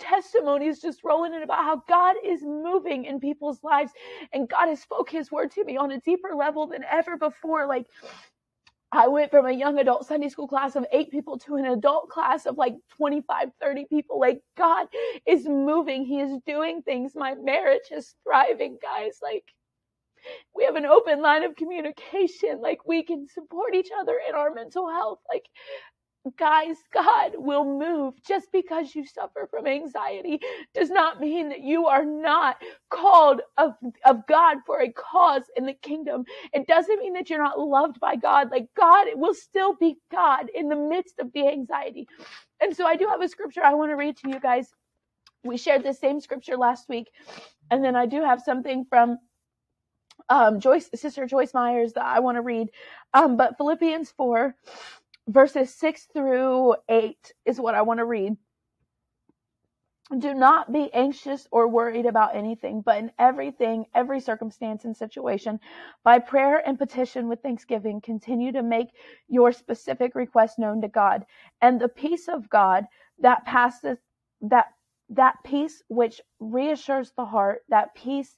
testimonies 0.00 0.80
just 0.80 1.04
rolling 1.04 1.34
in 1.34 1.42
about 1.44 1.64
how 1.64 1.82
God 1.88 2.16
is 2.24 2.42
moving 2.42 3.06
in 3.06 3.20
people's 3.20 3.62
lives 3.64 3.92
and 4.32 4.48
God 4.48 4.68
has 4.68 4.82
spoke 4.82 5.10
his 5.10 5.32
word 5.32 5.52
to 5.52 5.64
me 5.64 5.76
on 5.76 5.92
a 5.92 6.00
deeper 6.00 6.30
level 6.36 6.66
than 6.68 6.84
ever 6.90 7.16
before. 7.18 7.66
Like 7.66 7.86
I 8.92 9.08
went 9.08 9.30
from 9.30 9.46
a 9.46 9.52
young 9.52 9.78
adult 9.78 10.06
Sunday 10.06 10.30
school 10.30 10.48
class 10.48 10.76
of 10.76 10.86
eight 10.92 11.12
people 11.12 11.38
to 11.40 11.56
an 11.56 11.66
adult 11.66 12.08
class 12.10 12.46
of 12.46 12.58
like 12.58 12.74
25, 12.96 13.50
30 13.60 13.82
people. 13.86 14.20
Like 14.20 14.42
God 14.56 14.88
is 15.26 15.46
moving. 15.46 16.04
He 16.06 16.20
is 16.20 16.38
doing 16.46 16.82
things. 16.82 17.12
My 17.14 17.34
marriage 17.36 17.92
is 17.92 18.16
thriving, 18.24 18.78
guys. 18.82 19.18
Like 19.22 19.44
we 20.54 20.64
have 20.64 20.76
an 20.76 20.86
open 20.86 21.22
line 21.22 21.44
of 21.44 21.56
communication. 21.56 22.60
Like 22.62 22.86
we 22.86 23.02
can 23.04 23.28
support 23.28 23.74
each 23.74 23.90
other 24.00 24.18
in 24.28 24.34
our 24.34 24.52
mental 24.54 24.88
health. 24.90 25.20
Like 25.32 25.46
guys, 26.38 26.76
God 26.92 27.32
will 27.36 27.64
move. 27.64 28.14
Just 28.26 28.52
because 28.52 28.94
you 28.94 29.06
suffer 29.06 29.48
from 29.50 29.66
anxiety 29.66 30.40
does 30.74 30.90
not 30.90 31.20
mean 31.20 31.48
that 31.50 31.60
you 31.62 31.86
are 31.86 32.04
not 32.04 32.56
called 32.90 33.42
of, 33.58 33.74
of 34.04 34.26
God 34.26 34.58
for 34.66 34.80
a 34.82 34.92
cause 34.92 35.44
in 35.56 35.66
the 35.66 35.74
kingdom. 35.74 36.24
It 36.52 36.66
doesn't 36.66 37.00
mean 37.00 37.14
that 37.14 37.30
you're 37.30 37.42
not 37.42 37.58
loved 37.58 38.00
by 38.00 38.16
God. 38.16 38.50
Like 38.50 38.68
God 38.76 39.08
will 39.14 39.34
still 39.34 39.74
be 39.76 39.96
God 40.12 40.48
in 40.54 40.68
the 40.68 40.76
midst 40.76 41.18
of 41.20 41.32
the 41.32 41.48
anxiety. 41.48 42.06
And 42.60 42.76
so 42.76 42.86
I 42.86 42.96
do 42.96 43.06
have 43.08 43.22
a 43.22 43.28
scripture 43.28 43.64
I 43.64 43.74
want 43.74 43.90
to 43.90 43.96
read 43.96 44.16
to 44.18 44.30
you 44.30 44.40
guys. 44.40 44.68
We 45.44 45.56
shared 45.56 45.84
the 45.84 45.94
same 45.94 46.20
scripture 46.20 46.56
last 46.56 46.88
week. 46.88 47.08
And 47.70 47.84
then 47.84 47.96
I 47.96 48.06
do 48.06 48.22
have 48.24 48.42
something 48.42 48.86
from 48.88 49.18
um, 50.28 50.60
Joyce, 50.60 50.90
Sister 50.94 51.26
Joyce 51.26 51.54
Meyers 51.54 51.92
that 51.94 52.04
I 52.04 52.20
want 52.20 52.36
to 52.36 52.42
read. 52.42 52.68
Um, 53.14 53.36
but 53.36 53.56
Philippians 53.58 54.12
4, 54.16 54.54
verses 55.28 55.74
6 55.74 56.08
through 56.12 56.76
8 56.88 57.32
is 57.44 57.60
what 57.60 57.74
I 57.74 57.82
want 57.82 57.98
to 57.98 58.04
read. 58.04 58.36
Do 60.18 60.34
not 60.34 60.72
be 60.72 60.92
anxious 60.92 61.46
or 61.52 61.68
worried 61.68 62.04
about 62.04 62.34
anything, 62.34 62.80
but 62.80 62.98
in 62.98 63.12
everything, 63.16 63.86
every 63.94 64.18
circumstance 64.18 64.84
and 64.84 64.96
situation, 64.96 65.60
by 66.02 66.18
prayer 66.18 66.66
and 66.66 66.76
petition 66.76 67.28
with 67.28 67.42
thanksgiving, 67.42 68.00
continue 68.00 68.50
to 68.50 68.62
make 68.62 68.88
your 69.28 69.52
specific 69.52 70.16
request 70.16 70.58
known 70.58 70.80
to 70.82 70.88
God. 70.88 71.24
And 71.62 71.80
the 71.80 71.88
peace 71.88 72.26
of 72.26 72.50
God 72.50 72.86
that 73.20 73.44
passes, 73.44 73.98
that, 74.40 74.66
that 75.10 75.36
peace 75.44 75.80
which 75.86 76.20
reassures 76.40 77.12
the 77.16 77.26
heart, 77.26 77.62
that 77.68 77.94
peace 77.94 78.36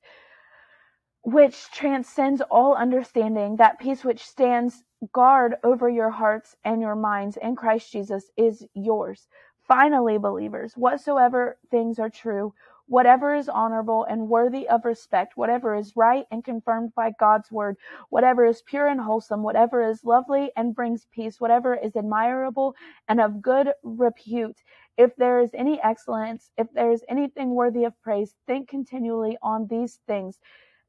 which 1.22 1.70
transcends 1.70 2.42
all 2.50 2.74
understanding, 2.74 3.56
that 3.56 3.78
peace 3.78 4.04
which 4.04 4.26
stands 4.26 4.84
guard 5.12 5.56
over 5.64 5.88
your 5.88 6.10
hearts 6.10 6.54
and 6.64 6.80
your 6.80 6.94
minds 6.94 7.36
in 7.42 7.56
Christ 7.56 7.90
Jesus 7.90 8.30
is 8.36 8.64
yours. 8.74 9.26
Finally, 9.66 10.18
believers, 10.18 10.74
whatsoever 10.76 11.58
things 11.70 11.98
are 11.98 12.10
true, 12.10 12.54
whatever 12.86 13.34
is 13.34 13.48
honorable 13.48 14.04
and 14.04 14.28
worthy 14.28 14.68
of 14.68 14.84
respect, 14.84 15.36
whatever 15.36 15.74
is 15.74 15.96
right 15.96 16.26
and 16.30 16.44
confirmed 16.44 16.94
by 16.94 17.12
God's 17.18 17.50
word, 17.50 17.76
whatever 18.10 18.44
is 18.44 18.62
pure 18.62 18.88
and 18.88 19.00
wholesome, 19.00 19.42
whatever 19.42 19.82
is 19.82 20.04
lovely 20.04 20.50
and 20.56 20.74
brings 20.74 21.06
peace, 21.10 21.40
whatever 21.40 21.74
is 21.74 21.96
admirable 21.96 22.74
and 23.08 23.20
of 23.20 23.40
good 23.40 23.72
repute, 23.82 24.58
if 24.98 25.16
there 25.16 25.40
is 25.40 25.50
any 25.54 25.80
excellence, 25.82 26.50
if 26.58 26.66
there 26.74 26.90
is 26.92 27.04
anything 27.08 27.54
worthy 27.54 27.84
of 27.84 28.00
praise, 28.02 28.34
think 28.46 28.68
continually 28.68 29.38
on 29.42 29.66
these 29.68 30.00
things. 30.06 30.38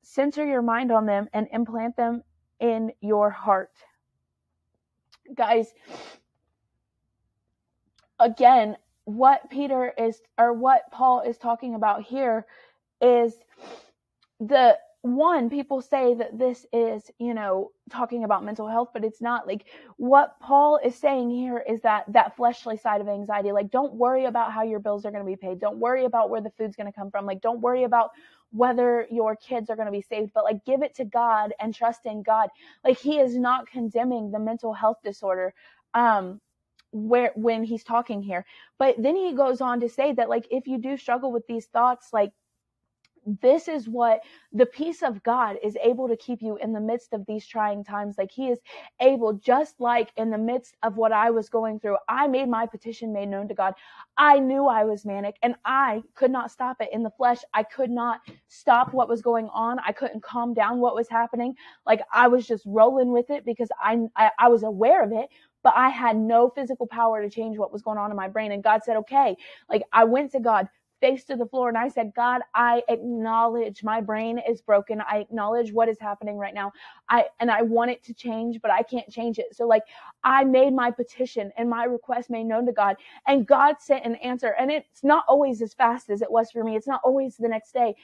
Center 0.02 0.46
your 0.46 0.62
mind 0.62 0.92
on 0.92 1.06
them 1.06 1.30
and 1.34 1.48
implant 1.52 1.96
them 1.96 2.22
in 2.60 2.92
your 3.02 3.30
heart 3.30 3.72
guys, 5.36 5.74
again, 8.20 8.78
what 9.06 9.50
Peter 9.50 9.94
is, 9.98 10.22
or 10.38 10.54
what 10.54 10.84
Paul 10.92 11.22
is 11.22 11.38
talking 11.38 11.76
about 11.76 12.04
here 12.04 12.46
is 13.02 13.36
the 14.40 14.78
one, 15.02 15.50
people 15.50 15.82
say 15.82 16.14
that 16.14 16.40
this 16.40 16.66
is, 16.72 17.12
you 17.20 17.34
know, 17.34 17.72
talking 17.92 18.24
about 18.24 18.46
mental 18.46 18.70
health, 18.70 18.92
but 18.94 19.04
it's 19.04 19.22
not. 19.22 19.46
Like 19.46 19.66
what 19.98 20.40
Paul 20.40 20.80
is 20.84 20.96
saying 20.96 21.30
here 21.30 21.62
is 21.68 21.82
that 21.82 22.06
that 22.14 22.38
fleshly 22.38 22.78
side 22.78 23.02
of 23.02 23.10
anxiety, 23.10 23.52
like 23.52 23.70
don't 23.70 23.94
worry 23.96 24.26
about 24.26 24.54
how 24.54 24.64
your 24.64 24.80
bills 24.80 25.06
are 25.06 25.12
going 25.12 25.24
to 25.26 25.30
be 25.30 25.36
paid. 25.36 25.60
Don't 25.60 25.78
worry 25.80 26.06
about 26.06 26.30
where 26.30 26.40
the 26.40 26.52
food's 26.58 26.78
going 26.78 26.88
to 26.88 26.98
come 26.98 27.12
from. 27.12 27.26
Like 27.26 27.42
don't 27.42 27.60
worry 27.60 27.84
about 27.84 28.12
whether 28.54 29.08
your 29.12 29.36
kids 29.36 29.70
are 29.70 29.78
going 29.78 29.88
to 29.88 29.94
be 29.94 30.02
saved, 30.04 30.32
but 30.36 30.46
like 30.46 30.66
give 30.66 30.84
it 30.84 30.96
to 30.96 31.06
God 31.06 31.54
and 31.60 31.76
trust 31.76 32.06
in 32.06 32.24
God. 32.24 32.50
Like 32.86 33.00
he 33.00 33.20
is 33.20 33.38
not 33.38 33.68
condemning 33.68 34.32
the 34.32 34.40
mental 34.40 34.74
health 34.74 35.00
disorder. 35.04 35.54
Um, 35.96 36.42
where 36.94 37.34
when 37.36 37.64
he's 37.66 37.84
talking 37.84 38.24
here 38.24 38.46
but 38.80 38.96
then 39.00 39.16
he 39.16 39.34
goes 39.34 39.62
on 39.62 39.80
to 39.80 39.90
say 39.90 40.14
that 40.14 40.30
like 40.30 40.48
if 40.52 40.68
you 40.68 40.80
do 40.80 40.98
struggle 40.98 41.32
with 41.32 41.46
these 41.48 41.68
thoughts 41.68 42.10
like 42.14 42.32
this 43.42 43.68
is 43.68 43.88
what 43.88 44.22
the 44.52 44.66
peace 44.66 45.02
of 45.02 45.24
God 45.24 45.58
is 45.64 45.78
able 45.82 46.08
to 46.08 46.18
keep 46.18 46.42
you 46.42 46.58
in 46.58 46.74
the 46.74 46.80
midst 46.80 47.14
of 47.14 47.26
these 47.26 47.46
trying 47.46 47.84
times. 47.84 48.16
Like 48.18 48.32
He 48.32 48.50
is 48.50 48.60
able, 49.00 49.34
just 49.34 49.80
like 49.80 50.12
in 50.18 50.30
the 50.30 50.38
midst 50.38 50.76
of 50.84 50.98
what 50.98 51.12
I 51.12 51.32
was 51.32 51.50
going 51.50 51.80
through, 51.80 51.98
I 52.10 52.28
made 52.28 52.50
my 52.50 52.66
petition 52.66 53.14
made 53.14 53.30
known 53.30 53.48
to 53.48 53.54
God. 53.54 53.74
I 54.18 54.40
knew 54.40 54.68
I 54.68 54.84
was 54.84 55.06
manic 55.06 55.38
and 55.42 55.56
I 55.66 56.04
could 56.16 56.32
not 56.32 56.52
stop 56.52 56.78
it 56.82 56.90
in 56.94 57.04
the 57.04 57.12
flesh. 57.12 57.40
I 57.54 57.64
could 57.64 57.90
not 57.90 58.22
stop 58.48 58.94
what 58.94 59.10
was 59.10 59.22
going 59.22 59.50
on. 59.54 59.80
I 59.86 59.92
couldn't 59.92 60.24
calm 60.24 60.54
down 60.54 60.80
what 60.80 60.96
was 60.96 61.10
happening. 61.10 61.56
Like 61.86 62.02
I 62.14 62.28
was 62.28 62.46
just 62.46 62.64
rolling 62.66 63.12
with 63.12 63.30
it 63.30 63.46
because 63.46 63.70
I, 63.82 64.00
I, 64.16 64.32
I 64.40 64.48
was 64.50 64.64
aware 64.64 65.04
of 65.04 65.12
it, 65.12 65.30
but 65.64 65.74
I 65.76 65.90
had 65.90 66.18
no 66.18 66.50
physical 66.50 66.88
power 66.88 67.22
to 67.22 67.30
change 67.30 67.58
what 67.58 67.72
was 67.72 67.82
going 67.82 67.98
on 67.98 68.12
in 68.12 68.18
my 68.18 68.28
brain. 68.28 68.52
And 68.52 68.64
God 68.64 68.84
said, 68.84 68.98
okay, 68.98 69.36
like 69.70 69.84
I 69.92 70.04
went 70.04 70.32
to 70.34 70.40
God, 70.40 70.68
face 71.04 71.26
to 71.26 71.36
the 71.36 71.46
floor 71.46 71.68
and 71.68 71.78
I 71.78 71.90
said, 71.90 72.14
God, 72.16 72.42
I 72.56 72.82
acknowledge 72.88 73.84
my 73.84 74.00
brain 74.00 74.40
is 74.50 74.62
broken. 74.62 75.02
I 75.02 75.18
acknowledge 75.18 75.74
what 75.74 75.90
is 75.90 76.00
happening 76.00 76.38
right 76.38 76.54
now. 76.54 76.72
I 77.10 77.26
and 77.42 77.52
I 77.52 77.62
want 77.62 77.92
it 77.92 78.02
to 78.06 78.14
change, 78.14 78.62
but 78.62 78.72
I 78.72 78.84
can't 78.84 79.10
change 79.10 79.38
it. 79.38 79.48
So 79.52 79.68
like 79.68 79.84
I 80.24 80.46
made 80.46 80.74
my 80.74 80.92
petition 80.92 81.52
and 81.58 81.70
my 81.70 81.84
request 81.84 82.30
made 82.30 82.46
known 82.46 82.66
to 82.68 82.72
God 82.72 82.96
and 83.28 83.46
God 83.46 83.76
sent 83.82 84.06
an 84.06 84.16
answer. 84.16 84.56
And 84.58 84.72
it's 84.72 85.04
not 85.04 85.26
always 85.28 85.62
as 85.62 85.74
fast 85.74 86.10
as 86.10 86.22
it 86.22 86.32
was 86.32 86.52
for 86.52 86.64
me. 86.64 86.78
It's 86.78 86.88
not 86.88 87.02
always 87.04 87.36
the 87.36 87.50
next 87.50 87.74
day. 87.74 87.96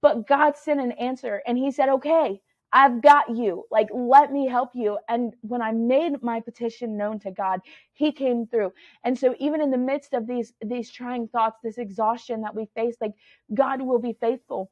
But 0.00 0.26
God 0.26 0.56
sent 0.56 0.80
an 0.80 0.92
answer 0.92 1.42
and 1.46 1.58
he 1.58 1.70
said, 1.70 1.90
"Okay, 1.90 2.40
I've 2.72 3.00
got 3.02 3.36
you. 3.36 3.64
Like, 3.70 3.88
let 3.94 4.32
me 4.32 4.46
help 4.46 4.70
you. 4.74 4.98
And 5.08 5.34
when 5.42 5.62
I 5.62 5.72
made 5.72 6.22
my 6.22 6.40
petition 6.40 6.96
known 6.96 7.18
to 7.20 7.30
God, 7.30 7.60
He 7.94 8.12
came 8.12 8.46
through. 8.46 8.72
And 9.04 9.18
so, 9.18 9.34
even 9.38 9.60
in 9.62 9.70
the 9.70 9.78
midst 9.78 10.14
of 10.14 10.26
these, 10.26 10.52
these 10.64 10.90
trying 10.90 11.28
thoughts, 11.28 11.58
this 11.62 11.78
exhaustion 11.78 12.42
that 12.42 12.54
we 12.54 12.66
face, 12.74 12.96
like, 13.00 13.14
God 13.54 13.82
will 13.82 13.98
be 14.00 14.14
faithful 14.20 14.70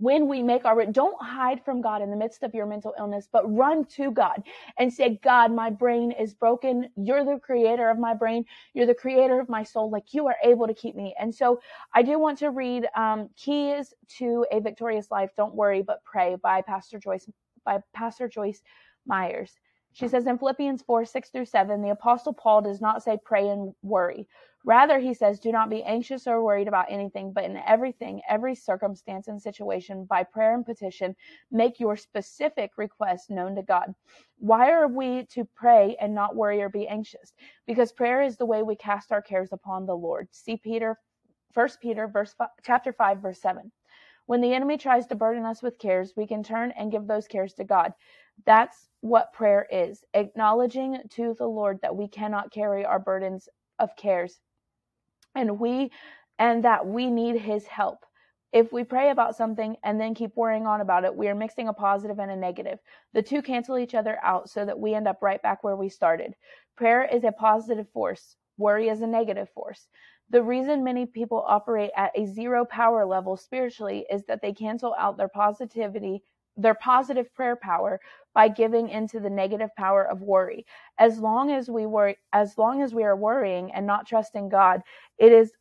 when 0.00 0.26
we 0.26 0.42
make 0.42 0.64
our 0.64 0.86
don't 0.86 1.20
hide 1.22 1.62
from 1.64 1.82
God 1.82 2.00
in 2.00 2.10
the 2.10 2.16
midst 2.16 2.42
of 2.42 2.54
your 2.54 2.64
mental 2.64 2.94
illness, 2.98 3.28
but 3.30 3.44
run 3.54 3.84
to 3.86 4.10
God 4.10 4.42
and 4.78 4.92
say, 4.92 5.20
God, 5.22 5.52
my 5.52 5.68
brain 5.68 6.12
is 6.12 6.32
broken. 6.32 6.88
You're 6.96 7.24
the 7.24 7.38
creator 7.38 7.90
of 7.90 7.98
my 7.98 8.14
brain. 8.14 8.44
You're 8.72 8.86
the 8.86 8.94
creator 8.94 9.38
of 9.38 9.50
my 9.50 9.62
soul. 9.62 9.90
Like 9.90 10.14
you 10.14 10.26
are 10.28 10.36
able 10.42 10.66
to 10.66 10.74
keep 10.74 10.96
me. 10.96 11.14
And 11.20 11.34
so 11.34 11.60
I 11.94 12.02
do 12.02 12.18
want 12.18 12.38
to 12.38 12.50
read 12.50 12.86
um, 12.96 13.28
Keys 13.36 13.92
to 14.18 14.46
a 14.50 14.60
Victorious 14.60 15.10
Life. 15.10 15.30
Don't 15.36 15.54
worry, 15.54 15.82
but 15.82 16.02
pray 16.04 16.36
by 16.42 16.62
Pastor 16.62 16.98
Joyce 16.98 17.28
by 17.64 17.78
Pastor 17.94 18.28
Joyce 18.28 18.62
Meyers. 19.06 19.52
She 19.92 20.08
says 20.08 20.26
in 20.26 20.38
Philippians 20.38 20.82
4 20.82 21.04
6 21.04 21.30
through 21.30 21.44
7, 21.46 21.82
the 21.82 21.90
Apostle 21.90 22.32
Paul 22.32 22.62
does 22.62 22.80
not 22.80 23.02
say 23.02 23.18
pray 23.24 23.48
and 23.48 23.74
worry. 23.82 24.26
Rather, 24.64 24.98
he 25.00 25.12
says, 25.12 25.40
do 25.40 25.50
not 25.52 25.70
be 25.70 25.82
anxious 25.82 26.26
or 26.26 26.42
worried 26.42 26.68
about 26.68 26.90
anything, 26.90 27.32
but 27.32 27.44
in 27.44 27.56
everything, 27.66 28.22
every 28.28 28.54
circumstance 28.54 29.28
and 29.28 29.42
situation, 29.42 30.04
by 30.04 30.22
prayer 30.22 30.54
and 30.54 30.64
petition, 30.64 31.16
make 31.50 31.80
your 31.80 31.96
specific 31.96 32.70
requests 32.76 33.28
known 33.28 33.56
to 33.56 33.62
God. 33.62 33.94
Why 34.38 34.70
are 34.70 34.88
we 34.88 35.26
to 35.32 35.44
pray 35.44 35.96
and 36.00 36.14
not 36.14 36.36
worry 36.36 36.62
or 36.62 36.68
be 36.68 36.86
anxious? 36.86 37.34
Because 37.66 37.92
prayer 37.92 38.22
is 38.22 38.36
the 38.36 38.46
way 38.46 38.62
we 38.62 38.76
cast 38.76 39.10
our 39.12 39.22
cares 39.22 39.52
upon 39.52 39.86
the 39.86 39.96
Lord. 39.96 40.28
See 40.30 40.56
Peter, 40.56 40.98
First 41.52 41.80
Peter, 41.80 42.08
verse 42.08 42.32
five, 42.32 42.48
chapter 42.64 42.92
five, 42.92 43.18
verse 43.18 43.40
seven. 43.40 43.72
When 44.26 44.40
the 44.40 44.54
enemy 44.54 44.78
tries 44.78 45.06
to 45.08 45.14
burden 45.14 45.44
us 45.44 45.62
with 45.62 45.78
cares, 45.78 46.14
we 46.16 46.26
can 46.26 46.42
turn 46.42 46.72
and 46.72 46.92
give 46.92 47.06
those 47.06 47.26
cares 47.28 47.54
to 47.54 47.64
God. 47.64 47.92
That's 48.46 48.88
what 49.00 49.32
prayer 49.32 49.66
is 49.70 50.04
acknowledging 50.14 50.98
to 51.10 51.34
the 51.38 51.46
Lord 51.46 51.80
that 51.82 51.96
we 51.96 52.08
cannot 52.08 52.52
carry 52.52 52.84
our 52.84 52.98
burdens 52.98 53.48
of 53.78 53.96
cares 53.96 54.40
and 55.34 55.58
we 55.58 55.90
and 56.38 56.64
that 56.64 56.86
we 56.86 57.10
need 57.10 57.36
his 57.40 57.66
help. 57.66 58.04
If 58.52 58.72
we 58.72 58.84
pray 58.84 59.10
about 59.10 59.36
something 59.36 59.76
and 59.82 60.00
then 60.00 60.14
keep 60.14 60.36
worrying 60.36 60.66
on 60.66 60.80
about 60.82 61.04
it, 61.04 61.14
we 61.16 61.28
are 61.28 61.34
mixing 61.34 61.68
a 61.68 61.72
positive 61.72 62.18
and 62.18 62.30
a 62.30 62.36
negative. 62.36 62.80
The 63.14 63.22
two 63.22 63.40
cancel 63.42 63.78
each 63.78 63.94
other 63.94 64.18
out 64.22 64.50
so 64.50 64.64
that 64.64 64.78
we 64.78 64.94
end 64.94 65.08
up 65.08 65.22
right 65.22 65.40
back 65.42 65.64
where 65.64 65.76
we 65.76 65.88
started. 65.88 66.34
Prayer 66.76 67.04
is 67.04 67.24
a 67.24 67.32
positive 67.32 67.88
force, 67.90 68.36
worry 68.58 68.88
is 68.88 69.00
a 69.00 69.06
negative 69.06 69.48
force. 69.54 69.88
The 70.32 70.42
reason 70.42 70.82
many 70.82 71.04
people 71.04 71.44
operate 71.46 71.90
at 71.94 72.10
a 72.16 72.24
zero 72.24 72.64
power 72.64 73.04
level 73.04 73.36
spiritually 73.36 74.06
is 74.10 74.24
that 74.24 74.40
they 74.40 74.54
cancel 74.54 74.94
out 74.98 75.18
their 75.18 75.28
positivity, 75.28 76.22
their 76.56 76.74
positive 76.74 77.32
prayer 77.34 77.54
power 77.54 78.00
by 78.34 78.48
giving 78.48 78.88
into 78.88 79.20
the 79.20 79.28
negative 79.28 79.68
power 79.76 80.02
of 80.10 80.22
worry. 80.22 80.64
As 80.98 81.18
long 81.18 81.50
as 81.52 81.68
we 81.68 81.84
worry, 81.84 82.16
as 82.32 82.56
long 82.56 82.80
as 82.82 82.94
we 82.94 83.04
are 83.04 83.14
worrying 83.14 83.72
and 83.72 83.86
not 83.86 84.06
trusting 84.06 84.48
God, 84.48 84.82
it 85.18 85.32
is 85.32 85.52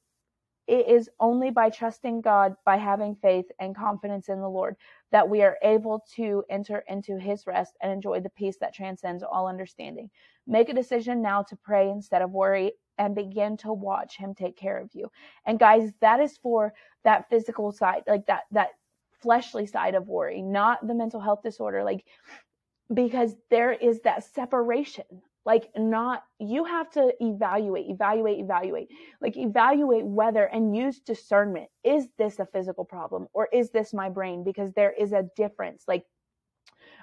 it 0.68 0.88
is 0.88 1.10
only 1.20 1.50
by 1.50 1.70
trusting 1.70 2.22
God, 2.22 2.56
by 2.66 2.78
having 2.78 3.16
faith 3.16 3.48
and 3.60 3.76
confidence 3.76 4.30
in 4.30 4.40
the 4.40 4.48
Lord, 4.48 4.78
that 5.12 5.28
we 5.28 5.42
are 5.42 5.58
able 5.64 6.06
to 6.16 6.46
enter 6.50 6.86
into 6.88 7.20
his 7.20 7.46
rest 7.46 7.76
and 7.82 7.92
enjoy 7.92 8.22
the 8.22 8.30
peace 8.30 8.56
that 8.62 8.74
transcends 8.74 9.22
all 9.22 9.48
understanding. 9.48 10.10
Make 10.48 10.70
a 10.70 10.74
decision 10.74 11.22
now 11.22 11.44
to 11.44 11.58
pray 11.58 11.90
instead 11.90 12.22
of 12.22 12.32
worry 12.32 12.72
and 12.98 13.16
begin 13.16 13.58
to 13.58 13.74
watch 13.74 14.18
him 14.18 14.34
take 14.34 14.58
care 14.58 14.78
of 14.78 14.90
you. 14.94 15.12
And 15.46 15.60
guys, 15.60 15.92
that 16.02 16.20
is 16.20 16.38
for 16.38 16.74
that 17.04 17.30
physical 17.30 17.72
side, 17.72 18.04
like 18.08 18.26
that 18.28 18.44
that 18.52 18.70
fleshly 19.22 19.66
side 19.66 19.96
of 19.96 20.08
worry, 20.08 20.42
not 20.42 20.86
the 20.88 20.96
mental 20.96 21.20
health 21.20 21.42
disorder. 21.44 21.84
Like 21.84 22.06
because 22.94 23.36
there 23.50 23.72
is 23.72 24.02
that 24.02 24.24
separation 24.24 25.06
like 25.46 25.70
not 25.76 26.24
you 26.40 26.64
have 26.64 26.90
to 26.92 27.12
evaluate 27.20 27.90
evaluate 27.90 28.40
evaluate 28.40 28.90
like 29.22 29.38
evaluate 29.38 30.06
whether 30.06 30.46
and 30.46 30.76
use 30.76 31.00
discernment 31.00 31.68
is 31.84 32.08
this 32.18 32.40
a 32.40 32.46
physical 32.46 32.86
problem 32.86 33.28
or 33.34 33.48
is 33.52 33.72
this 33.72 33.94
my 33.94 34.10
brain 34.10 34.44
because 34.44 34.72
there 34.74 34.92
is 34.92 35.14
a 35.14 35.26
difference 35.36 35.84
like 35.88 36.06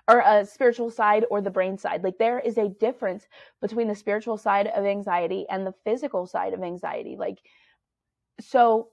or 0.08 0.20
a 0.20 0.44
spiritual 0.46 0.90
side 0.90 1.26
or 1.30 1.40
the 1.42 1.50
brain 1.50 1.76
side. 1.78 2.02
Like 2.02 2.18
there 2.18 2.40
is 2.40 2.58
a 2.58 2.68
difference 2.68 3.26
between 3.60 3.88
the 3.88 3.94
spiritual 3.94 4.38
side 4.38 4.68
of 4.68 4.84
anxiety 4.86 5.46
and 5.50 5.66
the 5.66 5.74
physical 5.84 6.26
side 6.26 6.54
of 6.54 6.62
anxiety. 6.62 7.16
Like 7.18 7.38
so 8.40 8.88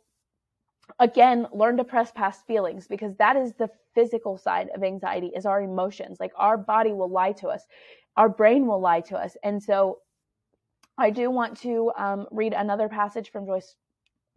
again 1.00 1.48
learn 1.54 1.78
to 1.78 1.84
press 1.84 2.12
past 2.12 2.46
feelings 2.46 2.88
because 2.88 3.16
that 3.18 3.36
is 3.36 3.54
the 3.54 3.70
physical 3.96 4.38
side 4.38 4.70
of 4.76 4.84
anxiety 4.84 5.32
is 5.36 5.46
our 5.46 5.62
emotions. 5.62 6.18
Like 6.20 6.34
our 6.38 6.58
body 6.58 6.92
will 6.92 7.10
lie 7.10 7.32
to 7.34 7.48
us. 7.48 7.66
Our 8.18 8.30
brain 8.30 8.68
will 8.68 8.82
lie 8.82 9.02
to 9.02 9.18
us. 9.18 9.38
And 9.44 9.62
so 9.64 10.00
i 10.98 11.10
do 11.10 11.30
want 11.30 11.58
to 11.58 11.92
um, 11.98 12.26
read 12.32 12.54
another 12.54 12.88
passage 12.88 13.30
from 13.32 13.46
joyce 13.46 13.76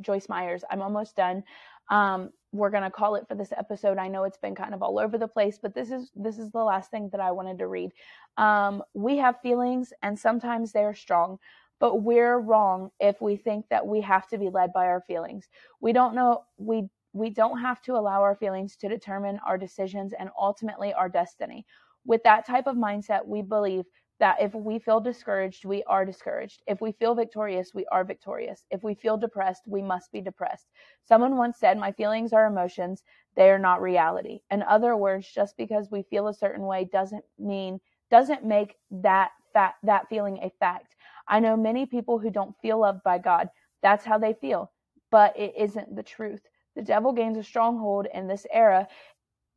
joyce 0.00 0.28
meyers. 0.28 0.64
I'm 0.70 0.82
almost 0.82 1.16
done. 1.16 1.42
Um, 1.90 2.30
we're 2.52 2.70
going 2.70 2.82
to 2.82 2.90
call 2.90 3.14
it 3.14 3.26
for 3.28 3.34
this 3.34 3.52
episode 3.56 3.98
i 3.98 4.08
know 4.08 4.24
it's 4.24 4.38
been 4.38 4.54
kind 4.54 4.74
of 4.74 4.82
all 4.82 4.98
over 4.98 5.18
the 5.18 5.28
place 5.28 5.58
but 5.60 5.74
this 5.74 5.90
is 5.90 6.10
this 6.16 6.38
is 6.38 6.50
the 6.50 6.58
last 6.58 6.90
thing 6.90 7.08
that 7.10 7.20
i 7.20 7.30
wanted 7.30 7.58
to 7.58 7.66
read 7.66 7.90
um, 8.36 8.82
we 8.94 9.16
have 9.18 9.40
feelings 9.42 9.92
and 10.02 10.18
sometimes 10.18 10.72
they're 10.72 10.94
strong 10.94 11.38
but 11.80 12.02
we're 12.02 12.38
wrong 12.38 12.90
if 13.00 13.20
we 13.20 13.36
think 13.36 13.68
that 13.68 13.86
we 13.86 14.00
have 14.00 14.26
to 14.28 14.38
be 14.38 14.50
led 14.50 14.72
by 14.72 14.86
our 14.86 15.00
feelings. 15.02 15.48
We 15.80 15.92
don't 15.92 16.14
know 16.14 16.44
we 16.56 16.88
we 17.12 17.30
don't 17.30 17.60
have 17.60 17.80
to 17.82 17.94
allow 17.94 18.20
our 18.20 18.36
feelings 18.36 18.76
to 18.76 18.88
determine 18.88 19.40
our 19.46 19.56
decisions 19.58 20.12
and 20.18 20.30
ultimately 20.38 20.92
our 20.92 21.08
destiny. 21.08 21.64
With 22.04 22.22
that 22.24 22.46
type 22.46 22.66
of 22.66 22.76
mindset, 22.76 23.26
we 23.26 23.42
believe 23.42 23.84
that 24.20 24.40
if 24.40 24.54
we 24.54 24.78
feel 24.78 25.00
discouraged, 25.00 25.64
we 25.64 25.82
are 25.84 26.04
discouraged. 26.04 26.62
If 26.66 26.80
we 26.80 26.92
feel 26.92 27.14
victorious, 27.14 27.72
we 27.74 27.86
are 27.86 28.04
victorious. 28.04 28.64
If 28.70 28.82
we 28.82 28.94
feel 28.94 29.16
depressed, 29.16 29.62
we 29.66 29.82
must 29.82 30.12
be 30.12 30.20
depressed. 30.20 30.66
Someone 31.04 31.36
once 31.36 31.58
said, 31.58 31.78
My 31.78 31.92
feelings 31.92 32.32
are 32.32 32.46
emotions, 32.46 33.02
they 33.36 33.50
are 33.50 33.58
not 33.58 33.82
reality. 33.82 34.40
In 34.50 34.62
other 34.62 34.96
words, 34.96 35.28
just 35.32 35.56
because 35.56 35.90
we 35.90 36.02
feel 36.02 36.28
a 36.28 36.34
certain 36.34 36.64
way 36.64 36.88
doesn't 36.92 37.24
mean, 37.38 37.80
doesn't 38.10 38.44
make 38.44 38.76
that, 38.90 39.30
that, 39.54 39.74
that 39.84 40.08
feeling 40.08 40.38
a 40.42 40.50
fact. 40.58 40.96
I 41.28 41.40
know 41.40 41.56
many 41.56 41.86
people 41.86 42.18
who 42.18 42.30
don't 42.30 42.56
feel 42.60 42.80
loved 42.80 43.02
by 43.04 43.18
God. 43.18 43.48
That's 43.82 44.04
how 44.04 44.18
they 44.18 44.32
feel, 44.34 44.72
but 45.10 45.38
it 45.38 45.54
isn't 45.56 45.94
the 45.94 46.02
truth. 46.02 46.42
The 46.74 46.82
devil 46.82 47.12
gains 47.12 47.38
a 47.38 47.42
stronghold 47.42 48.06
in 48.12 48.26
this 48.26 48.46
era 48.52 48.88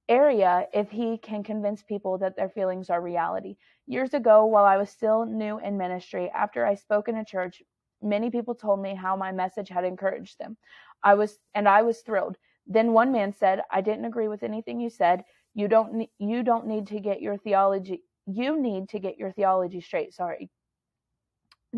area 0.10 0.68
if 0.74 0.90
he 0.92 1.18
can 1.18 1.44
convince 1.44 1.84
people 1.84 2.18
that 2.20 2.36
their 2.36 2.50
feelings 2.50 2.90
are 2.90 3.02
reality. 3.02 3.56
Years 3.88 4.14
ago, 4.14 4.46
while 4.46 4.66
I 4.66 4.78
was 4.78 4.90
still 4.90 5.26
new 5.26 5.60
in 5.60 5.78
ministry, 5.78 6.30
after 6.34 6.66
I 6.66 6.76
spoke 6.76 7.08
in 7.08 7.18
a 7.18 7.26
church, 7.26 7.62
many 8.02 8.30
people 8.30 8.56
told 8.56 8.82
me 8.82 8.96
how 8.96 9.16
my 9.16 9.32
message 9.32 9.70
had 9.70 9.86
encouraged 9.86 10.40
them. 10.40 10.58
I 11.04 11.16
was 11.16 11.40
and 11.56 11.68
I 11.68 11.82
was 11.84 12.02
thrilled. 12.02 12.38
Then 12.68 12.94
one 12.94 13.12
man 13.12 13.34
said, 13.34 13.62
"I 13.72 13.82
didn't 13.82 14.06
agree 14.06 14.28
with 14.28 14.44
anything 14.44 14.80
you 14.80 14.90
said. 14.90 15.24
You 15.54 15.68
don't 15.68 16.08
you 16.20 16.44
don't 16.44 16.68
need 16.68 16.88
to 16.88 17.00
get 17.00 17.22
your 17.22 17.38
theology 17.38 18.04
you 18.28 18.62
need 18.62 18.88
to 18.90 19.00
get 19.00 19.18
your 19.18 19.32
theology 19.32 19.82
straight. 19.82 20.14
Sorry 20.14 20.50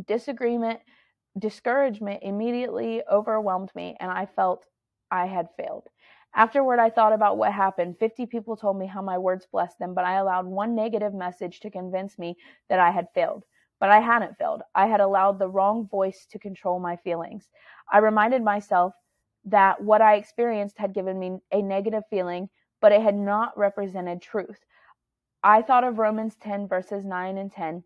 disagreement, 0.08 0.80
discouragement 1.38 2.24
immediately 2.24 3.04
overwhelmed 3.12 3.72
me, 3.76 3.96
and 4.00 4.12
I 4.12 4.26
felt 4.26 4.66
I 5.12 5.26
had 5.28 5.50
failed. 5.58 5.88
Afterward, 6.36 6.80
I 6.80 6.90
thought 6.90 7.14
about 7.14 7.38
what 7.38 7.54
happened. 7.54 8.00
50 8.00 8.26
people 8.26 8.56
told 8.56 8.78
me 8.78 8.88
how 8.88 9.02
my 9.02 9.18
words 9.18 9.46
blessed 9.52 9.78
them, 9.80 9.94
but 9.94 10.06
I 10.06 10.16
allowed 10.16 10.48
one 10.48 10.76
negative 10.76 11.14
message 11.14 11.60
to 11.60 11.70
convince 11.70 12.18
me 12.18 12.38
that 12.70 12.80
I 12.80 12.92
had 12.92 13.08
failed. 13.14 13.46
But 13.80 13.90
I 13.90 14.00
hadn't 14.00 14.38
failed. 14.38 14.62
I 14.74 14.88
had 14.88 15.02
allowed 15.02 15.38
the 15.38 15.50
wrong 15.50 15.88
voice 15.88 16.26
to 16.32 16.40
control 16.40 16.80
my 16.80 16.96
feelings. 16.96 17.50
I 17.92 18.00
reminded 18.00 18.44
myself 18.44 18.94
that 19.46 19.82
what 19.82 20.02
I 20.02 20.16
experienced 20.16 20.78
had 20.78 20.94
given 20.94 21.20
me 21.20 21.38
a 21.52 21.62
negative 21.62 22.04
feeling, 22.10 22.50
but 22.82 22.92
it 22.92 23.02
had 23.02 23.16
not 23.16 23.58
represented 23.58 24.22
truth. 24.22 24.66
I 25.44 25.62
thought 25.62 25.84
of 25.84 26.00
Romans 26.00 26.36
10, 26.38 26.68
verses 26.68 27.06
9 27.06 27.38
and 27.38 27.52
10. 27.52 27.84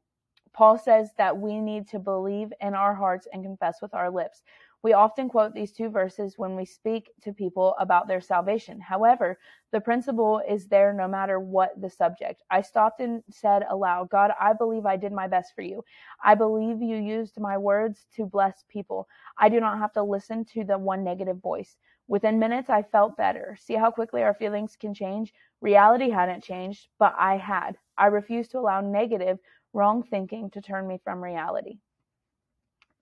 Paul 0.53 0.77
says 0.77 1.11
that 1.17 1.37
we 1.37 1.59
need 1.59 1.87
to 1.89 1.99
believe 1.99 2.53
in 2.61 2.73
our 2.73 2.93
hearts 2.95 3.27
and 3.33 3.43
confess 3.43 3.81
with 3.81 3.93
our 3.93 4.09
lips. 4.09 4.43
We 4.83 4.93
often 4.93 5.27
quote 5.27 5.53
these 5.53 5.71
two 5.71 5.89
verses 5.89 6.37
when 6.37 6.55
we 6.55 6.63
speak 6.63 7.11
to 7.23 7.33
people 7.33 7.75
about 7.79 8.07
their 8.07 8.21
salvation. 8.21 8.79
However, 8.79 9.39
the 9.71 9.81
principle 9.81 10.41
is 10.47 10.67
there 10.67 10.93
no 10.93 11.07
matter 11.07 11.39
what 11.39 11.79
the 11.81 11.89
subject. 11.89 12.43
I 12.51 12.61
stopped 12.61 13.01
and 13.01 13.23
said 13.29 13.63
aloud, 13.69 14.09
God, 14.09 14.31
I 14.39 14.53
believe 14.53 14.85
I 14.85 14.95
did 14.95 15.11
my 15.11 15.27
best 15.27 15.53
for 15.55 15.63
you. 15.63 15.83
I 16.23 16.35
believe 16.35 16.81
you 16.81 16.95
used 16.95 17.39
my 17.39 17.57
words 17.57 18.05
to 18.15 18.25
bless 18.25 18.63
people. 18.69 19.07
I 19.37 19.49
do 19.49 19.59
not 19.59 19.79
have 19.79 19.93
to 19.93 20.03
listen 20.03 20.45
to 20.53 20.63
the 20.63 20.77
one 20.77 21.03
negative 21.03 21.41
voice. 21.41 21.75
Within 22.07 22.39
minutes, 22.39 22.69
I 22.69 22.83
felt 22.83 23.17
better. 23.17 23.57
See 23.59 23.73
how 23.73 23.91
quickly 23.91 24.23
our 24.23 24.33
feelings 24.35 24.77
can 24.79 24.93
change? 24.93 25.33
Reality 25.59 26.09
hadn't 26.09 26.43
changed, 26.43 26.87
but 26.99 27.13
I 27.17 27.37
had. 27.37 27.77
I 27.97 28.05
refused 28.05 28.51
to 28.51 28.59
allow 28.59 28.79
negative 28.79 29.39
wrong 29.73 30.03
thinking 30.03 30.49
to 30.51 30.61
turn 30.61 30.87
me 30.87 30.99
from 31.03 31.21
reality. 31.21 31.79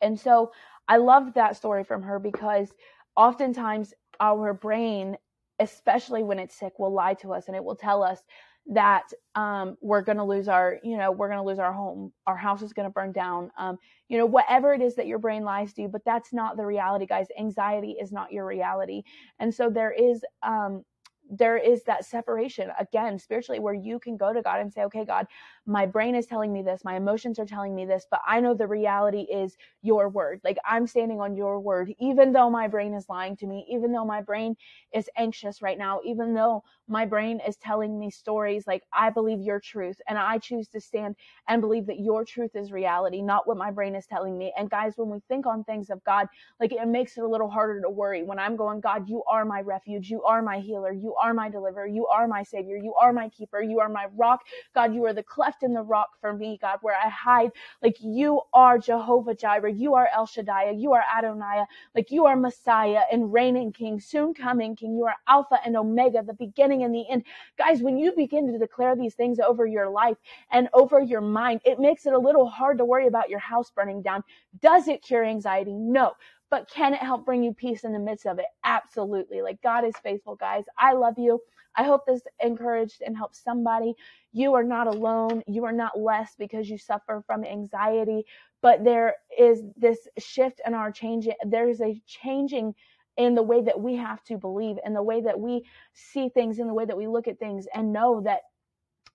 And 0.01 0.19
so 0.19 0.51
I 0.87 0.97
loved 0.97 1.35
that 1.35 1.57
story 1.57 1.83
from 1.83 2.03
her 2.03 2.19
because 2.19 2.71
oftentimes 3.15 3.93
our 4.19 4.53
brain, 4.53 5.17
especially 5.59 6.23
when 6.23 6.39
it's 6.39 6.55
sick, 6.55 6.79
will 6.79 6.93
lie 6.93 7.15
to 7.15 7.33
us 7.33 7.47
and 7.47 7.55
it 7.55 7.63
will 7.63 7.75
tell 7.75 8.03
us 8.03 8.19
that 8.67 9.03
um, 9.35 9.77
we're 9.81 10.01
going 10.01 10.17
to 10.17 10.23
lose 10.23 10.47
our, 10.47 10.79
you 10.83 10.97
know, 10.97 11.11
we're 11.11 11.27
going 11.27 11.39
to 11.39 11.45
lose 11.45 11.59
our 11.59 11.71
home, 11.73 12.11
our 12.25 12.35
house 12.35 12.61
is 12.61 12.73
going 12.73 12.87
to 12.87 12.93
burn 12.93 13.11
down, 13.11 13.51
um, 13.57 13.77
you 14.09 14.17
know, 14.17 14.25
whatever 14.25 14.73
it 14.73 14.81
is 14.81 14.95
that 14.95 15.05
your 15.07 15.19
brain 15.19 15.43
lies 15.43 15.73
to 15.73 15.83
you. 15.83 15.87
But 15.87 16.03
that's 16.03 16.33
not 16.33 16.57
the 16.57 16.65
reality, 16.65 17.05
guys. 17.05 17.27
Anxiety 17.37 17.91
is 18.01 18.11
not 18.11 18.31
your 18.31 18.45
reality, 18.45 19.03
and 19.39 19.53
so 19.53 19.69
there 19.69 19.91
is 19.91 20.23
um, 20.41 20.83
there 21.29 21.57
is 21.57 21.83
that 21.83 22.05
separation 22.05 22.69
again 22.79 23.17
spiritually 23.19 23.59
where 23.59 23.73
you 23.73 23.99
can 23.99 24.17
go 24.17 24.33
to 24.33 24.41
God 24.41 24.59
and 24.59 24.71
say, 24.71 24.83
okay, 24.83 25.05
God, 25.05 25.27
my 25.65 25.85
brain 25.85 26.15
is 26.15 26.27
telling 26.27 26.53
me 26.53 26.61
this, 26.61 26.83
my 26.83 26.95
emotions 26.95 27.39
are 27.39 27.45
telling 27.45 27.75
me 27.75 27.85
this, 27.85 28.05
but 28.09 28.21
I 28.27 28.39
know 28.39 28.53
the 28.53 28.67
reality 28.67 29.21
is 29.21 29.57
your 29.81 30.09
word. 30.09 30.41
Like 30.43 30.57
I'm 30.65 30.87
standing 30.87 31.19
on 31.21 31.35
your 31.35 31.59
word, 31.59 31.93
even 31.99 32.33
though 32.33 32.49
my 32.49 32.67
brain 32.67 32.93
is 32.93 33.09
lying 33.09 33.35
to 33.37 33.47
me, 33.47 33.65
even 33.69 33.91
though 33.91 34.05
my 34.05 34.21
brain 34.21 34.55
is 34.93 35.09
anxious 35.17 35.61
right 35.61 35.77
now, 35.77 36.01
even 36.05 36.33
though 36.33 36.63
my 36.87 37.05
brain 37.05 37.41
is 37.47 37.57
telling 37.57 37.99
me 37.99 38.11
stories, 38.11 38.67
like 38.67 38.83
I 38.93 39.09
believe 39.09 39.41
your 39.41 39.59
truth 39.59 39.99
and 40.07 40.17
I 40.19 40.37
choose 40.37 40.67
to 40.69 40.79
stand 40.79 41.15
and 41.47 41.61
believe 41.61 41.87
that 41.87 41.99
your 41.99 42.25
truth 42.25 42.55
is 42.55 42.71
reality, 42.71 43.21
not 43.21 43.47
what 43.47 43.57
my 43.57 43.71
brain 43.71 43.95
is 43.95 44.05
telling 44.05 44.37
me. 44.37 44.53
And 44.57 44.69
guys, 44.69 44.93
when 44.97 45.09
we 45.09 45.19
think 45.27 45.47
on 45.47 45.63
things 45.63 45.89
of 45.89 46.03
God, 46.03 46.27
like 46.59 46.73
it 46.73 46.87
makes 46.87 47.17
it 47.17 47.23
a 47.23 47.27
little 47.27 47.49
harder 47.49 47.81
to 47.81 47.89
worry 47.89 48.23
when 48.23 48.39
I'm 48.39 48.55
going, 48.55 48.81
God, 48.81 49.09
you 49.09 49.23
are 49.29 49.45
my 49.45 49.61
refuge. 49.61 50.09
You 50.09 50.23
are 50.23 50.41
my 50.41 50.59
healer. 50.59 50.91
You 50.91 51.15
are 51.15 51.33
my 51.33 51.49
deliverer. 51.49 51.87
You 51.87 52.07
are 52.07 52.27
my 52.27 52.43
savior. 52.43 52.77
You 52.77 52.93
are 53.01 53.13
my 53.13 53.29
keeper. 53.29 53.61
You 53.61 53.79
are 53.79 53.89
my 53.89 54.07
rock. 54.15 54.41
God, 54.75 54.93
you 54.93 55.05
are 55.05 55.13
the 55.13 55.23
cleft 55.23 55.54
in 55.63 55.73
the 55.73 55.81
rock 55.81 56.09
for 56.21 56.33
me, 56.33 56.57
God, 56.61 56.79
where 56.81 56.95
I 56.97 57.09
hide. 57.09 57.51
Like 57.81 57.97
you 58.01 58.41
are 58.53 58.77
Jehovah 58.77 59.35
Jireh. 59.35 59.73
You 59.73 59.95
are 59.95 60.09
El 60.13 60.25
Shaddai. 60.25 60.71
You 60.71 60.93
are 60.93 61.03
Adonai. 61.17 61.65
Like 61.95 62.11
you 62.11 62.25
are 62.25 62.35
Messiah 62.35 63.01
and 63.11 63.31
reigning 63.33 63.71
King, 63.73 63.99
soon 63.99 64.33
coming 64.33 64.75
King. 64.75 64.95
You 64.95 65.05
are 65.05 65.15
Alpha 65.27 65.59
and 65.65 65.77
Omega, 65.77 66.23
the 66.23 66.33
beginning 66.33 66.83
and 66.83 66.93
the 66.93 67.07
end. 67.09 67.23
Guys, 67.57 67.81
when 67.81 67.97
you 67.97 68.13
begin 68.15 68.51
to 68.51 68.57
declare 68.57 68.95
these 68.95 69.15
things 69.15 69.39
over 69.39 69.65
your 69.65 69.89
life 69.89 70.17
and 70.51 70.69
over 70.73 70.99
your 70.99 71.21
mind, 71.21 71.61
it 71.65 71.79
makes 71.79 72.05
it 72.05 72.13
a 72.13 72.19
little 72.19 72.49
hard 72.49 72.77
to 72.79 72.85
worry 72.85 73.07
about 73.07 73.29
your 73.29 73.39
house 73.39 73.71
burning 73.71 74.01
down. 74.01 74.23
Does 74.61 74.87
it 74.87 75.03
cure 75.03 75.23
anxiety? 75.25 75.73
No. 75.73 76.13
But 76.49 76.69
can 76.69 76.93
it 76.93 76.99
help 77.01 77.25
bring 77.25 77.43
you 77.43 77.53
peace 77.53 77.83
in 77.83 77.91
the 77.93 77.99
midst 77.99 78.25
of 78.25 78.39
it? 78.39 78.45
Absolutely. 78.63 79.41
Like 79.41 79.61
God 79.61 79.83
is 79.85 79.95
faithful, 80.03 80.35
guys. 80.35 80.63
I 80.77 80.93
love 80.93 81.15
you. 81.17 81.41
I 81.77 81.83
hope 81.83 82.05
this 82.07 82.21
encouraged 82.41 83.01
and 83.05 83.17
helped 83.17 83.35
somebody. 83.37 83.95
You 84.33 84.53
are 84.55 84.63
not 84.63 84.87
alone. 84.87 85.43
You 85.47 85.65
are 85.65 85.73
not 85.73 85.99
less 85.99 86.35
because 86.37 86.69
you 86.69 86.77
suffer 86.77 87.23
from 87.27 87.43
anxiety, 87.45 88.25
but 88.61 88.83
there 88.83 89.15
is 89.39 89.63
this 89.77 90.07
shift 90.19 90.61
in 90.65 90.73
our 90.73 90.91
change. 90.91 91.27
There 91.45 91.69
is 91.69 91.81
a 91.81 92.01
changing 92.07 92.75
in 93.17 93.35
the 93.35 93.43
way 93.43 93.61
that 93.63 93.79
we 93.79 93.95
have 93.95 94.23
to 94.25 94.37
believe, 94.37 94.77
in 94.85 94.93
the 94.93 95.03
way 95.03 95.21
that 95.21 95.39
we 95.39 95.65
see 95.93 96.29
things, 96.29 96.59
in 96.59 96.67
the 96.67 96.73
way 96.73 96.85
that 96.85 96.97
we 96.97 97.07
look 97.07 97.27
at 97.27 97.39
things, 97.39 97.67
and 97.73 97.93
know 97.93 98.21
that 98.21 98.41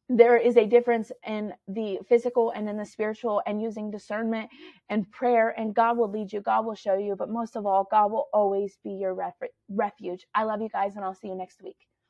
there 0.09 0.39
is 0.39 0.57
a 0.57 0.67
difference 0.67 1.13
in 1.27 1.53
the 1.69 1.99
physical 2.09 2.53
and 2.53 2.71
in 2.71 2.79
the 2.79 2.87
spiritual 2.87 3.43
and 3.47 3.63
using 3.63 3.91
discernment 3.91 4.51
and 4.91 5.11
prayer 5.13 5.51
and 5.59 5.75
God 5.75 5.99
will 5.99 6.11
lead 6.11 6.33
you 6.33 6.43
God 6.43 6.67
will 6.67 6.77
show 6.77 6.97
you 6.97 7.17
but 7.17 7.31
most 7.31 7.57
of 7.57 7.67
all 7.67 7.89
God 7.91 8.13
will 8.13 8.29
always 8.33 8.79
be 8.85 8.93
your 8.93 9.15
ref- 9.15 9.35
refuge 9.71 10.27
I 10.35 10.45
love 10.45 10.63
you 10.63 10.71
guys 10.71 10.97
and 10.97 11.05
I'll 11.05 11.15
see 11.17 11.29
you 11.29 11.37
next 11.37 11.63
week 11.63 11.77